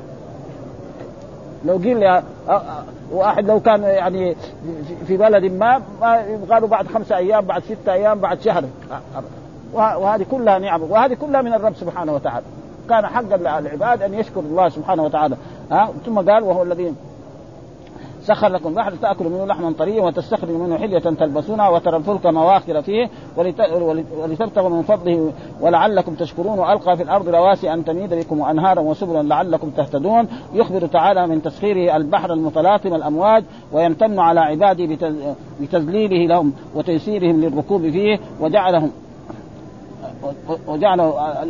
لو 1.65 1.77
قيل 1.77 2.21
واحد 3.11 3.45
لو 3.47 3.59
كان 3.59 3.83
يعني 3.83 4.35
في 5.07 5.17
بلد 5.17 5.43
ما 5.51 5.81
ما 6.01 6.21
يبغى 6.21 6.59
له 6.59 6.67
بعد 6.67 6.87
خمسة 6.87 7.17
أيام 7.17 7.45
بعد 7.45 7.63
ستة 7.63 7.93
أيام 7.93 8.19
بعد 8.19 8.41
شهر. 8.41 8.63
وهذه 9.73 10.25
كلها 10.31 10.59
نعم. 10.59 10.81
وهذه 10.81 11.13
كلها 11.13 11.41
من 11.41 11.53
الرب 11.53 11.75
سبحانه 11.75 12.13
وتعالى. 12.13 12.45
كان 12.89 13.07
حقا 13.07 13.37
للعباد 13.37 14.01
أن 14.01 14.13
يشكر 14.13 14.39
الله 14.39 14.69
سبحانه 14.69 15.03
وتعالى. 15.03 15.35
ها 15.71 15.89
ثم 16.05 16.19
قال 16.19 16.43
وهو 16.43 16.63
الذي 16.63 16.93
سخر 18.23 18.47
لكم 18.47 18.69
البحر 18.69 18.91
تاكلوا 18.95 19.31
منه 19.31 19.45
لحما 19.45 19.73
طريا 19.79 20.01
وتستخرجوا 20.01 20.57
منه 20.57 20.77
حلية 20.77 20.99
تلبسونها 20.99 21.69
وترى 21.69 21.97
الفلك 21.97 22.25
مواخر 22.25 22.81
فيه 22.81 23.09
ولتبتغوا 24.17 24.69
من 24.69 24.81
فضله 24.81 25.31
ولعلكم 25.61 26.15
تشكرون 26.15 26.59
وألقى 26.59 26.97
في 26.97 27.03
الأرض 27.03 27.29
رواسي 27.29 27.73
أن 27.73 27.85
تميد 27.85 28.13
بكم 28.13 28.41
انهارا 28.41 28.79
وسبلا 28.81 29.23
لعلكم 29.23 29.69
تهتدون. 29.69 30.27
يخبر 30.53 30.87
تعالى 30.87 31.27
من 31.27 31.41
تسخيره 31.41 31.95
البحر 31.95 32.33
المتلاطم 32.33 32.93
الأمواج 32.93 33.43
ويمتن 33.71 34.19
على 34.19 34.39
عباده 34.39 34.97
بتذليله 35.61 36.27
لهم 36.27 36.53
وتيسيرهم 36.75 37.41
للركوب 37.41 37.89
فيه 37.89 38.19
وجعلهم 38.41 38.91
وجعل 40.67 41.01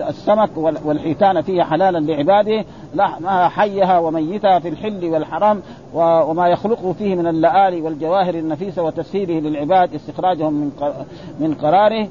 السمك 0.10 0.50
والحيتان 0.58 1.42
فيه 1.42 1.64
حلالا 1.64 1.98
لعباده 1.98 2.66
لحمها 2.96 3.48
حيها 3.48 4.00
وميتها 4.00 4.60
في 4.60 4.70
الحل 4.70 5.06
والحرام 5.06 5.62
وما 5.94 6.48
يخلقه 6.48 6.94
فيه 6.94 7.16
من 7.16 7.28
اللآلي 7.28 7.82
والجواهر 7.82 8.36
النفيسة 8.36 8.84
وتسهيله 8.84 9.40
للعباد 9.40 9.94
استخراجهم 9.96 10.54
من 10.54 10.72
من 11.40 11.54
قراره 11.54 12.08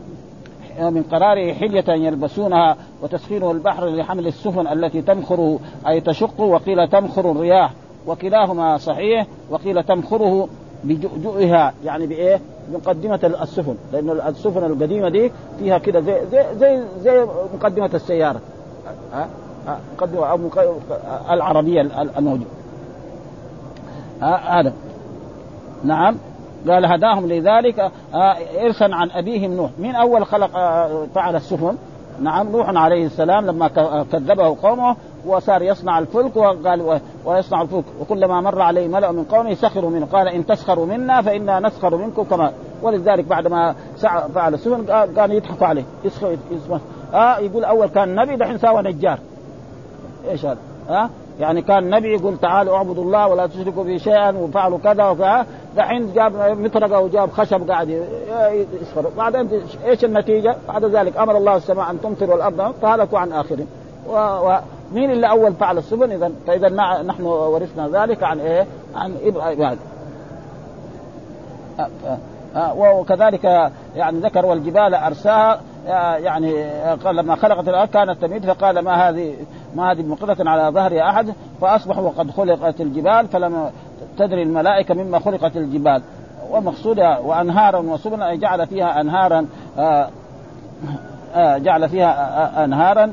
من 0.80 1.02
قراره 1.02 1.52
حلية 1.52 1.84
يلبسونها 1.88 2.76
وتسخيره 3.02 3.52
البحر 3.52 3.88
لحمل 3.88 4.26
السفن 4.26 4.66
التي 4.66 5.02
تمخر 5.02 5.58
أي 5.88 6.00
تشق 6.00 6.40
وقيل 6.40 6.88
تمخر 6.88 7.30
الرياح 7.30 7.72
وكلاهما 8.06 8.76
صحيح 8.76 9.26
وقيل 9.50 9.82
تمخره 9.82 10.48
بجؤجؤها 10.84 11.74
يعني 11.84 12.06
بإيه؟ 12.06 12.40
بمقدمة 12.68 13.34
السفن 13.42 13.76
لأن 13.92 14.10
السفن 14.10 14.64
القديمة 14.64 15.08
دي 15.08 15.32
فيها 15.58 15.78
كده 15.78 16.00
زي 16.00 16.20
زي 16.32 16.44
زي 16.58 16.82
زي 17.00 17.26
مقدمة 17.54 17.90
السيارة. 17.94 18.40
ها؟ 19.12 19.28
مقدمة 19.96 20.26
أو 20.26 20.38
العربية 21.30 21.80
الموجودة. 22.18 22.50
هذا 24.22 24.72
نعم. 25.84 26.16
قال 26.68 26.86
هداهم 26.86 27.26
لذلك 27.28 27.90
إرثا 28.64 28.84
عن 28.84 29.10
أبيهم 29.10 29.52
نوح. 29.52 29.70
من 29.78 29.94
أول 29.94 30.26
خلق 30.26 30.50
فعل 31.14 31.36
السفن؟ 31.36 31.76
نعم 32.22 32.48
نوح 32.48 32.68
عليه 32.68 33.06
السلام 33.06 33.46
لما 33.46 33.68
كذبه 34.12 34.56
قومه 34.62 34.96
وصار 35.26 35.62
يصنع 35.62 35.98
الفلك 35.98 36.36
وقال 36.36 37.00
ويصنع 37.24 37.62
الفلك. 37.62 37.84
وكلما 38.00 38.40
مر 38.40 38.60
عليه 38.60 38.88
ملأ 38.88 39.12
من 39.12 39.24
قومه 39.24 39.54
سخروا 39.54 39.90
منه 39.90 40.06
قال 40.06 40.28
إن 40.28 40.46
تسخروا 40.46 40.86
منا 40.86 41.22
فإنا 41.22 41.60
نسخر 41.60 41.96
منكم 41.96 42.22
كما. 42.22 42.52
ولذلك 42.82 43.24
بعد 43.24 43.46
ما 43.46 43.74
فعل 44.34 44.54
السفن 44.54 44.86
كانوا 45.16 45.36
يضحكوا 45.36 45.66
عليه. 45.66 45.84
يسخر 46.04 46.36
آه 47.14 47.38
يقول 47.38 47.64
أول 47.64 47.86
كان 47.86 48.14
نبي 48.14 48.36
دحين 48.36 48.58
ساوى 48.58 48.82
نجار. 48.82 49.18
إيش 50.30 50.44
هذا؟ 50.44 50.58
آه؟ 50.90 51.10
يعني 51.42 51.62
كان 51.62 51.90
نبي 51.90 52.14
يقول 52.14 52.38
تعالوا 52.38 52.76
اعبدوا 52.76 53.04
الله 53.04 53.28
ولا 53.28 53.46
تشركوا 53.46 53.84
به 53.84 53.96
شيئا 53.96 54.30
وفعلوا 54.30 54.78
كذا 54.78 55.04
وكذا. 55.04 55.46
دحين 55.76 56.12
جاب 56.12 56.58
مطرقة 56.58 57.00
وجاب 57.00 57.30
خشب 57.30 57.70
قاعد 57.70 57.88
يسخر. 58.80 59.08
بعدين 59.16 59.50
إيش 59.86 60.04
النتيجة؟ 60.04 60.56
بعد 60.68 60.84
ذلك 60.84 61.16
أمر 61.16 61.36
الله 61.36 61.56
السماء 61.56 61.90
أن 61.90 62.00
تمطر 62.00 62.30
والأرض. 62.30 62.74
فهلكوا 62.82 63.18
عن 63.18 63.32
اخرهم 63.32 63.66
ومين 64.08 65.10
اللي 65.10 65.30
أول 65.30 65.52
فعل 65.52 65.78
السفن 65.78 66.12
اذا 66.12 66.32
فإذا 66.46 66.68
نحن 67.02 67.22
ورثنا 67.22 67.88
ذلك 67.88 68.22
عن 68.22 68.40
إيه؟ 68.40 68.66
عن 68.96 69.16
إبراهيم. 69.22 69.78
وكذلك 72.76 73.44
يعني 73.96 74.18
ذكر 74.18 74.46
والجبال 74.46 74.94
أرساها. 74.94 75.60
يعني 76.18 76.64
لما 77.04 77.36
خلقت 77.36 77.68
الأرض 77.68 77.88
كانت 77.88 78.22
تميد. 78.22 78.46
فقال 78.46 78.78
ما 78.78 79.08
هذه 79.08 79.34
ما 79.76 79.92
هذه 79.92 80.02
بمقدرة 80.02 80.50
على 80.50 80.74
ظهر 80.74 81.00
أحد 81.00 81.34
فأصبحوا 81.60 82.06
وقد 82.06 82.30
خلقت 82.30 82.80
الجبال 82.80 83.28
فلم 83.28 83.70
تدري 84.18 84.42
الملائكة 84.42 84.94
مما 84.94 85.18
خلقت 85.18 85.56
الجبال. 85.56 86.02
ومقصودها 86.50 87.18
وأنهارا 87.18 87.78
وسبلا 87.78 88.30
أي 88.30 88.38
جعل 88.38 88.66
فيها 88.66 89.00
أنهارا 89.00 89.46
آآ 89.78 90.10
آآ 91.34 91.58
جعل 91.58 91.88
فيها 91.88 92.64
أنهارا 92.64 93.12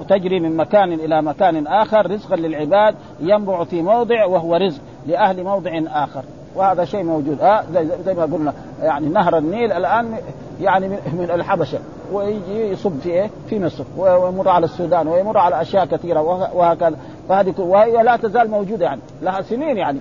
وتجري 0.00 0.40
من 0.40 0.56
مكان 0.56 0.92
إلى 0.92 1.22
مكان 1.22 1.66
آخر 1.66 2.10
رزقا 2.10 2.36
للعباد 2.36 2.94
ينبع 3.20 3.64
في 3.64 3.82
موضع 3.82 4.24
وهو 4.24 4.56
رزق 4.56 4.80
لأهل 5.06 5.44
موضع 5.44 5.80
آخر. 5.86 6.22
وهذا 6.56 6.84
شيء 6.84 7.02
موجود. 7.02 7.40
آه 7.40 7.62
زي, 7.72 7.88
زي 8.04 8.14
ما 8.14 8.22
قلنا 8.22 8.52
يعني 8.82 9.08
نهر 9.08 9.38
النيل 9.38 9.72
الآن 9.72 10.14
يعني 10.60 10.88
من 10.88 11.30
الحبشة. 11.34 11.78
ويجي 12.12 12.70
يصب 12.70 12.98
في 12.98 13.10
إيه؟ 13.10 13.30
في 13.48 13.60
مصر 13.60 13.84
ويمر 13.96 14.48
على 14.48 14.64
السودان 14.64 15.08
ويمر 15.08 15.38
على 15.38 15.60
أشياء 15.60 15.86
كثيرة 15.86 16.20
وهكذا. 16.54 16.96
فهذه 17.28 17.54
وهي 17.58 18.02
لا 18.02 18.16
تزال 18.16 18.50
موجودة 18.50 18.84
يعني 18.84 19.00
لها 19.22 19.42
سنين 19.42 19.76
يعني. 19.76 20.00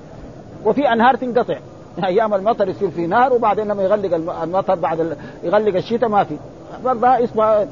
وفي 0.66 0.93
أنهار 0.93 1.16
تنقطع. 1.16 1.57
أيام 2.03 2.34
المطر 2.34 2.70
يصير 2.70 2.89
في 2.89 3.07
نهر 3.07 3.34
وبعدين 3.34 3.68
لما 3.68 3.84
يغلق 3.84 4.16
المطر 4.43 4.76
بعد 4.76 5.18
يغلق 5.43 5.76
الشتاء 5.76 6.10
ما 6.10 6.24
في. 6.24 6.38
برضه 6.84 7.24
اسمها 7.24 7.68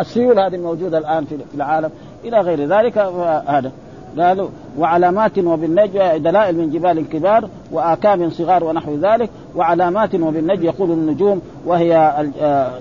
السيول 0.00 0.38
هذه 0.38 0.54
الموجوده 0.54 0.98
الآن 0.98 1.24
في 1.24 1.36
العالم. 1.54 1.90
إلى 2.24 2.40
غير 2.40 2.66
ذلك 2.66 2.98
هذا. 3.46 3.72
قالوا 4.18 4.48
وعلامات 4.78 5.38
وبالنجم 5.38 6.00
دلائل 6.16 6.56
من 6.56 6.70
جبال 6.70 7.08
كبار 7.08 7.48
وآكام 7.72 8.30
صغار 8.30 8.64
ونحو 8.64 8.94
ذلك 8.94 9.30
وعلامات 9.56 10.14
وبالنجم 10.14 10.64
يقول 10.64 10.90
النجوم 10.90 11.40
وهي 11.66 12.20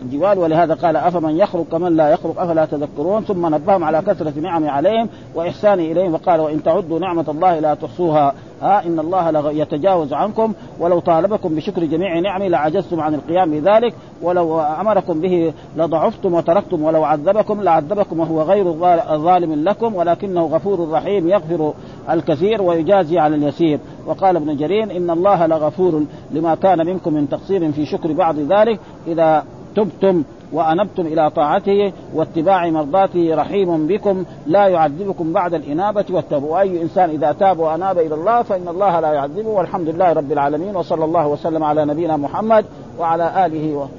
الجبال 0.04 0.40
ولهذا 0.40 0.74
قال 0.74 0.96
أفمن 0.98 1.38
يخلق 1.38 1.66
كمن 1.72 1.96
لا 1.96 2.10
يخلق 2.10 2.42
أفلا 2.42 2.66
تذكرون؟ 2.66 3.24
ثم 3.24 3.56
نبههم 3.56 3.84
على 3.84 4.02
كثرة 4.02 4.34
نعمه 4.42 4.70
عليهم 4.70 5.10
واحسانه 5.36 5.84
إليهم 5.84 6.14
وقال 6.14 6.40
وإن 6.40 6.64
تعدوا 6.64 7.00
نعمة 7.00 7.26
الله 7.30 7.60
لا 7.60 7.74
تحصوها. 7.74 8.34
ها 8.62 8.86
إن 8.86 9.00
الله 9.00 9.52
يتجاوز 9.52 10.14
عنكم. 10.14 10.54
ولو 10.80 11.00
طالبكم 11.00 11.56
بشكر 11.56 11.86
جميع 11.86 12.20
نعمه 12.20 12.48
لعجزتم 12.48 13.00
عن 13.00 13.14
القيام 13.14 13.52
بذلك. 13.52 13.94
ولو 14.22 14.60
أمركم 14.60 15.22
به 15.22 15.54
لضعفتم 15.78 16.34
وتركتم. 16.34 16.84
ولو 16.84 17.04
عذبكم 17.04 17.62
لعذبكم 17.62 18.20
وهو 18.20 18.42
غير 18.42 18.72
ظالم 19.18 19.64
لكم 19.64 19.96
ولكنه 19.96 20.46
غفور 20.46 20.90
رحيم 20.92 21.30
يغفر 21.30 21.74
الكثير 22.10 22.62
ويجازي 22.62 23.20
على 23.20 23.36
اليسير. 23.36 23.80
وقال 24.06 24.36
ابن 24.36 24.58
جرير 24.58 24.84
إن 24.84 25.10
الله 25.10 25.46
لغفور 25.46 26.04
لما 26.32 26.56
كان 26.56 26.86
منكم 26.86 27.14
من 27.14 27.30
تقصير 27.30 27.72
في 27.72 27.86
شكر 27.86 28.14
بعض 28.14 28.40
ذلك. 28.40 28.80
إذا 29.08 29.44
تبتم 29.76 30.24
وأنبتم 30.54 31.06
إلى 31.06 31.30
طاعته 31.30 31.94
واتباع 32.14 32.70
مرضاته 32.70 33.36
رحيم 33.36 33.88
بكم. 33.88 34.24
لا 34.48 34.68
يعذبكم 34.68 35.34
بعد 35.34 35.54
الإنابة 35.54 36.06
والتوبه 36.10 36.46
واي 36.46 36.82
إنسان 36.82 37.10
إذا 37.10 37.32
تاب 37.32 37.60
وأناب 37.60 38.00
إلى 38.00 38.16
الله 38.16 38.42
فإن 38.42 38.68
الله 38.68 39.00
لا 39.00 39.14
يعذبه. 39.14 39.50
والحمد 39.50 39.90
لله 39.90 40.14
رب 40.14 40.32
العالمين. 40.32 40.76
وصلى 40.76 41.06
الله 41.06 41.28
وسلم 41.28 41.64
على 41.64 41.86
نبينا 41.86 42.18
محمد 42.18 42.66
وعلى 43.00 43.46
آله 43.46 43.90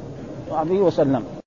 وصحبه 0.51 0.79
وسلم. 0.79 1.40